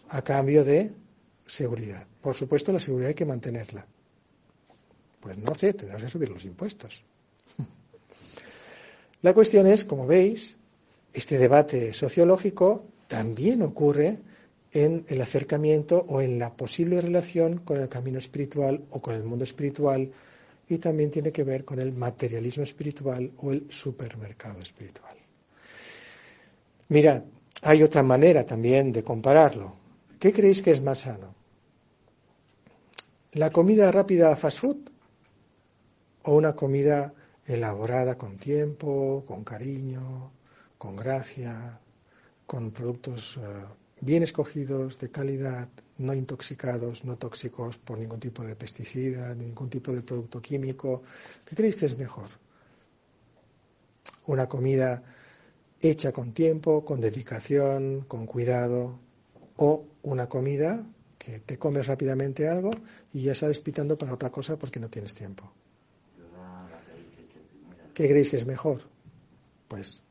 a 0.09 0.23
cambio 0.23 0.65
de 0.65 0.91
seguridad. 1.47 2.05
Por 2.21 2.35
supuesto, 2.35 2.73
la 2.73 2.81
seguridad 2.81 3.11
hay 3.11 3.15
que 3.15 3.25
mantenerla. 3.25 3.87
Pues 5.21 5.39
no 5.39 5.55
sé, 5.55 5.73
tendrás 5.73 6.03
que 6.03 6.09
subir 6.09 6.31
los 6.31 6.45
impuestos. 6.45 7.05
La 9.23 9.35
cuestión 9.35 9.67
es, 9.67 9.85
como 9.85 10.07
veis, 10.07 10.57
este 11.13 11.39
debate 11.39 11.93
sociológico 11.93 12.85
también 13.09 13.63
ocurre 13.63 14.19
en 14.73 15.05
el 15.09 15.21
acercamiento 15.21 16.05
o 16.09 16.21
en 16.21 16.39
la 16.39 16.55
posible 16.55 17.01
relación 17.01 17.59
con 17.59 17.81
el 17.81 17.89
camino 17.89 18.19
espiritual 18.19 18.85
o 18.91 19.01
con 19.01 19.15
el 19.15 19.25
mundo 19.25 19.45
espiritual 19.45 20.13
y 20.69 20.79
también 20.79 21.11
tiene 21.11 21.33
que 21.33 21.45
ver 21.45 21.65
con 21.65 21.81
el 21.81 21.93
materialismo 21.93 22.63
espiritual 22.63 23.33
o 23.39 23.53
el 23.53 23.67
supermercado 23.71 24.61
espiritual. 24.61 25.17
Mirad, 26.89 27.23
hay 27.63 27.83
otra 27.83 28.03
manera 28.03 28.45
también 28.45 28.93
de 28.93 29.03
compararlo. 29.03 29.75
¿Qué 30.19 30.33
creéis 30.33 30.63
que 30.63 30.73
es 30.73 30.83
más 30.83 31.01
sano? 31.01 31.35
¿La 33.33 33.51
comida 33.51 33.91
rápida 33.91 34.37
fast 34.37 34.59
food 34.59 34.91
o 36.23 36.37
una 36.37 36.55
comida 36.55 37.15
elaborada 37.49 38.17
con 38.17 38.37
tiempo, 38.37 39.25
con 39.27 39.43
cariño, 39.43 40.31
con 40.77 40.95
gracia, 40.95 41.81
con 42.47 42.71
productos 42.71 43.39
eh, 43.39 43.65
bien 44.01 44.23
escogidos, 44.23 44.99
de 44.99 45.11
calidad, 45.11 45.69
no 45.97 46.15
intoxicados, 46.15 47.05
no 47.05 47.17
tóxicos 47.17 47.79
por 47.79 47.99
ningún 47.99 48.21
tipo 48.21 48.45
de 48.45 48.55
pesticida, 48.55 49.35
ningún 49.35 49.71
tipo 49.71 49.93
de 49.93 50.03
producto 50.03 50.41
químico. 50.41 51.03
¿Qué 51.45 51.57
creéis 51.57 51.77
que 51.77 51.87
es 51.87 51.99
mejor? 51.99 52.27
Una 54.27 54.47
comida 54.47 55.03
hecha 55.81 56.13
con 56.13 56.33
tiempo, 56.33 56.85
con 56.85 57.01
dedicación, 57.01 58.03
con 58.03 58.27
cuidado, 58.27 59.01
o 59.57 59.87
una 60.03 60.29
comida 60.29 60.85
que 61.19 61.41
te 61.41 61.59
comes 61.59 61.87
rápidamente 61.87 62.47
algo 62.49 62.71
y 63.13 63.23
ya 63.23 63.35
sales 63.35 63.61
pitando 63.61 63.97
para 63.99 64.15
otra 64.15 64.31
cosa 64.31 64.57
porque 64.57 64.79
no 64.79 64.89
tienes 64.89 65.15
tiempo. 65.15 65.51
¿Qué 67.99 68.07
creéis 68.07 68.31
que 68.31 68.37
es 68.37 68.47
mejor? 68.47 68.83
Pues 69.67 70.05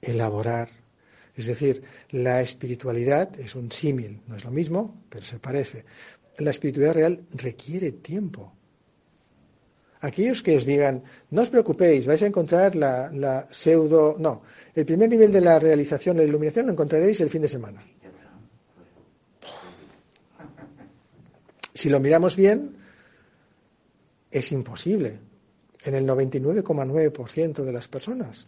elaborar. 0.00 0.70
Es 1.36 1.44
decir, 1.44 1.82
la 2.12 2.40
espiritualidad 2.40 3.38
es 3.38 3.54
un 3.54 3.70
símil, 3.70 4.22
no 4.26 4.36
es 4.36 4.46
lo 4.46 4.50
mismo, 4.50 5.02
pero 5.10 5.26
se 5.26 5.38
parece. 5.38 5.84
La 6.38 6.52
espiritualidad 6.52 6.94
real 6.94 7.20
requiere 7.34 7.92
tiempo. 7.92 8.50
Aquellos 10.00 10.40
que 10.40 10.56
os 10.56 10.64
digan, 10.64 11.02
no 11.32 11.42
os 11.42 11.50
preocupéis, 11.50 12.06
vais 12.06 12.22
a 12.22 12.32
encontrar 12.32 12.76
la, 12.76 13.12
la 13.12 13.46
pseudo. 13.52 14.16
No, 14.18 14.40
el 14.74 14.86
primer 14.86 15.10
nivel 15.10 15.30
de 15.30 15.42
la 15.42 15.58
realización, 15.58 16.16
la 16.16 16.24
iluminación, 16.24 16.64
lo 16.64 16.72
encontraréis 16.72 17.20
el 17.20 17.28
fin 17.28 17.42
de 17.42 17.48
semana. 17.48 17.84
Si 21.74 21.90
lo 21.90 22.00
miramos 22.00 22.36
bien, 22.36 22.74
es 24.30 24.50
imposible 24.50 25.33
en 25.84 25.94
el 25.94 26.06
99,9% 26.06 27.62
de 27.62 27.72
las 27.72 27.88
personas. 27.88 28.46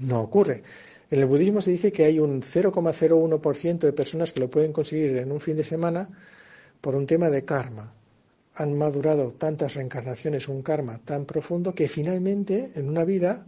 No 0.00 0.20
ocurre. 0.20 0.62
En 1.10 1.20
el 1.20 1.26
budismo 1.26 1.60
se 1.60 1.70
dice 1.70 1.90
que 1.90 2.04
hay 2.04 2.18
un 2.18 2.42
0,01% 2.42 3.78
de 3.78 3.92
personas 3.92 4.32
que 4.32 4.40
lo 4.40 4.50
pueden 4.50 4.72
conseguir 4.72 5.16
en 5.16 5.32
un 5.32 5.40
fin 5.40 5.56
de 5.56 5.64
semana 5.64 6.08
por 6.80 6.94
un 6.94 7.06
tema 7.06 7.30
de 7.30 7.44
karma. 7.44 7.92
Han 8.56 8.76
madurado 8.76 9.32
tantas 9.32 9.74
reencarnaciones, 9.74 10.48
un 10.48 10.62
karma 10.62 11.00
tan 11.04 11.24
profundo 11.24 11.74
que 11.74 11.88
finalmente 11.88 12.72
en 12.74 12.88
una 12.88 13.04
vida 13.04 13.46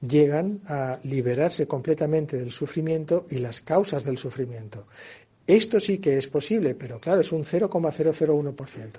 llegan 0.00 0.60
a 0.66 0.98
liberarse 1.04 1.66
completamente 1.66 2.36
del 2.36 2.50
sufrimiento 2.50 3.26
y 3.30 3.38
las 3.38 3.60
causas 3.60 4.04
del 4.04 4.18
sufrimiento. 4.18 4.86
Esto 5.46 5.78
sí 5.78 5.98
que 5.98 6.18
es 6.18 6.26
posible, 6.26 6.74
pero 6.74 6.98
claro, 6.98 7.20
es 7.20 7.30
un 7.30 7.44
0,001%. 7.44 8.90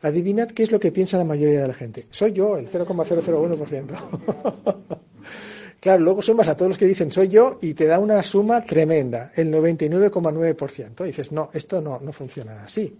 Adivinad 0.00 0.48
qué 0.48 0.62
es 0.62 0.72
lo 0.72 0.80
que 0.80 0.92
piensa 0.92 1.18
la 1.18 1.24
mayoría 1.24 1.60
de 1.60 1.68
la 1.68 1.74
gente. 1.74 2.06
Soy 2.10 2.32
yo, 2.32 2.56
el 2.56 2.68
0,001%. 2.68 4.78
claro, 5.80 6.02
luego 6.02 6.22
sumas 6.22 6.48
a 6.48 6.56
todos 6.56 6.70
los 6.70 6.78
que 6.78 6.86
dicen 6.86 7.12
soy 7.12 7.28
yo 7.28 7.58
y 7.60 7.74
te 7.74 7.84
da 7.84 7.98
una 7.98 8.22
suma 8.22 8.64
tremenda, 8.64 9.30
el 9.36 9.52
99,9%. 9.52 11.04
Dices, 11.04 11.32
no, 11.32 11.50
esto 11.52 11.82
no, 11.82 12.00
no 12.00 12.14
funciona 12.14 12.64
así. 12.64 12.98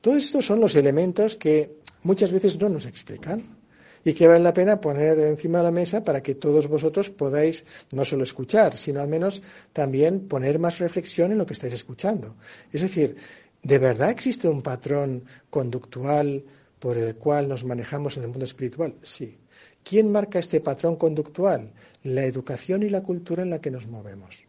Todos 0.00 0.24
estos 0.24 0.44
son 0.44 0.58
los 0.60 0.74
elementos 0.74 1.36
que 1.36 1.76
muchas 2.02 2.32
veces 2.32 2.58
no 2.58 2.68
nos 2.68 2.86
explican 2.86 3.63
y 4.04 4.12
que 4.12 4.26
vale 4.26 4.40
la 4.40 4.52
pena 4.52 4.80
poner 4.80 5.18
encima 5.18 5.58
de 5.58 5.64
la 5.64 5.70
mesa 5.70 6.04
para 6.04 6.22
que 6.22 6.34
todos 6.34 6.68
vosotros 6.68 7.10
podáis 7.10 7.64
no 7.92 8.04
solo 8.04 8.22
escuchar, 8.24 8.76
sino 8.76 9.00
al 9.00 9.08
menos 9.08 9.42
también 9.72 10.28
poner 10.28 10.58
más 10.58 10.78
reflexión 10.78 11.32
en 11.32 11.38
lo 11.38 11.46
que 11.46 11.54
estáis 11.54 11.72
escuchando. 11.72 12.36
Es 12.70 12.82
decir, 12.82 13.16
¿de 13.62 13.78
verdad 13.78 14.10
existe 14.10 14.46
un 14.46 14.62
patrón 14.62 15.24
conductual 15.48 16.44
por 16.78 16.98
el 16.98 17.16
cual 17.16 17.48
nos 17.48 17.64
manejamos 17.64 18.16
en 18.18 18.24
el 18.24 18.28
mundo 18.28 18.44
espiritual? 18.44 18.94
Sí. 19.02 19.38
¿Quién 19.82 20.12
marca 20.12 20.38
este 20.38 20.60
patrón 20.60 20.96
conductual? 20.96 21.72
La 22.04 22.24
educación 22.24 22.82
y 22.82 22.90
la 22.90 23.02
cultura 23.02 23.42
en 23.42 23.50
la 23.50 23.60
que 23.60 23.70
nos 23.70 23.86
movemos. 23.86 24.44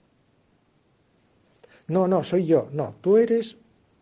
No, 1.87 2.07
no, 2.07 2.23
soy 2.23 2.45
yo. 2.45 2.69
No, 2.71 2.95
tú 2.99 3.17
eres 3.17 3.57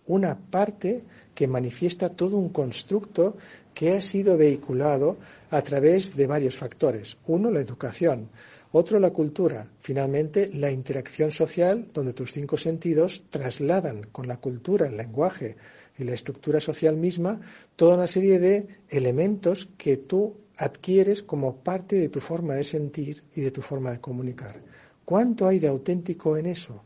una 0.07 0.37
parte 0.37 1.03
que 1.33 1.47
manifiesta 1.47 2.09
todo 2.09 2.37
un 2.37 2.49
constructo 2.49 3.37
que 3.73 3.93
ha 3.93 4.01
sido 4.01 4.37
vehiculado 4.37 5.17
a 5.49 5.61
través 5.61 6.15
de 6.15 6.27
varios 6.27 6.57
factores. 6.57 7.17
Uno, 7.27 7.51
la 7.51 7.61
educación. 7.61 8.29
Otro, 8.71 8.99
la 8.99 9.11
cultura. 9.11 9.67
Finalmente, 9.79 10.49
la 10.53 10.71
interacción 10.71 11.31
social, 11.31 11.89
donde 11.93 12.13
tus 12.13 12.33
cinco 12.33 12.57
sentidos 12.57 13.23
trasladan 13.29 14.07
con 14.11 14.27
la 14.27 14.37
cultura, 14.37 14.87
el 14.87 14.97
lenguaje 14.97 15.55
y 15.97 16.03
la 16.03 16.13
estructura 16.13 16.59
social 16.59 16.97
misma 16.97 17.39
toda 17.75 17.95
una 17.95 18.07
serie 18.07 18.39
de 18.39 18.67
elementos 18.89 19.69
que 19.77 19.97
tú 19.97 20.37
adquieres 20.57 21.21
como 21.23 21.57
parte 21.57 21.97
de 21.97 22.09
tu 22.09 22.19
forma 22.19 22.55
de 22.55 22.63
sentir 22.63 23.23
y 23.35 23.41
de 23.41 23.51
tu 23.51 23.61
forma 23.61 23.91
de 23.91 24.01
comunicar. 24.01 24.59
¿Cuánto 25.05 25.47
hay 25.47 25.59
de 25.59 25.67
auténtico 25.67 26.37
en 26.37 26.47
eso? 26.47 26.83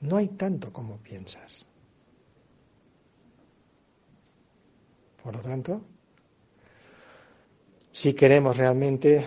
No 0.00 0.16
hay 0.16 0.28
tanto 0.28 0.72
como 0.72 0.98
piensas. 0.98 1.68
Por 5.22 5.36
lo 5.36 5.42
tanto, 5.42 5.82
si 7.98 8.14
queremos 8.14 8.56
realmente 8.56 9.24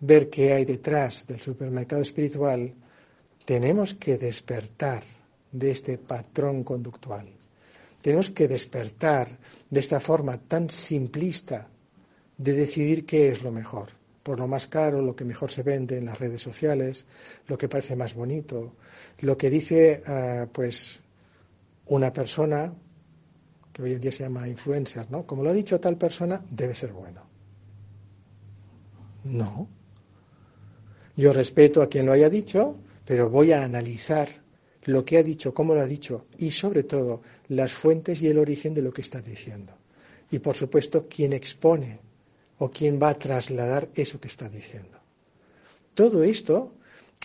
ver 0.00 0.30
qué 0.30 0.54
hay 0.54 0.64
detrás 0.64 1.26
del 1.26 1.40
supermercado 1.40 2.00
espiritual, 2.00 2.72
tenemos 3.44 3.96
que 3.96 4.16
despertar 4.16 5.02
de 5.52 5.70
este 5.70 5.98
patrón 5.98 6.64
conductual. 6.64 7.28
Tenemos 8.00 8.30
que 8.30 8.48
despertar 8.48 9.28
de 9.68 9.78
esta 9.78 10.00
forma 10.00 10.38
tan 10.38 10.70
simplista 10.70 11.68
de 12.38 12.52
decidir 12.54 13.04
qué 13.04 13.28
es 13.28 13.42
lo 13.42 13.52
mejor, 13.52 13.90
por 14.22 14.38
lo 14.38 14.48
más 14.48 14.68
caro, 14.68 15.02
lo 15.02 15.14
que 15.14 15.26
mejor 15.26 15.50
se 15.50 15.62
vende 15.62 15.98
en 15.98 16.06
las 16.06 16.18
redes 16.18 16.40
sociales, 16.40 17.04
lo 17.46 17.58
que 17.58 17.68
parece 17.68 17.94
más 17.94 18.14
bonito, 18.14 18.76
lo 19.18 19.36
que 19.36 19.50
dice 19.50 20.02
ah, 20.06 20.46
pues 20.50 20.98
una 21.88 22.10
persona 22.10 22.72
que 23.70 23.82
hoy 23.82 23.92
en 23.92 24.00
día 24.00 24.12
se 24.12 24.22
llama 24.22 24.48
influencer, 24.48 25.10
¿no? 25.10 25.26
Como 25.26 25.42
lo 25.42 25.50
ha 25.50 25.52
dicho 25.52 25.78
tal 25.78 25.98
persona, 25.98 26.42
debe 26.50 26.74
ser 26.74 26.90
bueno. 26.90 27.33
No. 29.24 29.68
Yo 31.16 31.32
respeto 31.32 31.82
a 31.82 31.88
quien 31.88 32.06
lo 32.06 32.12
haya 32.12 32.28
dicho, 32.28 32.76
pero 33.04 33.30
voy 33.30 33.52
a 33.52 33.64
analizar 33.64 34.28
lo 34.84 35.04
que 35.04 35.18
ha 35.18 35.22
dicho, 35.22 35.54
cómo 35.54 35.74
lo 35.74 35.80
ha 35.80 35.86
dicho 35.86 36.26
y 36.38 36.50
sobre 36.50 36.82
todo 36.82 37.22
las 37.48 37.72
fuentes 37.72 38.20
y 38.22 38.28
el 38.28 38.38
origen 38.38 38.74
de 38.74 38.82
lo 38.82 38.92
que 38.92 39.02
está 39.02 39.20
diciendo. 39.20 39.72
Y 40.30 40.40
por 40.40 40.56
supuesto, 40.56 41.06
quién 41.08 41.32
expone 41.32 42.00
o 42.58 42.70
quién 42.70 43.00
va 43.00 43.10
a 43.10 43.18
trasladar 43.18 43.88
eso 43.94 44.20
que 44.20 44.28
está 44.28 44.48
diciendo. 44.48 44.98
Todo 45.94 46.24
esto 46.24 46.72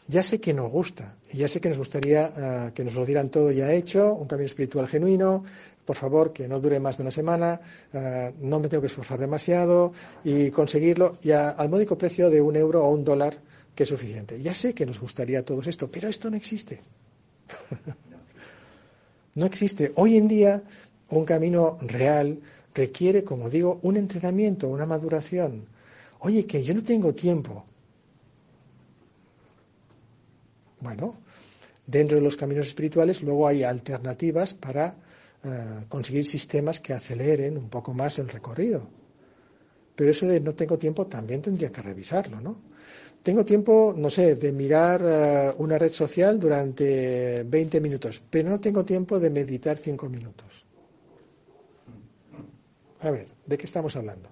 ya 0.07 0.23
sé 0.23 0.39
que 0.39 0.53
nos 0.53 0.71
gusta 0.71 1.15
y 1.31 1.37
ya 1.37 1.47
sé 1.47 1.59
que 1.59 1.69
nos 1.69 1.77
gustaría 1.77 2.33
eh, 2.35 2.71
que 2.73 2.83
nos 2.83 2.95
lo 2.95 3.05
dieran 3.05 3.29
todo 3.29 3.51
ya 3.51 3.71
hecho, 3.71 4.13
un 4.13 4.27
camino 4.27 4.45
espiritual 4.45 4.87
genuino, 4.87 5.43
por 5.89 5.97
favor, 5.97 6.31
que 6.31 6.47
no 6.47 6.59
dure 6.59 6.79
más 6.79 6.97
de 6.97 7.01
una 7.01 7.09
semana, 7.09 7.59
eh, 7.91 8.31
no 8.41 8.59
me 8.59 8.69
tengo 8.69 8.81
que 8.81 8.85
esforzar 8.93 9.19
demasiado 9.19 9.91
y 10.23 10.51
conseguirlo 10.51 11.17
ya 11.19 11.49
al 11.49 11.67
módico 11.67 11.97
precio 11.97 12.29
de 12.29 12.39
un 12.39 12.55
euro 12.55 12.85
o 12.85 12.91
un 12.91 13.03
dólar, 13.03 13.39
que 13.73 13.81
es 13.81 13.89
suficiente. 13.89 14.39
Ya 14.39 14.53
sé 14.53 14.75
que 14.75 14.85
nos 14.85 14.99
gustaría 14.99 15.43
todo 15.43 15.63
esto, 15.67 15.89
pero 15.89 16.07
esto 16.07 16.29
no 16.29 16.37
existe. 16.37 16.81
no 19.33 19.47
existe. 19.47 19.91
Hoy 19.95 20.17
en 20.17 20.27
día, 20.27 20.61
un 21.09 21.25
camino 21.25 21.79
real 21.81 22.39
requiere, 22.75 23.23
como 23.23 23.49
digo, 23.49 23.79
un 23.81 23.97
entrenamiento, 23.97 24.67
una 24.67 24.85
maduración. 24.85 25.65
Oye, 26.19 26.45
que 26.45 26.63
yo 26.63 26.75
no 26.75 26.83
tengo 26.83 27.15
tiempo. 27.15 27.65
Bueno, 30.81 31.15
dentro 31.87 32.17
de 32.17 32.21
los 32.21 32.37
caminos 32.37 32.67
espirituales 32.67 33.23
luego 33.23 33.47
hay 33.47 33.63
alternativas 33.63 34.53
para 34.53 35.08
eh, 35.43 35.85
conseguir 35.87 36.27
sistemas 36.27 36.81
que 36.81 36.93
aceleren 36.93 37.57
un 37.57 37.69
poco 37.69 37.93
más 37.93 38.19
el 38.19 38.27
recorrido. 38.27 38.87
Pero 39.95 40.11
eso 40.11 40.27
de 40.27 40.39
no 40.39 40.53
tengo 40.53 40.77
tiempo 40.77 41.07
también 41.07 41.41
tendría 41.41 41.71
que 41.71 41.81
revisarlo, 41.81 42.41
¿no? 42.41 42.61
Tengo 43.23 43.45
tiempo, 43.45 43.93
no 43.95 44.09
sé, 44.09 44.35
de 44.35 44.51
mirar 44.51 45.01
eh, 45.03 45.53
una 45.57 45.77
red 45.77 45.91
social 45.91 46.39
durante 46.39 47.43
20 47.43 47.81
minutos, 47.81 48.21
pero 48.29 48.49
no 48.49 48.59
tengo 48.59 48.83
tiempo 48.83 49.19
de 49.19 49.29
meditar 49.29 49.77
5 49.77 50.09
minutos. 50.09 50.65
A 53.01 53.11
ver, 53.11 53.27
¿de 53.45 53.57
qué 53.57 53.65
estamos 53.65 53.95
hablando? 53.95 54.29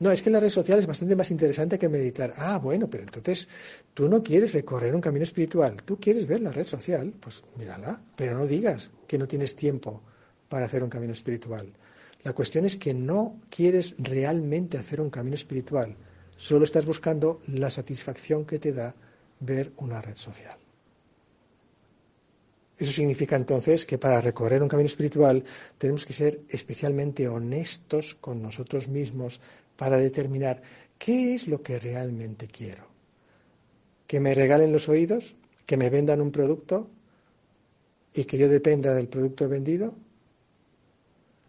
No, 0.00 0.10
es 0.10 0.22
que 0.22 0.28
la 0.28 0.40
red 0.40 0.50
social 0.50 0.78
es 0.78 0.86
bastante 0.86 1.16
más 1.16 1.30
interesante 1.30 1.78
que 1.78 1.88
meditar. 1.88 2.34
Ah, 2.36 2.58
bueno, 2.58 2.88
pero 2.90 3.04
entonces 3.04 3.48
tú 3.94 4.08
no 4.08 4.22
quieres 4.22 4.52
recorrer 4.52 4.94
un 4.94 5.00
camino 5.00 5.24
espiritual, 5.24 5.82
tú 5.82 5.98
quieres 5.98 6.26
ver 6.26 6.42
la 6.42 6.52
red 6.52 6.66
social, 6.66 7.14
pues 7.18 7.42
mírala, 7.56 7.98
pero 8.14 8.36
no 8.36 8.46
digas 8.46 8.90
que 9.06 9.16
no 9.16 9.26
tienes 9.26 9.56
tiempo 9.56 10.02
para 10.48 10.66
hacer 10.66 10.82
un 10.82 10.90
camino 10.90 11.12
espiritual. 11.12 11.72
La 12.22 12.32
cuestión 12.32 12.66
es 12.66 12.76
que 12.76 12.92
no 12.92 13.38
quieres 13.50 13.94
realmente 13.98 14.78
hacer 14.78 15.00
un 15.00 15.10
camino 15.10 15.36
espiritual, 15.36 15.96
solo 16.36 16.64
estás 16.64 16.84
buscando 16.84 17.40
la 17.46 17.70
satisfacción 17.70 18.44
que 18.44 18.58
te 18.58 18.72
da 18.72 18.94
ver 19.40 19.72
una 19.76 20.02
red 20.02 20.16
social. 20.16 20.56
Eso 22.78 22.92
significa 22.92 23.36
entonces 23.36 23.86
que 23.86 23.96
para 23.96 24.20
recorrer 24.20 24.62
un 24.62 24.68
camino 24.68 24.86
espiritual 24.86 25.44
tenemos 25.78 26.04
que 26.04 26.12
ser 26.12 26.40
especialmente 26.48 27.26
honestos 27.26 28.14
con 28.20 28.42
nosotros 28.42 28.88
mismos 28.88 29.40
para 29.76 29.96
determinar 29.96 30.60
qué 30.98 31.34
es 31.34 31.48
lo 31.48 31.62
que 31.62 31.78
realmente 31.78 32.48
quiero. 32.48 32.86
¿Que 34.06 34.20
me 34.20 34.34
regalen 34.34 34.72
los 34.72 34.88
oídos? 34.88 35.34
¿Que 35.64 35.76
me 35.76 35.90
vendan 35.90 36.20
un 36.20 36.30
producto? 36.30 36.90
¿Y 38.14 38.24
que 38.24 38.38
yo 38.38 38.48
dependa 38.48 38.94
del 38.94 39.08
producto 39.08 39.48
vendido? 39.48 39.94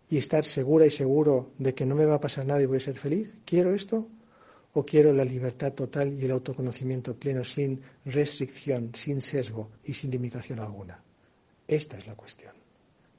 ¿Y 0.10 0.18
estar 0.18 0.45
segura 0.45 0.86
y 0.86 0.91
seguro 0.91 1.51
de 1.58 1.74
que 1.74 1.86
no 1.86 1.95
me 1.95 2.05
va 2.05 2.16
a 2.16 2.22
pasar 2.22 2.45
nada 2.45 2.62
y 2.62 2.66
voy 2.66 2.78
a 2.78 2.82
ser 2.82 2.97
feliz? 2.97 3.36
¿Quiero 3.45 3.74
esto? 3.74 4.08
¿O 4.74 4.86
quiero 4.86 5.12
la 5.12 5.26
libertad 5.26 5.74
total 5.74 6.14
y 6.14 6.26
el 6.26 6.32
autoconocimiento 6.32 7.16
pleno 7.16 7.43
sin 7.43 7.82
restricción, 8.05 8.91
sin 8.93 9.22
sesgo 9.22 9.72
y 9.84 9.93
sin 9.93 10.12
limitación 10.12 10.60
alguna? 10.60 11.01
Esta 11.68 11.97
es 11.97 12.08
la 12.08 12.16
cuestión. 12.16 12.53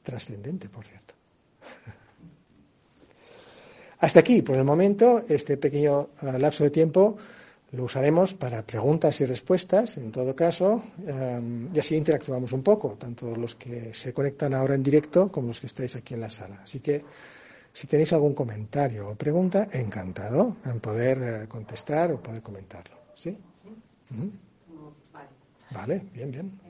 Trascendente, 0.03 0.69
por 0.69 0.87
cierto. 0.87 1.15
Hasta 3.99 4.21
aquí, 4.21 4.43
por 4.43 4.57
el 4.57 4.65
momento, 4.65 5.25
este 5.29 5.57
pequeño 5.57 6.11
eh, 6.23 6.39
lapso 6.39 6.65
de 6.65 6.71
tiempo 6.71 7.19
lo 7.73 7.85
usaremos 7.85 8.33
para 8.35 8.63
preguntas 8.63 9.21
y 9.21 9.27
respuestas, 9.27 9.99
en 9.99 10.11
todo 10.11 10.35
caso, 10.35 10.83
eh, 11.07 11.69
y 11.75 11.79
así 11.79 11.97
interactuamos 11.97 12.53
un 12.53 12.63
poco, 12.63 12.97
tanto 12.99 13.37
los 13.37 13.57
que 13.57 13.93
se 13.93 14.15
conectan 14.15 14.55
ahora 14.55 14.75
en 14.75 14.83
directo 14.83 15.31
como 15.31 15.49
los 15.49 15.61
que 15.61 15.67
estáis 15.67 15.95
aquí 15.97 16.15
en 16.15 16.21
la 16.21 16.31
sala. 16.31 16.61
Así 16.63 16.81
que, 16.81 17.05
si 17.73 17.87
tenéis 17.87 18.13
algún 18.15 18.35
comentario 18.35 19.11
o 19.11 19.15
pregunta, 19.15 19.69
encantado 19.73 20.57
en 20.65 20.81
poder 20.81 21.23
eh, 21.23 21.49
contestar 21.49 22.11
o 22.13 22.23
poder 22.23 22.41
comentarlo. 22.41 22.97
¿Sí? 23.15 23.37
Vale, 25.71 26.07
bien, 26.15 26.31
bien. 26.31 26.61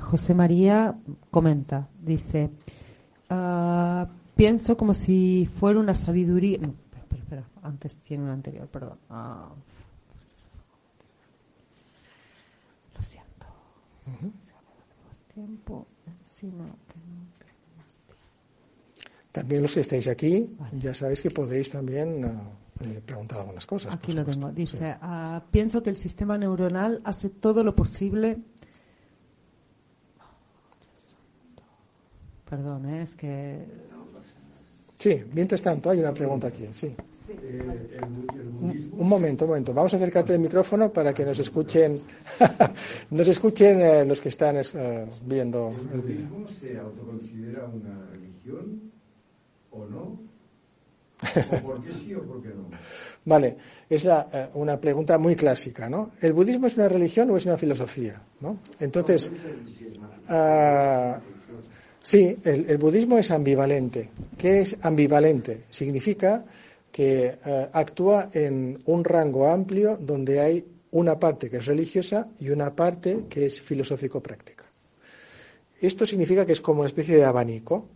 José 0.00 0.34
María 0.34 0.96
comenta, 1.30 1.88
dice, 2.02 2.50
ah, 3.30 4.08
pienso 4.34 4.76
como 4.76 4.94
si 4.94 5.48
fuera 5.60 5.78
una 5.78 5.94
sabiduría. 5.94 6.58
No, 6.58 6.74
espera, 6.92 7.22
espera, 7.22 7.44
antes 7.62 7.94
tiene 7.96 8.24
un 8.24 8.30
anterior, 8.30 8.66
perdón. 8.66 8.98
Ah. 9.08 9.48
lo 12.96 13.02
siento. 13.02 13.46
Tiempo 15.34 15.86
encima 16.06 16.64
También 19.32 19.62
los 19.62 19.74
que 19.74 19.80
estáis 19.80 20.08
aquí, 20.08 20.56
ya 20.78 20.94
sabéis 20.94 21.20
que 21.20 21.30
podéis 21.30 21.70
también 21.70 22.24
ah, 22.24 22.50
eh, 22.80 23.02
preguntar 23.04 23.40
algunas 23.40 23.66
cosas. 23.66 23.92
Aquí 23.92 24.12
lo 24.12 24.24
tengo. 24.24 24.50
Dice, 24.50 24.96
pienso 25.50 25.82
que 25.82 25.90
el 25.90 25.96
sistema 25.96 26.38
neuronal 26.38 27.02
hace 27.04 27.30
todo 27.30 27.62
lo 27.62 27.74
posible 27.74 28.38
Perdón, 32.48 32.88
¿eh? 32.88 33.02
es 33.02 33.14
que. 33.14 33.66
Sí, 34.98 35.24
mientras 35.32 35.60
tanto, 35.60 35.90
hay 35.90 35.98
una 35.98 36.14
pregunta 36.14 36.46
aquí. 36.46 36.68
Sí. 36.72 36.94
Un, 37.28 39.08
momento, 39.08 39.44
un 39.44 39.50
momento. 39.50 39.74
Vamos 39.74 39.92
a 39.94 39.96
acercarte 39.96 40.34
el 40.34 40.40
micrófono 40.40 40.92
para 40.92 41.12
que 41.12 41.24
nos 41.24 41.38
escuchen, 41.38 42.00
nos 43.10 43.28
escuchen 43.28 43.80
eh, 43.80 44.04
los 44.04 44.20
que 44.20 44.28
están 44.28 44.56
eh, 44.56 45.06
viendo 45.24 45.74
el 45.92 46.00
vídeo. 46.02 46.26
se 46.48 46.78
autoconsidera 46.78 47.66
una 47.66 48.06
religión 48.12 48.92
o 49.70 49.86
no? 49.86 50.20
¿O 51.52 51.62
por 51.62 51.82
qué 51.82 51.92
sí 51.92 52.14
o 52.14 52.22
por 52.22 52.42
qué 52.42 52.48
no? 52.48 52.68
Vale, 53.24 53.56
es 53.90 54.04
la, 54.04 54.50
una 54.54 54.80
pregunta 54.80 55.18
muy 55.18 55.34
clásica, 55.34 55.88
¿no? 55.88 56.12
¿El 56.20 56.32
budismo 56.32 56.68
es 56.68 56.76
una 56.76 56.88
religión 56.88 57.30
o 57.30 57.36
es 57.36 57.46
una 57.46 57.56
filosofía? 57.56 58.22
¿no? 58.40 58.58
Entonces, 58.78 59.30
Sí, 62.06 62.38
el, 62.44 62.78
budismo 62.78 63.18
es 63.18 63.32
ambivalente. 63.32 64.10
¿Qué 64.38 64.60
es 64.60 64.76
ambivalente? 64.82 65.64
Significa 65.70 66.44
que 66.96 67.36
eh, 67.44 67.68
actúa 67.74 68.30
en 68.32 68.78
un 68.86 69.04
rango 69.04 69.46
amplio 69.48 69.98
donde 70.00 70.40
hay 70.40 70.64
una 70.92 71.18
parte 71.18 71.50
que 71.50 71.58
es 71.58 71.66
religiosa 71.66 72.28
y 72.40 72.48
una 72.48 72.74
parte 72.74 73.26
que 73.28 73.44
es 73.44 73.60
filosófico-práctica. 73.60 74.64
Esto 75.78 76.06
significa 76.06 76.46
que 76.46 76.52
es 76.52 76.62
como 76.62 76.80
una 76.80 76.88
especie 76.88 77.16
de 77.16 77.24
abanico. 77.26 77.86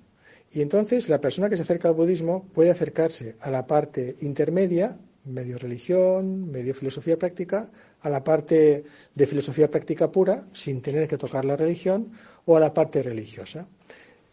Y 0.52 0.60
entonces 0.60 1.08
la 1.08 1.18
persona 1.18 1.48
que 1.48 1.56
se 1.56 1.62
acerca 1.62 1.88
al 1.88 1.94
budismo 1.94 2.44
puede 2.52 2.70
acercarse 2.70 3.36
a 3.40 3.50
la 3.50 3.66
parte 3.66 4.16
intermedia, 4.20 4.98
medio 5.24 5.56
religión, 5.56 6.50
medio 6.50 6.74
filosofía 6.74 7.18
práctica, 7.18 7.70
a 8.02 8.10
la 8.10 8.22
parte 8.22 8.84
de 9.14 9.26
filosofía 9.26 9.70
práctica 9.70 10.12
pura, 10.12 10.44
sin 10.52 10.82
tener 10.82 11.08
que 11.08 11.16
tocar 11.16 11.46
la 11.46 11.56
religión, 11.56 12.12
o 12.44 12.54
a 12.54 12.60
la 12.60 12.74
parte 12.74 13.02
religiosa. 13.02 13.66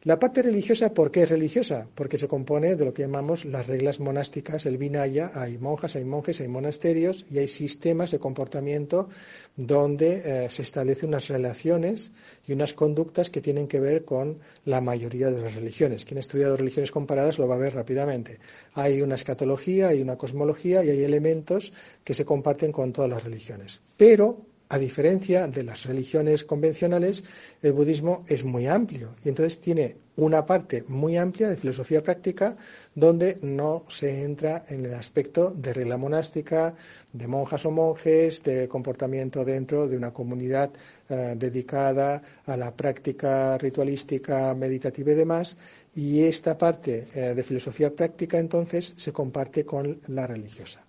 La 0.08 0.18
parte 0.18 0.42
religiosa, 0.42 0.94
¿por 0.94 1.12
qué 1.12 1.24
es 1.24 1.30
religiosa? 1.30 1.86
Porque 1.94 2.18
se 2.18 2.30
compone 2.30 2.78
de 2.78 2.86
lo 2.86 2.94
que 2.94 3.02
llamamos 3.02 3.44
las 3.44 3.68
reglas 3.68 4.00
monásticas, 4.00 4.66
el 4.66 4.78
Vinaya. 4.78 5.32
Hay 5.34 5.58
monjas, 5.58 5.98
hay 5.98 6.06
monjes, 6.06 6.40
hay 6.40 6.48
monasterios 6.48 7.26
y 7.30 7.40
hay 7.40 7.50
sistemas 7.50 8.12
de 8.12 8.18
comportamiento 8.18 9.10
donde 9.58 10.22
eh, 10.24 10.50
se 10.50 10.62
establecen 10.62 11.10
unas 11.10 11.28
relaciones 11.28 12.14
y 12.48 12.54
unas 12.54 12.74
conductas 12.74 13.30
que 13.30 13.42
tienen 13.42 13.68
que 13.68 13.82
ver 13.82 14.06
con 14.06 14.40
la 14.64 14.80
mayoría 14.80 15.30
de 15.30 15.42
las 15.42 15.56
religiones. 15.56 16.06
Quien 16.06 16.20
ha 16.20 16.22
estudiado 16.22 16.56
religiones 16.56 16.92
comparadas 16.92 17.38
lo 17.38 17.50
va 17.50 17.56
a 17.56 17.58
ver 17.58 17.76
rápidamente. 17.76 18.40
Hay 18.76 19.02
una 19.02 19.16
escatología, 19.16 19.90
hay 19.90 20.02
una 20.02 20.16
cosmología 20.16 20.86
y 20.86 20.90
hay 20.90 21.04
elementos 21.04 21.74
que 22.06 22.14
se 22.14 22.24
comparten 22.24 22.72
con 22.72 22.94
todas 22.94 23.10
las 23.10 23.26
religiones. 23.26 23.82
Pero 23.98 24.47
a 24.70 24.78
diferencia 24.78 25.48
de 25.48 25.64
las 25.64 25.86
religiones 25.86 26.44
convencionales, 26.44 27.24
el 27.62 27.72
budismo 27.72 28.26
es 28.28 28.44
muy 28.44 28.68
amplio 28.68 29.16
y 29.24 29.30
entonces 29.30 29.62
tiene 29.62 29.96
una 30.18 30.46
parte 30.46 30.84
muy 30.88 31.16
amplia 31.16 31.48
de 31.48 31.58
filosofía 31.58 32.04
práctica 32.04 32.58
donde 32.94 33.38
no 33.42 33.86
se 33.88 34.24
entra 34.24 34.66
en 34.68 34.86
el 34.86 34.94
aspecto 34.96 35.52
de 35.52 35.74
regla 35.74 35.96
monástica, 35.96 36.74
de 37.14 37.28
monjas 37.28 37.66
o 37.66 37.72
monjes, 37.72 38.44
de 38.44 38.68
comportamiento 38.68 39.46
dentro 39.46 39.88
de 39.88 39.96
una 39.96 40.12
comunidad 40.12 40.72
eh, 41.08 41.36
dedicada 41.38 42.22
a 42.46 42.58
la 42.58 42.76
práctica 42.76 43.58
ritualística, 43.58 44.54
meditativa 44.56 45.12
y 45.12 45.16
demás. 45.16 45.56
Y 45.96 46.24
esta 46.24 46.58
parte 46.58 47.08
eh, 47.16 47.34
de 47.36 47.44
filosofía 47.44 47.96
práctica 47.96 48.38
entonces 48.40 48.94
se 48.98 49.14
comparte 49.14 49.66
con 49.66 50.02
la 50.08 50.28
religiosa. 50.28 50.87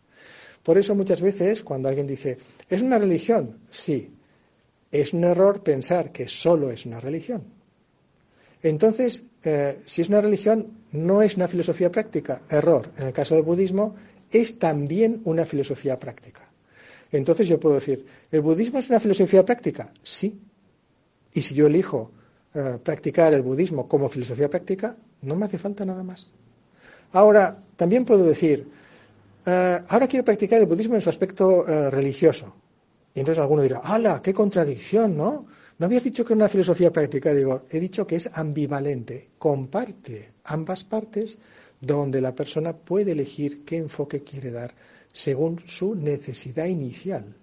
Por 0.68 0.76
eso 0.76 0.94
muchas 0.94 1.22
veces 1.22 1.62
cuando 1.62 1.88
alguien 1.88 2.06
dice, 2.06 2.36
¿es 2.68 2.82
una 2.82 2.98
religión? 2.98 3.60
Sí. 3.70 4.12
Es 4.92 5.14
un 5.14 5.24
error 5.24 5.62
pensar 5.62 6.12
que 6.12 6.28
solo 6.28 6.70
es 6.70 6.84
una 6.84 7.00
religión. 7.00 7.42
Entonces, 8.62 9.22
eh, 9.44 9.80
si 9.86 10.02
es 10.02 10.10
una 10.10 10.20
religión, 10.20 10.66
no 10.92 11.22
es 11.22 11.36
una 11.36 11.48
filosofía 11.48 11.90
práctica. 11.90 12.42
Error. 12.50 12.90
En 12.98 13.06
el 13.06 13.14
caso 13.14 13.34
del 13.34 13.44
budismo, 13.44 13.96
es 14.30 14.58
también 14.58 15.22
una 15.24 15.46
filosofía 15.46 15.98
práctica. 15.98 16.46
Entonces 17.12 17.48
yo 17.48 17.58
puedo 17.58 17.76
decir, 17.76 18.04
¿el 18.30 18.42
budismo 18.42 18.78
es 18.78 18.90
una 18.90 19.00
filosofía 19.00 19.46
práctica? 19.46 19.90
Sí. 20.02 20.38
Y 21.32 21.40
si 21.40 21.54
yo 21.54 21.66
elijo 21.66 22.12
eh, 22.52 22.76
practicar 22.82 23.32
el 23.32 23.40
budismo 23.40 23.88
como 23.88 24.10
filosofía 24.10 24.50
práctica, 24.50 24.98
no 25.22 25.34
me 25.34 25.46
hace 25.46 25.56
falta 25.56 25.86
nada 25.86 26.02
más. 26.02 26.30
Ahora, 27.12 27.58
también 27.74 28.04
puedo 28.04 28.26
decir, 28.26 28.68
eh, 29.46 29.80
ahora 29.88 30.06
quiero 30.06 30.24
practicar 30.24 30.60
el 30.60 30.66
budismo 30.66 30.94
en 30.94 31.02
su 31.02 31.10
aspecto 31.10 31.66
eh, 31.66 31.90
religioso. 31.90 32.54
Y 33.14 33.20
entonces 33.20 33.40
alguno 33.42 33.62
dirá, 33.62 33.80
¡hala! 33.82 34.22
¡Qué 34.22 34.32
contradicción! 34.32 35.16
¿No? 35.16 35.46
¿No 35.78 35.86
habías 35.86 36.04
dicho 36.04 36.24
que 36.24 36.32
era 36.32 36.38
una 36.38 36.48
filosofía 36.48 36.92
práctica? 36.92 37.32
Digo, 37.32 37.62
he 37.70 37.78
dicho 37.78 38.06
que 38.06 38.16
es 38.16 38.28
ambivalente, 38.32 39.30
comparte 39.38 40.32
ambas 40.44 40.84
partes 40.84 41.38
donde 41.80 42.20
la 42.20 42.34
persona 42.34 42.76
puede 42.76 43.12
elegir 43.12 43.64
qué 43.64 43.76
enfoque 43.76 44.22
quiere 44.22 44.50
dar 44.50 44.74
según 45.12 45.58
su 45.66 45.94
necesidad 45.94 46.66
inicial. 46.66 47.34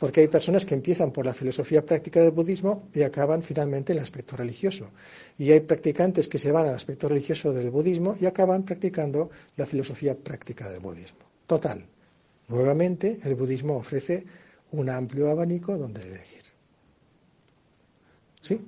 Porque 0.00 0.22
hay 0.22 0.28
personas 0.28 0.64
que 0.64 0.74
empiezan 0.74 1.10
por 1.10 1.26
la 1.26 1.34
filosofía 1.34 1.84
práctica 1.84 2.20
del 2.20 2.30
budismo 2.30 2.88
y 2.94 3.02
acaban 3.02 3.42
finalmente 3.42 3.92
en 3.92 3.98
el 3.98 4.02
aspecto 4.04 4.34
religioso. 4.34 4.88
Y 5.36 5.52
hay 5.52 5.60
practicantes 5.60 6.26
que 6.26 6.38
se 6.38 6.50
van 6.50 6.66
al 6.66 6.74
aspecto 6.74 7.06
religioso 7.06 7.52
del 7.52 7.70
budismo 7.70 8.16
y 8.18 8.24
acaban 8.24 8.62
practicando 8.62 9.28
la 9.56 9.66
filosofía 9.66 10.16
práctica 10.16 10.70
del 10.70 10.80
budismo. 10.80 11.18
Total. 11.46 11.84
Nuevamente, 12.48 13.18
el 13.22 13.34
budismo 13.34 13.76
ofrece 13.76 14.24
un 14.72 14.88
amplio 14.88 15.30
abanico 15.30 15.76
donde 15.76 16.00
elegir. 16.00 16.44
¿Sí? 18.40 18.58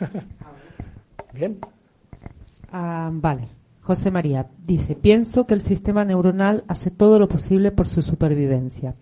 Bien. 1.32 1.58
Ah, 2.70 3.10
vale. 3.10 3.48
José 3.80 4.10
María 4.10 4.46
dice, 4.66 4.96
pienso 4.96 5.46
que 5.46 5.54
el 5.54 5.62
sistema 5.62 6.04
neuronal 6.04 6.62
hace 6.68 6.90
todo 6.90 7.18
lo 7.18 7.26
posible 7.26 7.72
por 7.72 7.88
su 7.88 8.02
supervivencia 8.02 8.94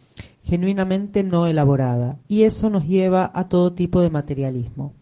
genuinamente 0.48 1.22
no 1.22 1.46
elaborada, 1.46 2.18
y 2.26 2.44
eso 2.44 2.70
nos 2.70 2.86
lleva 2.86 3.30
a 3.34 3.48
todo 3.50 3.74
tipo 3.74 4.00
de 4.00 4.08
materialismo. 4.08 4.94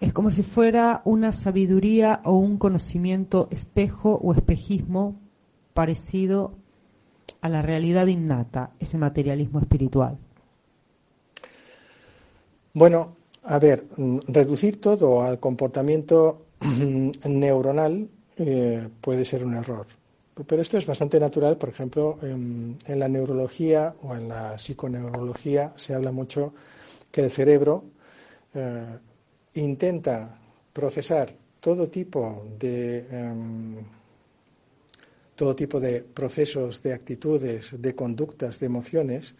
Es 0.00 0.14
como 0.14 0.30
si 0.30 0.42
fuera 0.42 1.02
una 1.04 1.32
sabiduría 1.32 2.22
o 2.24 2.32
un 2.32 2.56
conocimiento 2.56 3.48
espejo 3.50 4.14
o 4.14 4.32
espejismo 4.32 5.20
parecido 5.74 6.54
a 7.42 7.50
la 7.50 7.60
realidad 7.60 8.06
innata, 8.06 8.70
ese 8.80 8.96
materialismo 8.96 9.60
espiritual. 9.60 10.16
Bueno, 12.72 13.16
a 13.42 13.58
ver, 13.58 13.84
reducir 14.26 14.80
todo 14.80 15.22
al 15.22 15.38
comportamiento 15.38 16.46
neuronal 17.28 18.08
eh, 18.38 18.88
puede 19.02 19.26
ser 19.26 19.44
un 19.44 19.52
error. 19.52 19.86
Pero 20.46 20.62
esto 20.62 20.76
es 20.76 20.86
bastante 20.86 21.20
natural, 21.20 21.56
por 21.56 21.68
ejemplo, 21.68 22.18
en, 22.22 22.78
la 22.88 23.08
neurología 23.08 23.94
o 24.02 24.16
en 24.16 24.28
la 24.28 24.58
psiconeurología 24.58 25.72
se 25.76 25.94
habla 25.94 26.10
mucho 26.10 26.52
que 27.12 27.20
el 27.20 27.30
cerebro 27.30 27.84
eh, 28.52 28.98
intenta 29.54 30.36
procesar 30.72 31.30
todo 31.60 31.88
tipo 31.88 32.46
de 32.58 33.06
em, 33.10 33.76
todo 35.36 35.54
tipo 35.54 35.80
de 35.80 36.02
procesos, 36.02 36.82
de 36.82 36.92
actitudes, 36.92 37.80
de 37.80 37.94
conductas, 37.94 38.58
de 38.58 38.66
emociones, 38.66 39.34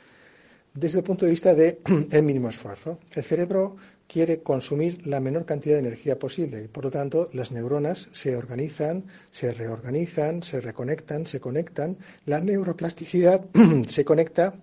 desde 0.73 0.99
el 0.99 1.05
punto 1.05 1.25
de 1.25 1.31
vista 1.31 1.55
del 1.55 1.79
mínimo 2.23 2.49
esfuerzo. 2.49 2.99
El 3.15 3.23
cerebro 3.23 3.77
quiere 4.07 4.43
consumir 4.43 5.07
la 5.07 5.21
menor 5.21 5.45
cantidad 5.45 5.77
de 5.77 5.81
energía 5.81 6.19
posible 6.19 6.63
y 6.63 6.69
por 6.69 6.85
lo 6.85 6.91
tanto 6.91 7.31
las 7.33 7.53
neuronas 7.53 8.09
se 8.13 8.37
organizan, 8.37 9.05
se 9.31 9.53
reorganizan, 9.53 10.43
se 10.43 10.61
reconectan, 10.61 11.27
se 11.27 11.41
conectan. 11.41 11.97
La 12.27 12.41
neuroplasticidad 12.41 13.45
se 13.89 14.05
conecta 14.05 14.55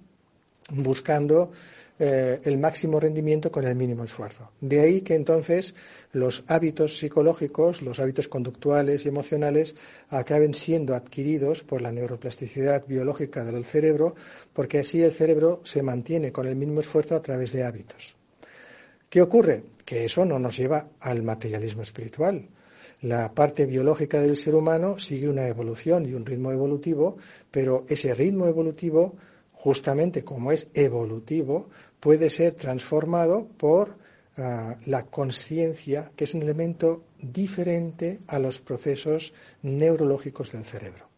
buscando 0.73 1.51
eh, 1.99 2.39
el 2.45 2.57
máximo 2.57 2.99
rendimiento 2.99 3.51
con 3.51 3.65
el 3.65 3.75
mínimo 3.75 4.03
esfuerzo. 4.03 4.51
De 4.59 4.79
ahí 4.79 5.01
que 5.01 5.13
entonces 5.13 5.75
los 6.13 6.43
hábitos 6.47 6.97
psicológicos, 6.97 7.81
los 7.81 7.99
hábitos 7.99 8.27
conductuales 8.27 9.05
y 9.05 9.09
emocionales 9.09 9.75
acaben 10.09 10.53
siendo 10.53 10.95
adquiridos 10.95 11.63
por 11.63 11.81
la 11.81 11.91
neuroplasticidad 11.91 12.85
biológica 12.87 13.43
del 13.43 13.65
cerebro, 13.65 14.15
porque 14.53 14.79
así 14.79 15.03
el 15.03 15.11
cerebro 15.11 15.61
se 15.63 15.83
mantiene 15.83 16.31
con 16.31 16.47
el 16.47 16.55
mínimo 16.55 16.79
esfuerzo 16.79 17.15
a 17.15 17.21
través 17.21 17.51
de 17.51 17.63
hábitos. 17.65 18.15
¿Qué 19.11 19.21
ocurre? 19.21 19.65
Que 19.83 20.05
eso 20.05 20.23
no 20.23 20.39
nos 20.39 20.55
lleva 20.55 20.87
al 21.01 21.21
materialismo 21.21 21.81
espiritual. 21.81 22.47
La 23.01 23.33
parte 23.33 23.65
biológica 23.65 24.21
del 24.21 24.37
ser 24.37 24.55
humano 24.55 24.99
sigue 24.99 25.27
una 25.27 25.49
evolución 25.49 26.07
y 26.07 26.13
un 26.13 26.25
ritmo 26.25 26.49
evolutivo, 26.53 27.17
pero 27.51 27.83
ese 27.89 28.15
ritmo 28.15 28.47
evolutivo, 28.47 29.17
justamente 29.51 30.23
como 30.23 30.53
es 30.53 30.69
evolutivo, 30.73 31.67
puede 31.99 32.29
ser 32.29 32.53
transformado 32.53 33.49
por 33.57 33.97
ah, 34.37 34.77
la 34.85 35.03
conciencia, 35.07 36.13
que 36.15 36.23
es 36.23 36.33
un 36.33 36.43
elemento 36.43 37.03
diferente 37.21 38.21
a 38.27 38.39
los 38.39 38.61
procesos 38.61 39.33
neurológicos 39.61 40.53
del 40.53 40.63
cerebro. 40.63 41.09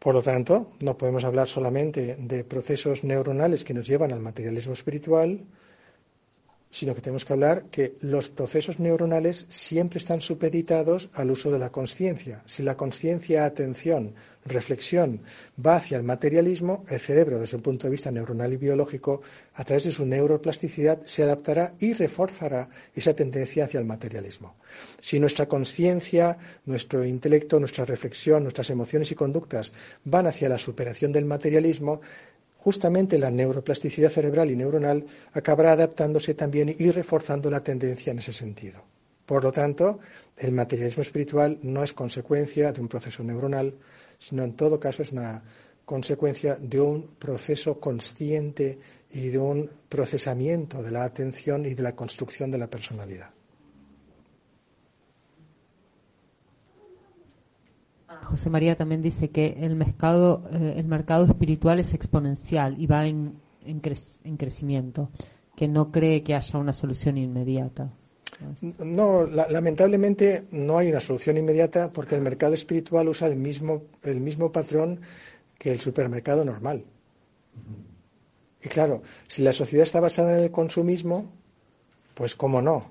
Por 0.00 0.14
lo 0.14 0.22
tanto, 0.22 0.72
no 0.80 0.98
podemos 0.98 1.22
hablar 1.22 1.46
solamente 1.46 2.16
de 2.16 2.42
procesos 2.42 3.04
neuronales 3.04 3.62
que 3.62 3.72
nos 3.72 3.86
llevan 3.86 4.10
al 4.10 4.18
materialismo 4.18 4.72
espiritual, 4.72 5.46
sino 6.70 6.94
que 6.94 7.00
tenemos 7.00 7.24
que 7.24 7.32
hablar 7.32 7.64
que 7.70 7.96
los 8.00 8.28
procesos 8.28 8.78
neuronales 8.78 9.46
siempre 9.48 9.98
están 9.98 10.20
supeditados 10.20 11.08
al 11.14 11.30
uso 11.30 11.50
de 11.50 11.58
la 11.58 11.70
conciencia. 11.70 12.42
Si 12.46 12.62
la 12.62 12.76
conciencia, 12.76 13.44
atención, 13.44 14.14
reflexión 14.44 15.22
va 15.64 15.76
hacia 15.76 15.96
el 15.96 16.02
materialismo, 16.02 16.84
el 16.88 17.00
cerebro, 17.00 17.38
desde 17.38 17.56
el 17.56 17.62
punto 17.62 17.86
de 17.86 17.92
vista 17.92 18.10
neuronal 18.10 18.52
y 18.52 18.56
biológico, 18.56 19.22
a 19.54 19.64
través 19.64 19.84
de 19.84 19.90
su 19.90 20.04
neuroplasticidad, 20.04 21.02
se 21.04 21.22
adaptará 21.22 21.74
y 21.78 21.92
reforzará 21.92 22.68
esa 22.94 23.14
tendencia 23.14 23.64
hacia 23.64 23.80
el 23.80 23.86
materialismo. 23.86 24.56
Si 25.00 25.18
nuestra 25.18 25.46
conciencia, 25.46 26.38
nuestro 26.66 27.04
intelecto, 27.04 27.58
nuestra 27.58 27.84
reflexión, 27.84 28.42
nuestras 28.42 28.70
emociones 28.70 29.10
y 29.10 29.14
conductas 29.14 29.72
van 30.04 30.26
hacia 30.26 30.48
la 30.48 30.58
superación 30.58 31.12
del 31.12 31.24
materialismo, 31.24 32.00
justamente 32.66 33.16
la 33.16 33.30
neuroplasticidad 33.30 34.10
cerebral 34.10 34.50
y 34.50 34.56
neuronal 34.56 35.06
acabará 35.32 35.70
adaptándose 35.70 36.34
también 36.34 36.74
y 36.76 36.90
reforzando 36.90 37.48
la 37.48 37.62
tendencia 37.62 38.10
en 38.10 38.18
ese 38.18 38.32
sentido. 38.32 38.82
Por 39.24 39.44
lo 39.44 39.52
tanto, 39.52 40.00
el 40.36 40.50
materialismo 40.50 41.02
espiritual 41.02 41.60
no 41.62 41.84
es 41.84 41.92
consecuencia 41.92 42.72
de 42.72 42.80
un 42.80 42.88
proceso 42.88 43.22
neuronal, 43.22 43.72
sino 44.18 44.42
en 44.42 44.56
todo 44.56 44.80
caso 44.80 45.02
es 45.02 45.12
una 45.12 45.44
consecuencia 45.84 46.56
de 46.56 46.80
un 46.80 47.14
proceso 47.20 47.78
consciente 47.78 48.80
y 49.12 49.28
de 49.28 49.38
un 49.38 49.70
procesamiento 49.88 50.82
de 50.82 50.90
la 50.90 51.04
atención 51.04 51.66
y 51.66 51.74
de 51.74 51.84
la 51.84 51.94
construcción 51.94 52.50
de 52.50 52.58
la 52.58 52.66
personalidad. 52.66 53.35
José 58.24 58.50
María 58.50 58.76
también 58.76 59.02
dice 59.02 59.30
que 59.30 59.58
el 59.60 59.76
mercado, 59.76 60.42
eh, 60.52 60.74
el 60.76 60.86
mercado 60.86 61.24
espiritual 61.24 61.78
es 61.78 61.94
exponencial 61.94 62.80
y 62.80 62.86
va 62.86 63.06
en, 63.06 63.34
en, 63.64 63.80
crecimiento, 64.36 65.10
que 65.54 65.68
no 65.68 65.90
cree 65.90 66.22
que 66.22 66.34
haya 66.34 66.58
una 66.58 66.72
solución 66.72 67.18
inmediata. 67.18 67.90
No, 68.78 69.26
lamentablemente 69.26 70.44
no 70.50 70.78
hay 70.78 70.90
una 70.90 71.00
solución 71.00 71.38
inmediata 71.38 71.90
porque 71.92 72.16
el 72.16 72.20
mercado 72.20 72.54
espiritual 72.54 73.08
usa 73.08 73.28
el 73.28 73.36
mismo, 73.36 73.84
el 74.02 74.20
mismo 74.20 74.52
patrón 74.52 75.00
que 75.58 75.70
el 75.70 75.80
supermercado 75.80 76.44
normal. 76.44 76.84
Y 78.62 78.68
claro, 78.68 79.02
si 79.28 79.42
la 79.42 79.52
sociedad 79.52 79.84
está 79.84 80.00
basada 80.00 80.36
en 80.36 80.44
el 80.44 80.50
consumismo, 80.50 81.32
pues 82.14 82.34
cómo 82.34 82.60
no, 82.60 82.90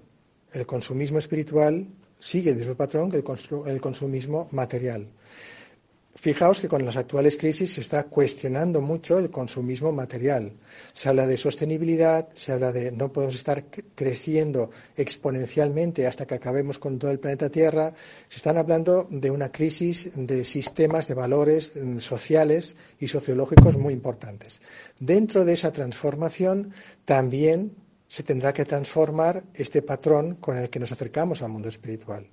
el 0.53 0.65
consumismo 0.65 1.19
espiritual 1.19 1.87
sigue 2.19 2.51
el 2.51 2.57
mismo 2.57 2.75
patrón 2.75 3.11
que 3.11 3.17
el, 3.17 3.81
consumismo 3.81 4.47
material. 4.51 5.07
Fijaos 6.17 6.61
que 6.61 6.69
con 6.69 6.85
las 6.85 6.95
actuales 6.95 7.35
crisis 7.35 7.73
se 7.73 7.81
está 7.81 8.03
cuestionando 8.05 8.79
mucho 8.79 9.19
el 9.19 9.29
consumismo 9.29 9.91
material. 9.91 10.53
Se 10.93 11.09
habla 11.09 11.27
de 11.27 11.35
sostenibilidad, 11.35 12.29
se 12.33 12.53
habla 12.53 12.71
de 12.71 12.89
no 12.91 13.11
podemos 13.11 13.35
estar 13.35 13.65
creciendo 13.93 14.71
exponencialmente 14.95 16.07
hasta 16.07 16.25
que 16.25 16.35
acabemos 16.35 16.79
con 16.79 16.97
todo 16.97 17.11
el 17.11 17.19
planeta 17.19 17.49
Tierra. 17.49 17.93
Se 18.29 18.37
están 18.37 18.57
hablando 18.57 19.07
de 19.11 19.29
una 19.29 19.51
crisis 19.51 20.09
de 20.15 20.45
sistemas, 20.45 21.07
de 21.09 21.15
valores 21.15 21.73
mm, 21.75 21.99
sociales 21.99 22.77
y 22.97 23.09
sociológicos 23.09 23.77
muy 23.77 23.93
importantes. 23.93 24.61
Dentro 24.97 25.43
de 25.43 25.53
esa 25.53 25.73
transformación 25.73 26.71
también 27.03 27.84
se 28.15 28.23
tendrá 28.23 28.53
que 28.53 28.63
transformar 28.63 29.43
este 29.53 29.81
patrón 29.81 30.35
con 30.35 30.55
el 30.55 30.69
que 30.69 30.79
nos 30.79 30.89
acercamos 30.89 31.41
al 31.41 31.49
mundo 31.49 31.67
espiritual. 31.67 32.25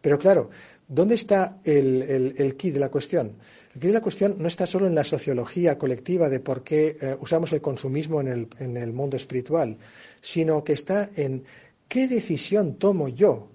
Pero 0.00 0.18
claro, 0.18 0.50
¿dónde 0.88 1.14
está 1.14 1.60
el, 1.62 2.34
el, 2.36 2.56
key 2.56 2.72
de 2.72 2.80
la 2.80 2.90
cuestión? 2.90 3.36
El 3.72 3.80
key 3.80 3.86
de 3.86 3.94
la 3.94 4.00
cuestión 4.00 4.34
no 4.40 4.48
está 4.48 4.66
solo 4.66 4.88
en 4.88 4.96
la 4.96 5.04
sociología 5.04 5.78
colectiva 5.78 6.28
de 6.28 6.40
por 6.40 6.64
qué 6.64 6.96
eh, 7.00 7.16
usamos 7.20 7.52
el 7.52 7.60
consumismo 7.60 8.20
en 8.20 8.26
el, 8.26 8.48
en 8.58 8.76
el 8.76 8.92
mundo 8.92 9.16
espiritual, 9.16 9.78
sino 10.20 10.64
que 10.64 10.72
está 10.72 11.08
en 11.14 11.44
qué 11.86 12.08
decisión 12.08 12.74
tomo 12.74 13.06
yo. 13.06 13.48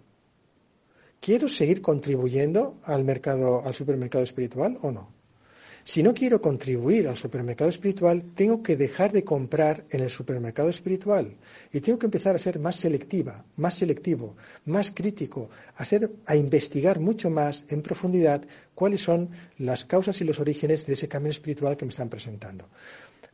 ¿Quiero 1.19 1.49
seguir 1.49 1.81
contribuyendo 1.81 2.77
al 2.85 3.03
mercado, 3.03 3.61
al 3.65 3.73
supermercado 3.73 4.23
espiritual 4.23 4.77
o 4.83 4.91
no? 4.93 5.16
Si 5.87 6.03
no 6.03 6.13
quiero 6.13 6.41
contribuir 6.41 7.07
al 7.07 7.15
supermercado 7.15 7.69
espiritual, 7.69 8.21
tengo 8.35 8.61
que 8.61 8.75
dejar 8.75 9.13
de 9.13 9.23
comprar 9.23 9.85
en 9.89 10.01
el 10.01 10.09
supermercado 10.09 10.67
espiritual 10.67 11.37
y 11.71 11.79
tengo 11.79 11.97
que 11.97 12.07
empezar 12.07 12.35
a 12.35 12.39
ser 12.39 12.59
más 12.59 12.75
selectiva, 12.75 13.45
más 13.55 13.75
selectivo, 13.75 14.35
más 14.65 14.91
crítico, 14.91 15.49
a, 15.77 15.85
a 16.25 16.35
investigar 16.35 16.99
mucho 16.99 17.29
más 17.29 17.63
en 17.69 17.81
profundidad 17.81 18.43
cuáles 18.75 18.99
son 18.99 19.29
las 19.59 19.85
causas 19.85 20.19
y 20.19 20.25
los 20.25 20.41
orígenes 20.41 20.85
de 20.85 20.91
ese 20.91 21.07
camino 21.07 21.31
espiritual 21.31 21.77
que 21.77 21.85
me 21.85 21.91
están 21.91 22.09
presentando. 22.09 22.67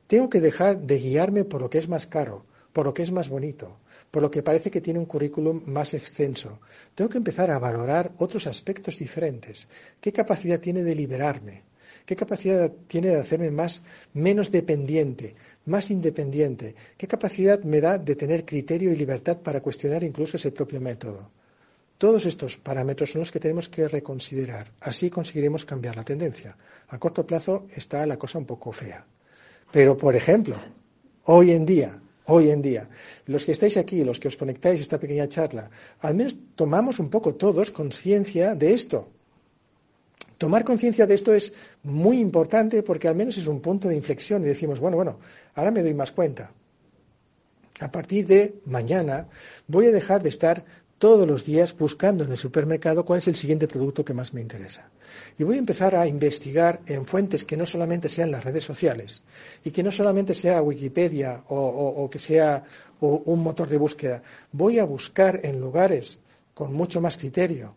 Tengo 0.06 0.30
que 0.30 0.40
dejar 0.40 0.78
de 0.78 1.00
guiarme 1.00 1.46
por 1.46 1.60
lo 1.60 1.72
que 1.72 1.80
es 1.80 1.90
más 1.90 2.06
caro, 2.06 2.46
por 2.72 2.86
lo 2.86 2.94
que 2.94 3.02
es 3.02 3.12
más 3.12 3.30
bonito, 3.30 3.80
por 4.12 4.22
lo 4.22 4.30
que 4.30 4.44
parece 4.44 4.70
que 4.70 4.80
tiene 4.80 5.00
un 5.00 5.08
currículum 5.08 5.64
más 5.66 5.96
extenso. 5.96 6.60
Tengo 6.94 7.10
que 7.10 7.18
empezar 7.18 7.50
a 7.50 7.58
valorar 7.58 8.12
otros 8.20 8.46
aspectos 8.46 9.00
diferentes. 9.00 9.68
¿Qué 10.00 10.14
capacidad 10.14 10.60
tiene 10.60 10.84
de 10.84 10.94
liberarme? 10.94 11.73
¿Qué 12.06 12.16
capacidad 12.16 12.72
tiene 12.88 13.10
de 13.10 13.20
hacerme 13.22 13.50
más, 13.50 13.82
menos 14.14 14.52
dependiente, 14.52 15.36
más 15.66 15.90
independiente? 15.90 16.76
¿Qué 16.98 17.08
capacidad 17.08 17.64
me 17.64 17.80
da 17.80 17.98
de 17.98 18.16
tener 18.16 18.44
criterio 18.44 18.92
y 18.92 18.96
libertad 18.96 19.38
para 19.38 19.62
cuestionar 19.62 20.04
incluso 20.04 20.36
ese 20.36 20.52
propio 20.52 20.82
método? 20.82 21.30
Todos 21.98 22.26
estos 22.26 22.58
parámetros 22.58 23.12
son 23.12 23.20
los 23.20 23.32
que 23.32 23.40
tenemos 23.40 23.70
que 23.70 23.88
reconsiderar. 23.88 24.74
Así 24.82 25.10
conseguiremos 25.10 25.64
cambiar 25.64 25.96
la 25.96 26.04
tendencia. 26.04 26.58
A 26.90 27.00
corto 27.00 27.26
plazo 27.26 27.68
está 27.74 28.06
la 28.06 28.18
cosa 28.18 28.40
un 28.40 28.46
poco 28.46 28.74
fea. 28.74 29.06
Pero, 29.72 29.96
por 29.96 30.14
ejemplo, 30.14 30.60
hoy 31.26 31.52
en 31.52 31.66
día, 31.66 32.02
hoy 32.26 32.50
en 32.50 32.62
día, 32.62 32.90
los 33.28 33.46
que 33.46 33.54
estáis 33.54 33.78
aquí, 33.78 34.04
los 34.04 34.20
que 34.20 34.28
os 34.28 34.36
conectáis 34.36 34.80
a 34.80 34.82
esta 34.82 35.00
pequeña 35.00 35.30
charla, 35.30 35.72
al 36.02 36.16
menos 36.16 36.36
tomamos 36.56 37.00
un 37.00 37.10
poco 37.10 37.36
todos 37.36 37.72
conciencia 37.72 38.56
de 38.56 38.74
esto. 38.74 39.08
Tomar 40.38 40.64
conciencia 40.64 41.06
de 41.06 41.16
esto 41.16 41.34
es 41.34 41.54
muy 41.84 42.20
importante 42.20 42.84
porque 42.84 43.08
al 43.08 43.16
menos 43.16 43.38
es 43.38 43.48
un 43.48 43.62
punto 43.62 43.88
de 43.88 43.96
inflexión 43.96 44.44
y 44.44 44.48
decimos, 44.48 44.80
bueno, 44.80 44.98
bueno, 44.98 45.20
ahora 45.56 45.72
me 45.72 45.84
doy 45.84 45.94
más 45.94 46.12
cuenta. 46.12 46.52
A 47.80 47.92
partir 47.92 48.28
de 48.28 48.56
mañana 48.66 49.28
voy 49.68 49.88
a 49.88 49.92
dejar 49.92 50.22
de 50.22 50.30
estar 50.30 50.64
todos 50.98 51.28
los 51.28 51.44
días 51.44 51.78
buscando 51.78 52.24
en 52.24 52.32
el 52.32 52.38
supermercado 52.38 53.04
cuál 53.04 53.20
es 53.20 53.28
el 53.28 53.36
siguiente 53.36 53.68
producto 53.68 54.06
que 54.06 54.14
más 54.14 54.34
me 54.34 54.40
interesa. 54.40 54.90
Y 55.38 55.44
voy 55.44 55.58
a 55.58 55.60
empezar 55.60 55.96
a 55.96 56.08
investigar 56.08 56.80
en 56.86 57.06
fuentes 57.06 57.44
que 57.44 57.58
no 57.58 57.66
solamente 57.66 58.08
sean 58.08 58.32
las 58.32 58.46
redes 58.46 58.64
sociales 58.64 59.22
y 59.66 59.72
que 59.72 59.84
no 59.84 59.92
solamente 59.92 60.34
sea 60.34 60.62
Wikipedia 60.62 61.44
o, 61.50 62.10
que 62.10 62.20
sea 62.20 62.64
un 63.02 63.44
motor 63.44 63.68
de 63.68 63.78
búsqueda. 63.78 64.24
Voy 64.54 64.80
a 64.80 64.86
buscar 64.86 65.42
en 65.44 65.60
lugares 65.60 66.20
con 66.54 66.74
mucho 66.74 67.02
más 67.02 67.18
criterio, 67.18 67.76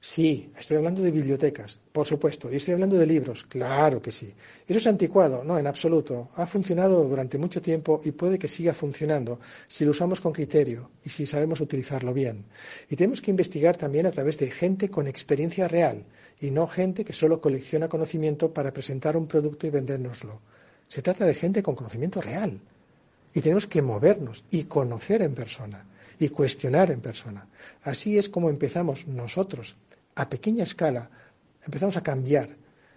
Sí, 0.00 0.52
estoy 0.56 0.76
hablando 0.76 1.02
de 1.02 1.10
bibliotecas, 1.10 1.80
por 1.90 2.06
supuesto. 2.06 2.52
Y 2.52 2.56
estoy 2.56 2.74
hablando 2.74 2.96
de 2.96 3.06
libros, 3.06 3.42
claro 3.44 4.00
que 4.00 4.12
sí. 4.12 4.32
¿Eso 4.66 4.78
es 4.78 4.86
anticuado? 4.86 5.42
No, 5.42 5.58
en 5.58 5.66
absoluto. 5.66 6.28
Ha 6.36 6.46
funcionado 6.46 7.02
durante 7.04 7.38
mucho 7.38 7.60
tiempo 7.60 8.00
y 8.04 8.12
puede 8.12 8.38
que 8.38 8.46
siga 8.46 8.72
funcionando 8.72 9.40
si 9.66 9.84
lo 9.84 9.90
usamos 9.90 10.20
con 10.20 10.32
criterio 10.32 10.90
y 11.04 11.10
si 11.10 11.26
sabemos 11.26 11.60
utilizarlo 11.60 12.14
bien. 12.14 12.44
Y 12.88 12.96
tenemos 12.96 13.20
que 13.20 13.30
investigar 13.30 13.76
también 13.76 14.06
a 14.06 14.12
través 14.12 14.38
de 14.38 14.50
gente 14.50 14.90
con 14.90 15.08
experiencia 15.08 15.66
real 15.66 16.04
y 16.40 16.50
no 16.50 16.68
gente 16.68 17.04
que 17.04 17.12
solo 17.12 17.40
colecciona 17.40 17.88
conocimiento 17.88 18.52
para 18.52 18.72
presentar 18.72 19.16
un 19.16 19.26
producto 19.26 19.66
y 19.66 19.70
vendérnoslo. 19.70 20.40
Se 20.88 21.02
trata 21.02 21.26
de 21.26 21.34
gente 21.34 21.62
con 21.62 21.74
conocimiento 21.74 22.20
real. 22.20 22.60
Y 23.34 23.40
tenemos 23.40 23.66
que 23.66 23.82
movernos 23.82 24.44
y 24.50 24.64
conocer 24.64 25.22
en 25.22 25.34
persona 25.34 25.84
y 26.18 26.28
cuestionar 26.28 26.90
en 26.90 27.00
persona. 27.00 27.48
Así 27.82 28.16
es 28.16 28.28
como 28.28 28.48
empezamos 28.48 29.06
nosotros 29.06 29.76
a 30.16 30.28
pequeña 30.28 30.64
escala 30.64 31.10
empezamos 31.64 31.96
a 31.96 32.02
cambiar. 32.02 32.48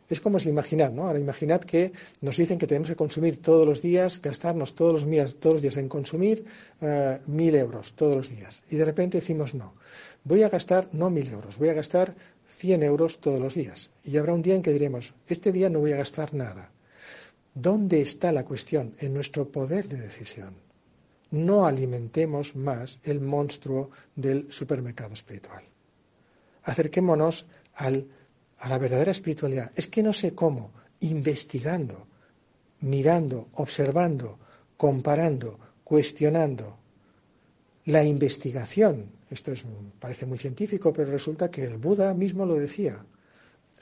Es 0.10 0.22
como 0.22 0.40
si 0.40 0.50
imaginad, 0.50 0.92
¿no? 0.92 1.06
Ahora 1.06 1.20
imaginad 1.20 1.62
que 1.62 1.94
nos 2.22 2.38
dicen 2.38 2.58
que 2.58 2.66
tenemos 2.66 2.90
que 2.90 2.96
consumir 2.96 3.42
todos 3.42 3.68
los 3.68 3.82
días, 3.82 4.20
gastarnos 4.20 4.74
todos 4.74 4.94
los 4.94 5.06
días, 5.06 5.36
todos 5.36 5.56
los 5.56 5.62
días 5.62 5.78
en 5.78 5.88
consumir 5.88 6.46
eh, 6.82 7.20
mil 7.28 7.54
euros 7.54 7.94
todos 7.94 8.16
los 8.16 8.30
días. 8.30 8.64
Y 8.72 8.78
de 8.78 8.86
repente 8.86 9.20
decimos 9.20 9.54
no. 9.54 9.74
Voy 10.24 10.42
a 10.42 10.50
gastar 10.50 10.88
no 10.94 11.12
mil 11.12 11.28
euros, 11.30 11.58
voy 11.58 11.70
a 11.70 11.74
gastar 11.74 12.16
cien 12.48 12.82
euros 12.82 13.20
todos 13.20 13.40
los 13.40 13.54
días. 13.54 13.92
Y 14.04 14.18
habrá 14.18 14.34
un 14.34 14.42
día 14.42 14.56
en 14.56 14.64
que 14.64 14.74
diremos, 14.74 15.14
este 15.28 15.52
día 15.52 15.70
no 15.70 15.80
voy 15.80 15.92
a 15.92 15.98
gastar 15.98 16.34
nada. 16.34 16.72
¿Dónde 17.54 18.02
está 18.02 18.32
la 18.32 18.46
cuestión? 18.46 18.96
En 19.00 19.14
nuestro 19.14 19.52
poder 19.52 19.88
de 19.88 19.98
decisión. 19.98 20.56
No 21.32 21.68
alimentemos 21.68 22.56
más 22.56 23.00
el 23.04 23.20
monstruo 23.20 23.92
del 24.16 24.48
supermercado 24.50 25.14
espiritual 25.14 25.64
acerquémonos 26.70 27.46
al, 27.76 28.08
a 28.60 28.70
la 28.70 28.78
verdadera 28.78 29.12
espiritualidad. 29.12 29.72
Es 29.76 29.88
que 29.88 30.04
no 30.04 30.14
sé 30.14 30.34
cómo, 30.34 30.72
investigando, 31.02 32.08
mirando, 32.82 33.50
observando, 33.54 34.38
comparando, 34.78 35.60
cuestionando. 35.84 36.78
La 37.86 38.04
investigación, 38.04 39.12
esto 39.32 39.52
es, 39.52 39.64
parece 40.00 40.26
muy 40.26 40.38
científico, 40.38 40.94
pero 40.94 41.12
resulta 41.12 41.50
que 41.50 41.64
el 41.64 41.78
Buda 41.78 42.14
mismo 42.14 42.46
lo 42.46 42.56
decía 42.56 43.04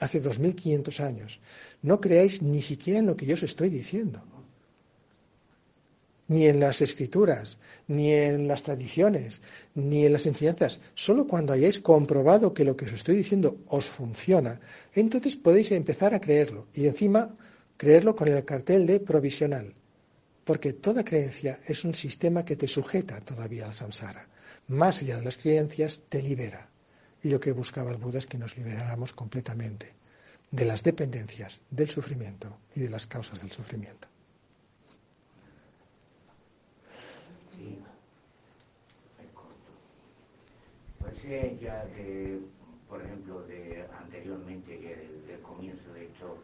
hace 0.00 0.20
2500 0.20 1.00
años. 1.00 1.40
No 1.82 2.00
creáis 2.00 2.40
ni 2.40 2.62
siquiera 2.62 3.00
en 3.00 3.06
lo 3.06 3.16
que 3.16 3.26
yo 3.26 3.34
os 3.34 3.42
estoy 3.42 3.68
diciendo 3.68 4.22
ni 6.28 6.46
en 6.46 6.60
las 6.60 6.80
escrituras, 6.82 7.58
ni 7.88 8.12
en 8.12 8.46
las 8.46 8.62
tradiciones, 8.62 9.40
ni 9.74 10.06
en 10.06 10.12
las 10.12 10.26
enseñanzas. 10.26 10.80
Solo 10.94 11.26
cuando 11.26 11.52
hayáis 11.52 11.80
comprobado 11.80 12.54
que 12.54 12.64
lo 12.64 12.76
que 12.76 12.84
os 12.84 12.92
estoy 12.92 13.16
diciendo 13.16 13.56
os 13.68 13.86
funciona, 13.86 14.60
entonces 14.94 15.36
podéis 15.36 15.72
empezar 15.72 16.14
a 16.14 16.20
creerlo. 16.20 16.68
Y 16.74 16.86
encima, 16.86 17.30
creerlo 17.76 18.14
con 18.14 18.28
el 18.28 18.44
cartel 18.44 18.86
de 18.86 19.00
provisional. 19.00 19.74
Porque 20.44 20.74
toda 20.74 21.04
creencia 21.04 21.60
es 21.66 21.84
un 21.84 21.94
sistema 21.94 22.44
que 22.44 22.56
te 22.56 22.68
sujeta 22.68 23.20
todavía 23.20 23.66
al 23.66 23.74
samsara. 23.74 24.28
Más 24.68 25.02
allá 25.02 25.16
de 25.16 25.24
las 25.24 25.38
creencias, 25.38 26.02
te 26.08 26.22
libera. 26.22 26.68
Y 27.22 27.30
lo 27.30 27.40
que 27.40 27.52
buscaba 27.52 27.90
el 27.90 27.96
Buda 27.96 28.18
es 28.18 28.26
que 28.26 28.38
nos 28.38 28.56
liberáramos 28.56 29.12
completamente 29.12 29.94
de 30.50 30.64
las 30.64 30.82
dependencias, 30.82 31.60
del 31.70 31.90
sufrimiento 31.90 32.58
y 32.74 32.80
de 32.80 32.88
las 32.88 33.06
causas 33.06 33.40
del 33.40 33.52
sufrimiento. 33.52 34.08
Ya 41.28 41.84
de, 41.84 42.40
por 42.88 43.02
ejemplo, 43.02 43.42
de 43.42 43.84
anteriormente, 43.98 44.78
que 44.78 44.96
del, 45.26 45.40
comienzo 45.42 45.92
de 45.92 46.06
esto, 46.06 46.38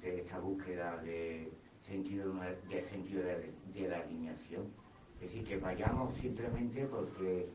de 0.00 0.20
esta 0.20 0.38
búsqueda 0.38 0.96
de 1.02 1.50
sentido 1.86 2.32
de 2.68 2.88
sentido 2.88 3.22
de, 3.22 3.88
la 3.88 3.98
alineación. 3.98 4.68
Es 5.16 5.20
decir, 5.20 5.44
que 5.44 5.58
vayamos 5.58 6.14
simplemente 6.16 6.86
porque 6.86 7.46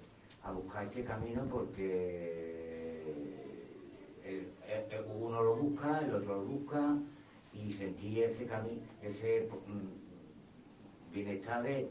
a 0.44 0.52
buscar 0.52 0.86
este 0.86 1.04
camino 1.04 1.46
porque 1.50 2.52
uno 5.20 5.42
lo 5.44 5.56
busca, 5.56 6.00
el 6.00 6.14
otro 6.14 6.36
lo 6.36 6.46
busca 6.46 6.98
y 7.54 7.74
sentir 7.74 8.24
ese 8.24 8.46
camino, 8.46 8.82
ese 9.02 9.50
mm, 9.68 11.14
bienestar 11.14 11.64
de, 11.64 11.90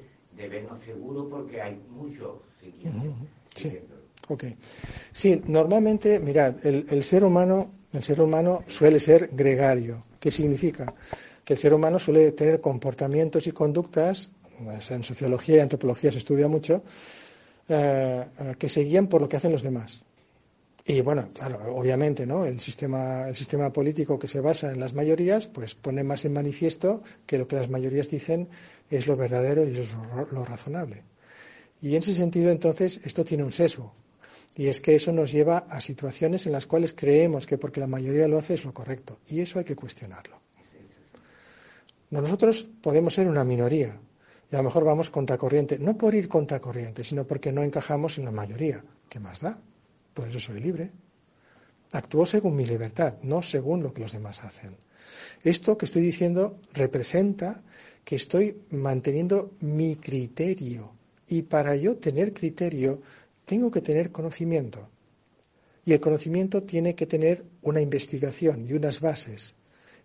vernos 0.48 0.80
seguros 0.80 1.26
porque 1.28 1.60
hay 1.60 1.76
muchos 1.90 2.38
siguiendo. 2.60 3.14
Sí. 3.54 3.80
Ok. 4.31 4.45
Sí, 5.12 5.43
normalmente, 5.47 6.20
mirad, 6.20 6.55
el, 6.64 6.87
el 6.89 7.05
ser 7.05 7.24
humano, 7.24 7.70
el 7.93 8.03
ser 8.03 8.20
humano 8.20 8.64
suele 8.68 9.01
ser 9.01 9.31
gregario. 9.33 10.05
¿Qué 10.18 10.31
significa? 10.31 10.93
Que 11.45 11.55
el 11.55 11.59
ser 11.59 11.74
humano 11.74 11.99
suele 11.99 12.33
tener 12.33 12.61
comportamientos 12.61 13.47
y 13.47 13.53
conductas, 13.53 14.31
en 14.91 15.03
sociología 15.03 15.57
y 15.57 15.61
antropología 15.61 16.12
se 16.12 16.18
estudia 16.18 16.49
mucho, 16.49 16.83
eh, 17.68 18.24
eh, 18.39 18.55
que 18.59 18.68
se 18.68 18.83
guían 18.83 19.07
por 19.07 19.20
lo 19.20 19.28
que 19.28 19.37
hacen 19.37 19.53
los 19.53 19.62
demás. 19.62 20.03
Y 20.85 21.03
bueno, 21.03 21.28
claro, 21.33 21.74
obviamente, 21.74 22.26
¿no? 22.26 22.45
El 22.45 22.61
sistema, 22.61 23.28
el 23.28 23.37
sistema 23.37 23.72
político 23.72 24.18
que 24.18 24.26
se 24.26 24.41
basa 24.41 24.72
en 24.72 24.81
las 24.81 24.95
mayorías, 24.95 25.47
pues 25.47 25.74
pone 25.74 26.03
más 26.03 26.24
en 26.24 26.33
manifiesto 26.33 27.03
que 27.26 27.39
lo 27.39 27.47
que 27.47 27.57
las 27.57 27.68
mayorías 27.68 28.09
dicen 28.09 28.49
es 28.91 29.07
lo 29.07 29.16
verdadero 29.16 29.66
y 29.68 29.78
es 29.78 29.91
lo, 30.33 30.45
razonable. 30.45 31.03
Y 31.83 31.95
en 31.95 32.03
ese 32.03 32.14
sentido, 32.14 32.51
entonces, 32.51 33.01
esto 33.05 33.24
tiene 33.24 33.45
un 33.45 33.53
sesgo. 33.53 33.95
Y 34.57 34.66
es 34.66 34.80
que 34.80 34.94
eso 34.94 35.12
nos 35.12 35.32
lleva 35.32 35.59
a 35.68 35.80
situaciones 35.80 36.46
en 36.46 36.53
las 36.53 36.66
cuales 36.66 36.92
creemos 36.92 37.46
que 37.46 37.59
porque 37.59 37.80
la 37.80 37.86
mayoría 37.86 38.28
lo 38.28 38.38
hace 38.38 38.55
es 38.55 38.64
lo 38.64 38.74
correcto. 38.74 39.20
Y 39.28 39.40
eso 39.40 39.59
hay 39.59 39.64
que 39.64 39.76
cuestionarlo. 39.76 40.40
Nosotros 42.11 42.68
podemos 42.82 43.14
ser 43.14 43.28
una 43.28 43.44
minoría 43.44 43.98
y 44.51 44.57
a 44.57 44.59
lo 44.59 44.64
mejor 44.64 44.84
vamos 44.84 45.11
contracorriente, 45.11 45.78
no 45.78 45.96
por 45.96 46.14
ir 46.14 46.28
contracorriente, 46.28 47.05
sino 47.05 47.24
porque 47.24 47.53
no 47.53 47.62
encajamos 47.62 48.18
en 48.18 48.24
la 48.24 48.32
mayoría. 48.32 48.84
¿Qué 49.09 49.20
más 49.20 49.40
da? 49.40 49.59
Por 50.12 50.28
eso 50.28 50.40
soy 50.40 50.61
libre. 50.61 50.90
Actúo 51.92 52.26
según 52.26 52.57
mi 52.57 52.66
libertad, 52.66 53.14
no 53.22 53.42
según 53.42 53.82
lo 53.82 53.92
que 53.94 54.01
los 54.01 54.12
demás 54.12 54.42
hacen. 54.42 54.76
Esto 55.42 55.78
que 55.78 55.86
estoy 55.86 56.03
diciendo 56.03 56.59
representa 56.72 57.62
que 58.05 58.16
estoy 58.16 58.62
manteniendo 58.70 59.53
mi 59.61 59.96
criterio. 59.96 60.92
Y 61.28 61.42
para 61.42 61.76
yo 61.76 61.96
tener 61.96 62.32
criterio, 62.32 63.03
tengo 63.51 63.72
que 63.72 63.80
tener 63.80 64.12
conocimiento. 64.12 64.88
Y 65.84 65.92
el 65.92 65.98
conocimiento 65.98 66.62
tiene 66.62 66.94
que 66.94 67.05
tener 67.05 67.44
una 67.62 67.80
investigación 67.80 68.64
y 68.64 68.74
unas 68.74 69.01
bases 69.01 69.57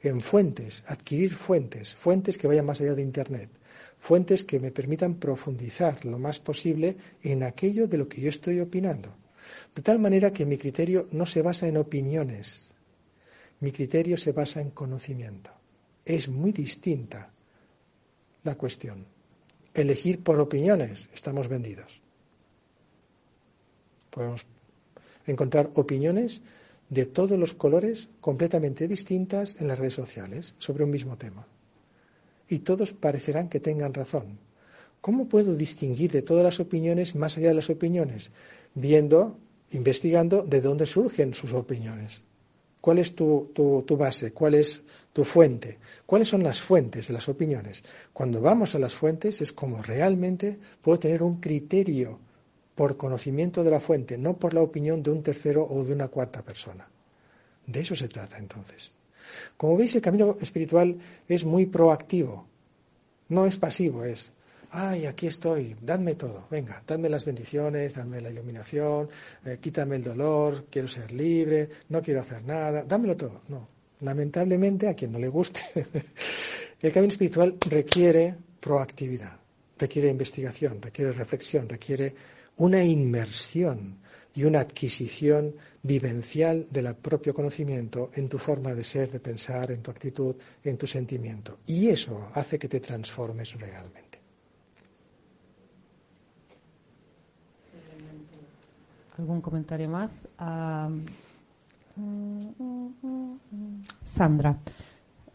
en 0.01 0.19
fuentes, 0.19 0.83
adquirir 0.87 1.35
fuentes, 1.35 1.93
fuentes 1.93 2.39
que 2.39 2.47
vayan 2.47 2.65
más 2.65 2.81
allá 2.81 2.95
de 2.95 3.03
Internet, 3.03 3.51
fuentes 3.99 4.43
que 4.43 4.59
me 4.59 4.71
permitan 4.71 5.19
profundizar 5.19 6.05
lo 6.05 6.17
más 6.17 6.39
posible 6.39 6.97
en 7.21 7.43
aquello 7.43 7.87
de 7.87 7.99
lo 7.99 8.09
que 8.09 8.19
yo 8.19 8.29
estoy 8.29 8.59
opinando. 8.61 9.15
De 9.75 9.83
tal 9.83 9.99
manera 9.99 10.33
que 10.33 10.47
mi 10.47 10.57
criterio 10.57 11.07
no 11.11 11.27
se 11.27 11.43
basa 11.43 11.67
en 11.67 11.77
opiniones, 11.77 12.71
mi 13.59 13.71
criterio 13.71 14.17
se 14.17 14.31
basa 14.31 14.59
en 14.59 14.71
conocimiento. 14.71 15.51
Es 16.03 16.29
muy 16.29 16.51
distinta 16.51 17.31
la 18.41 18.55
cuestión. 18.55 19.05
Elegir 19.71 20.23
por 20.23 20.39
opiniones, 20.39 21.09
estamos 21.13 21.47
vendidos. 21.47 22.04
Podemos 24.15 24.45
encontrar 25.27 25.71
opiniones 25.75 26.41
de 26.89 27.05
todos 27.05 27.37
los 27.37 27.53
colores 27.53 28.07
completamente 28.21 28.87
distintas 28.87 29.57
en 29.59 29.67
las 29.67 29.77
redes 29.77 29.93
sociales 29.93 30.55
sobre 30.57 30.85
un 30.85 30.91
mismo 30.91 31.17
tema. 31.17 31.45
Y 32.47 32.59
todos 32.59 32.93
parecerán 32.93 33.49
que 33.49 33.59
tengan 33.59 33.93
razón. 33.93 34.39
¿Cómo 35.01 35.27
puedo 35.27 35.53
distinguir 35.53 36.13
de 36.13 36.21
todas 36.21 36.45
las 36.45 36.61
opiniones 36.61 37.13
más 37.13 37.37
allá 37.37 37.49
de 37.49 37.55
las 37.55 37.69
opiniones? 37.69 38.31
Viendo, 38.73 39.37
investigando 39.71 40.43
de 40.43 40.61
dónde 40.61 40.85
surgen 40.85 41.33
sus 41.33 41.51
opiniones. 41.51 42.21
¿Cuál 42.79 42.99
es 42.99 43.15
tu, 43.15 43.51
tu, 43.53 43.97
base? 43.97 44.31
¿Cuál 44.31 44.53
es 44.53 44.81
tu 45.11 45.25
fuente? 45.25 45.79
¿Cuáles 46.05 46.29
son 46.29 46.41
las 46.41 46.61
fuentes 46.61 47.07
de 47.09 47.13
las 47.15 47.27
opiniones? 47.27 47.83
Cuando 48.13 48.39
vamos 48.39 48.75
a 48.75 48.79
las 48.79 48.93
fuentes 48.93 49.41
es 49.41 49.51
como 49.51 49.83
realmente 49.83 50.57
puedo 50.81 50.99
tener 50.99 51.21
un 51.21 51.41
criterio 51.41 52.19
por 52.75 52.97
conocimiento 52.97 53.63
de 53.63 53.71
la 53.71 53.79
fuente, 53.79 54.17
no 54.17 54.37
por 54.37 54.53
la 54.53 54.61
opinión 54.61 55.01
de 55.01 55.09
un 55.09 55.23
tercero 55.23 55.65
o 55.65 55.83
de 55.83 55.93
una 55.93 56.09
cuarta 56.09 56.41
persona. 56.41 56.87
De 57.65 57.79
eso 57.79 57.95
se 57.95 58.07
trata 58.07 58.37
entonces. 58.37 58.93
Como 59.57 59.77
veis, 59.77 59.95
el 59.95 60.01
camino 60.01 60.37
espiritual 60.39 60.97
es 61.27 61.45
muy 61.45 61.65
proactivo, 61.65 62.45
no 63.29 63.45
es 63.45 63.57
pasivo, 63.57 64.03
es, 64.03 64.33
ay, 64.71 65.05
aquí 65.05 65.27
estoy, 65.27 65.75
dadme 65.81 66.15
todo, 66.15 66.47
venga, 66.51 66.83
dadme 66.85 67.09
las 67.09 67.25
bendiciones, 67.25 67.95
dadme 67.95 68.21
la 68.21 68.29
iluminación, 68.29 69.09
eh, 69.45 69.57
quítame 69.59 69.95
el 69.95 70.03
dolor, 70.03 70.65
quiero 70.69 70.87
ser 70.87 71.11
libre, 71.11 71.69
no 71.89 72.01
quiero 72.01 72.21
hacer 72.21 72.43
nada, 72.43 72.83
dámelo 72.83 73.15
todo. 73.17 73.41
No, 73.47 73.67
lamentablemente, 74.01 74.87
a 74.87 74.93
quien 74.93 75.11
no 75.11 75.19
le 75.19 75.29
guste, 75.29 75.61
el 76.81 76.93
camino 76.93 77.11
espiritual 77.11 77.55
requiere 77.67 78.35
proactividad, 78.59 79.37
requiere 79.77 80.09
investigación, 80.09 80.81
requiere 80.81 81.13
reflexión, 81.13 81.67
requiere 81.67 82.34
una 82.57 82.83
inmersión 82.83 83.97
y 84.33 84.43
una 84.43 84.59
adquisición 84.59 85.55
vivencial 85.81 86.67
del 86.69 86.93
propio 86.95 87.33
conocimiento 87.33 88.11
en 88.13 88.27
tu 88.27 88.37
forma 88.37 88.73
de 88.73 88.83
ser, 88.83 89.11
de 89.11 89.19
pensar, 89.19 89.71
en 89.71 89.81
tu 89.81 89.91
actitud, 89.91 90.35
en 90.63 90.77
tu 90.77 90.85
sentimiento. 90.85 91.59
Y 91.65 91.87
eso 91.87 92.29
hace 92.33 92.59
que 92.59 92.67
te 92.67 92.81
transformes 92.81 93.53
realmente. 93.59 94.19
¿Algún 99.17 99.39
comentario 99.39 99.87
más? 99.87 100.11
Sandra. 104.03 104.59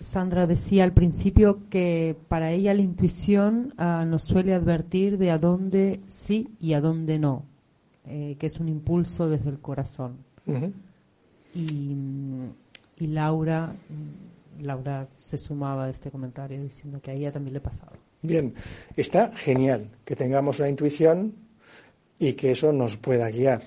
Sandra 0.01 0.46
decía 0.46 0.84
al 0.84 0.94
principio 0.94 1.68
que 1.68 2.16
para 2.28 2.53
ella 2.53 2.72
la 2.72 2.80
intuición 2.80 3.74
ah, 3.76 4.05
nos 4.07 4.24
suele 4.24 4.55
advertir 4.55 5.18
de 5.18 5.30
a 5.30 5.36
dónde 5.38 6.01
sí 6.09 6.48
y 6.59 6.72
a 6.72 6.80
dónde 6.80 7.18
no, 7.18 7.44
eh, 8.07 8.36
que 8.38 8.46
es 8.46 8.59
un 8.59 8.70
impulso 8.70 9.28
desde 9.28 9.51
el 9.51 9.61
corazón. 9.61 10.16
y, 11.55 11.94
y, 12.96 13.07
Laura, 13.09 13.66
mm, 13.66 14.64
Laura 14.64 15.07
se 15.18 15.36
sumaba 15.36 15.84
a 15.84 15.90
este 15.90 16.11
comentario 16.11 16.62
diciendo 16.62 17.01
que 17.03 17.11
a 17.11 17.14
ella 17.14 17.30
también 17.30 17.55
le 17.55 17.61
pasaba. 17.61 17.92
Bien, 18.22 18.55
está 18.96 19.32
genial 19.34 19.90
que 20.07 20.16
tengamos 20.16 20.59
la 20.59 20.68
intuición 20.70 21.34
y 22.18 22.32
que 22.32 22.53
eso 22.53 22.72
nos 22.72 22.96
pueda 22.96 23.30
guiar. 23.30 23.62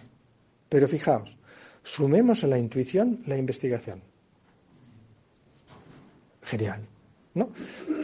Pero 0.68 0.88
fijaos, 0.88 1.38
sumemos 1.84 2.44
a 2.44 2.48
la 2.48 2.58
intuición 2.58 3.22
la 3.28 3.38
investigación 3.38 4.02
genial. 6.44 6.88
¿no? 7.34 7.50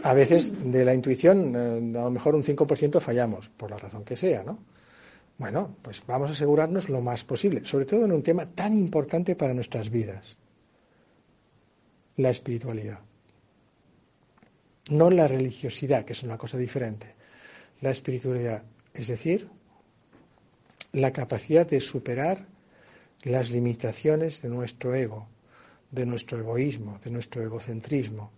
A 0.02 0.14
veces 0.14 0.52
de 0.72 0.84
la 0.84 0.94
intuición, 0.94 1.54
eh, 1.54 1.98
a 1.98 2.04
lo 2.04 2.10
mejor 2.10 2.34
un 2.34 2.42
5% 2.42 3.00
fallamos, 3.00 3.48
por 3.48 3.70
la 3.70 3.78
razón 3.78 4.04
que 4.04 4.16
sea, 4.16 4.42
¿no? 4.42 4.58
Bueno, 5.38 5.76
pues 5.80 6.02
vamos 6.06 6.28
a 6.28 6.32
asegurarnos 6.32 6.90
lo 6.90 7.00
más 7.00 7.24
posible, 7.24 7.64
sobre 7.64 7.86
todo 7.86 8.04
en 8.04 8.12
un 8.12 8.22
tema 8.22 8.44
tan 8.46 8.74
importante 8.74 9.36
para 9.36 9.54
nuestras 9.54 9.88
vidas, 9.88 10.36
la 12.16 12.28
espiritualidad. 12.28 13.00
No 14.90 15.10
la 15.10 15.28
religiosidad, 15.28 16.04
que 16.04 16.12
es 16.12 16.22
una 16.22 16.36
cosa 16.36 16.58
diferente. 16.58 17.14
La 17.80 17.90
espiritualidad, 17.90 18.64
es 18.92 19.06
decir, 19.06 19.48
la 20.92 21.12
capacidad 21.12 21.66
de 21.66 21.80
superar 21.80 22.46
las 23.22 23.50
limitaciones 23.50 24.42
de 24.42 24.50
nuestro 24.50 24.94
ego, 24.94 25.26
de 25.90 26.06
nuestro 26.06 26.38
egoísmo, 26.38 26.98
de 27.02 27.10
nuestro 27.10 27.42
egocentrismo, 27.42 28.32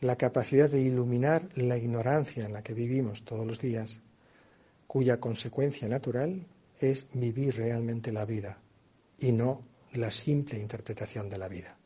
la 0.00 0.16
capacidad 0.16 0.70
de 0.70 0.80
iluminar 0.80 1.48
la 1.54 1.76
ignorancia 1.76 2.46
en 2.46 2.52
la 2.52 2.62
que 2.62 2.74
vivimos 2.74 3.24
todos 3.24 3.46
los 3.46 3.60
días, 3.60 4.00
cuya 4.86 5.20
consecuencia 5.20 5.88
natural 5.88 6.46
es 6.80 7.06
vivir 7.12 7.56
realmente 7.56 8.12
la 8.12 8.24
vida 8.24 8.58
y 9.18 9.32
no 9.32 9.60
la 9.92 10.10
simple 10.10 10.58
interpretación 10.58 11.28
de 11.28 11.38
la 11.38 11.48
vida. 11.48 11.76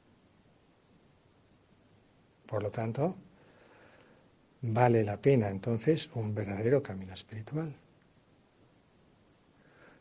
Por 2.47 2.63
lo 2.63 2.71
tanto, 2.71 3.17
vale 4.63 5.03
la 5.03 5.21
pena 5.21 5.49
entonces 5.49 6.09
un 6.15 6.35
verdadero 6.35 6.83
camino 6.83 7.15
espiritual. 7.15 7.75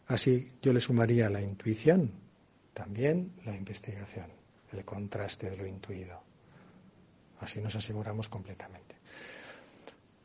Así 0.08 0.52
yo 0.62 0.74
le 0.74 0.82
sumaría 0.82 1.30
la 1.30 1.42
intuición, 1.42 2.12
también 2.74 3.34
la 3.46 3.56
investigación, 3.56 4.28
el 4.74 4.86
contraste 4.86 5.50
de 5.50 5.58
lo 5.58 5.66
intuido. 5.68 6.20
Así 7.40 7.62
nos 7.62 7.76
aseguramos 7.76 8.30
completamente. 8.30 8.96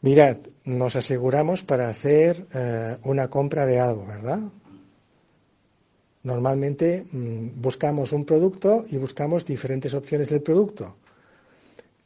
Mirad, 0.00 0.36
nos 0.64 0.94
aseguramos 0.94 1.64
para 1.64 1.88
hacer 1.88 2.46
eh, 2.54 2.96
una 3.02 3.28
compra 3.28 3.66
de 3.66 3.80
algo, 3.80 4.06
¿verdad? 4.06 4.40
Normalmente 6.22 7.06
mm, 7.10 7.60
buscamos 7.60 8.12
un 8.12 8.24
producto 8.24 8.84
y 8.88 8.96
buscamos 8.96 9.44
diferentes 9.44 9.94
opciones 9.94 10.28
del 10.30 10.42
producto. 10.42 10.96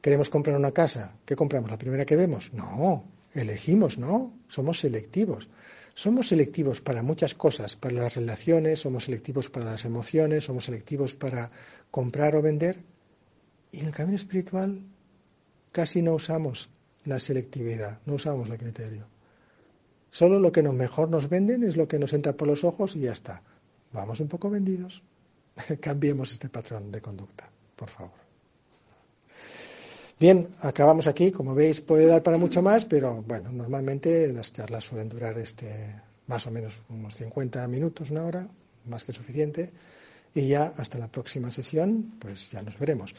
Queremos 0.01 0.31
comprar 0.31 0.57
una 0.57 0.73
casa. 0.73 1.13
¿Qué 1.25 1.37
compramos? 1.37 1.71
¿La 1.71 1.79
primera 1.79 2.05
que 2.05 2.17
vemos? 2.17 2.53
No, 2.53 3.05
elegimos, 3.35 3.99
¿no? 3.99 4.33
Somos 4.49 4.81
selectivos. 4.81 5.49
Somos 5.95 6.29
selectivos 6.29 6.81
para 6.81 7.03
muchas 7.03 7.35
cosas, 7.35 7.77
para 7.77 7.95
las 7.95 8.15
relaciones, 8.15 8.81
somos 8.81 9.05
selectivos 9.05 9.51
para 9.51 9.67
las 9.67 9.85
emociones, 9.85 10.45
somos 10.45 10.65
selectivos 10.65 11.15
para 11.15 11.51
comprar 11.91 12.35
o 12.37 12.43
vender. 12.43 12.83
Y 13.71 13.81
en 13.81 13.87
el 13.87 13.93
camino 13.93 14.17
espiritual 14.17 14.81
casi 15.71 16.03
no 16.03 16.15
usamos 16.15 16.71
la 17.05 17.19
selectividad, 17.19 18.01
no 18.07 18.15
usamos 18.15 18.49
el 18.49 18.59
criterio. 18.59 19.07
Solo 20.11 20.39
lo 20.39 20.53
que 20.53 20.63
nos 20.63 20.75
mejor 20.75 21.09
nos 21.09 21.29
venden 21.29 21.65
es 21.65 21.77
lo 21.77 21.89
que 21.89 21.99
nos 21.99 22.13
entra 22.13 22.35
por 22.35 22.49
los 22.49 22.65
ojos 22.65 22.97
y 22.97 23.01
ya 23.01 23.13
está. 23.13 23.43
Vamos 23.93 24.21
un 24.21 24.29
poco 24.29 24.51
vendidos. 24.51 25.03
Cambiemos 25.81 26.33
este 26.33 26.49
patrón 26.49 26.91
de 26.91 27.01
conducta, 27.01 27.51
por 27.77 27.89
favor. 27.89 28.22
Bien, 30.23 30.47
acabamos 30.61 31.09
aquí. 31.09 31.33
Como 31.33 31.53
veis, 31.53 31.81
puede 31.81 32.07
dar 32.07 32.23
para 32.23 32.39
mucho 32.39 32.63
más, 32.63 32.85
pero 32.85 33.25
bueno, 33.27 33.51
normalmente 33.51 34.33
las 34.33 34.53
charlas 34.53 34.85
suelen 34.85 35.09
durar 35.09 35.37
este 35.37 35.67
más 36.29 36.47
o 36.47 36.53
menos 36.53 36.85
unos 36.91 37.17
50 37.17 37.67
minutos, 37.67 38.13
una 38.13 38.25
hora, 38.25 38.47
más 38.87 39.03
que 39.03 39.13
suficiente. 39.13 39.71
Y 40.33 40.47
ya 40.47 40.75
hasta 40.77 40.97
la 40.97 41.09
próxima 41.09 41.51
sesión, 41.51 42.13
pues 42.21 42.53
ya 42.53 42.63
nos 42.63 42.79
veremos. 42.79 43.17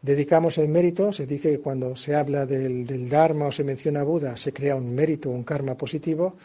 Dedicamos 0.00 0.56
el 0.58 0.68
mérito, 0.68 1.12
se 1.12 1.26
dice 1.26 1.50
que 1.50 1.58
cuando 1.58 1.96
se 1.96 2.14
habla 2.14 2.46
del, 2.46 3.10
Dharma 3.10 3.46
o 3.46 3.50
se 3.50 3.64
menciona 3.64 4.04
Buda, 4.04 4.36
se 4.36 4.52
crea 4.52 4.76
un 4.76 4.94
mérito, 4.94 5.30
un 5.30 5.42
karma 5.42 5.76
positivo. 5.76 6.36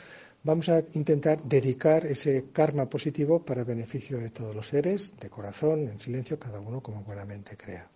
Vamos 0.42 0.68
a 0.70 0.82
intentar 0.96 1.44
dedicar 1.44 2.08
ese 2.08 2.46
karma 2.52 2.90
positivo 2.90 3.46
para 3.46 3.64
beneficio 3.64 4.18
de 4.18 4.32
todos 4.32 4.56
los 4.56 4.66
seres, 4.66 5.14
de 5.20 5.30
corazón, 5.30 5.90
en 5.90 6.00
silencio, 6.00 6.40
cada 6.40 6.60
uno 6.60 6.82
como 6.82 7.04
buenamente 7.04 7.56
crea. 7.56 7.88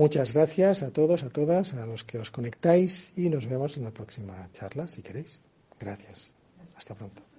Muchas 0.00 0.32
gracias 0.32 0.82
a 0.82 0.90
todos, 0.90 1.24
a 1.24 1.28
todas, 1.28 1.74
a 1.74 1.84
los 1.84 2.04
que 2.04 2.16
os 2.16 2.30
conectáis 2.30 3.12
y 3.16 3.28
nos 3.28 3.46
vemos 3.46 3.76
en 3.76 3.84
la 3.84 3.90
próxima 3.90 4.48
charla, 4.54 4.86
si 4.86 5.02
queréis. 5.02 5.42
Gracias. 5.78 6.32
Hasta 6.74 6.94
pronto. 6.94 7.29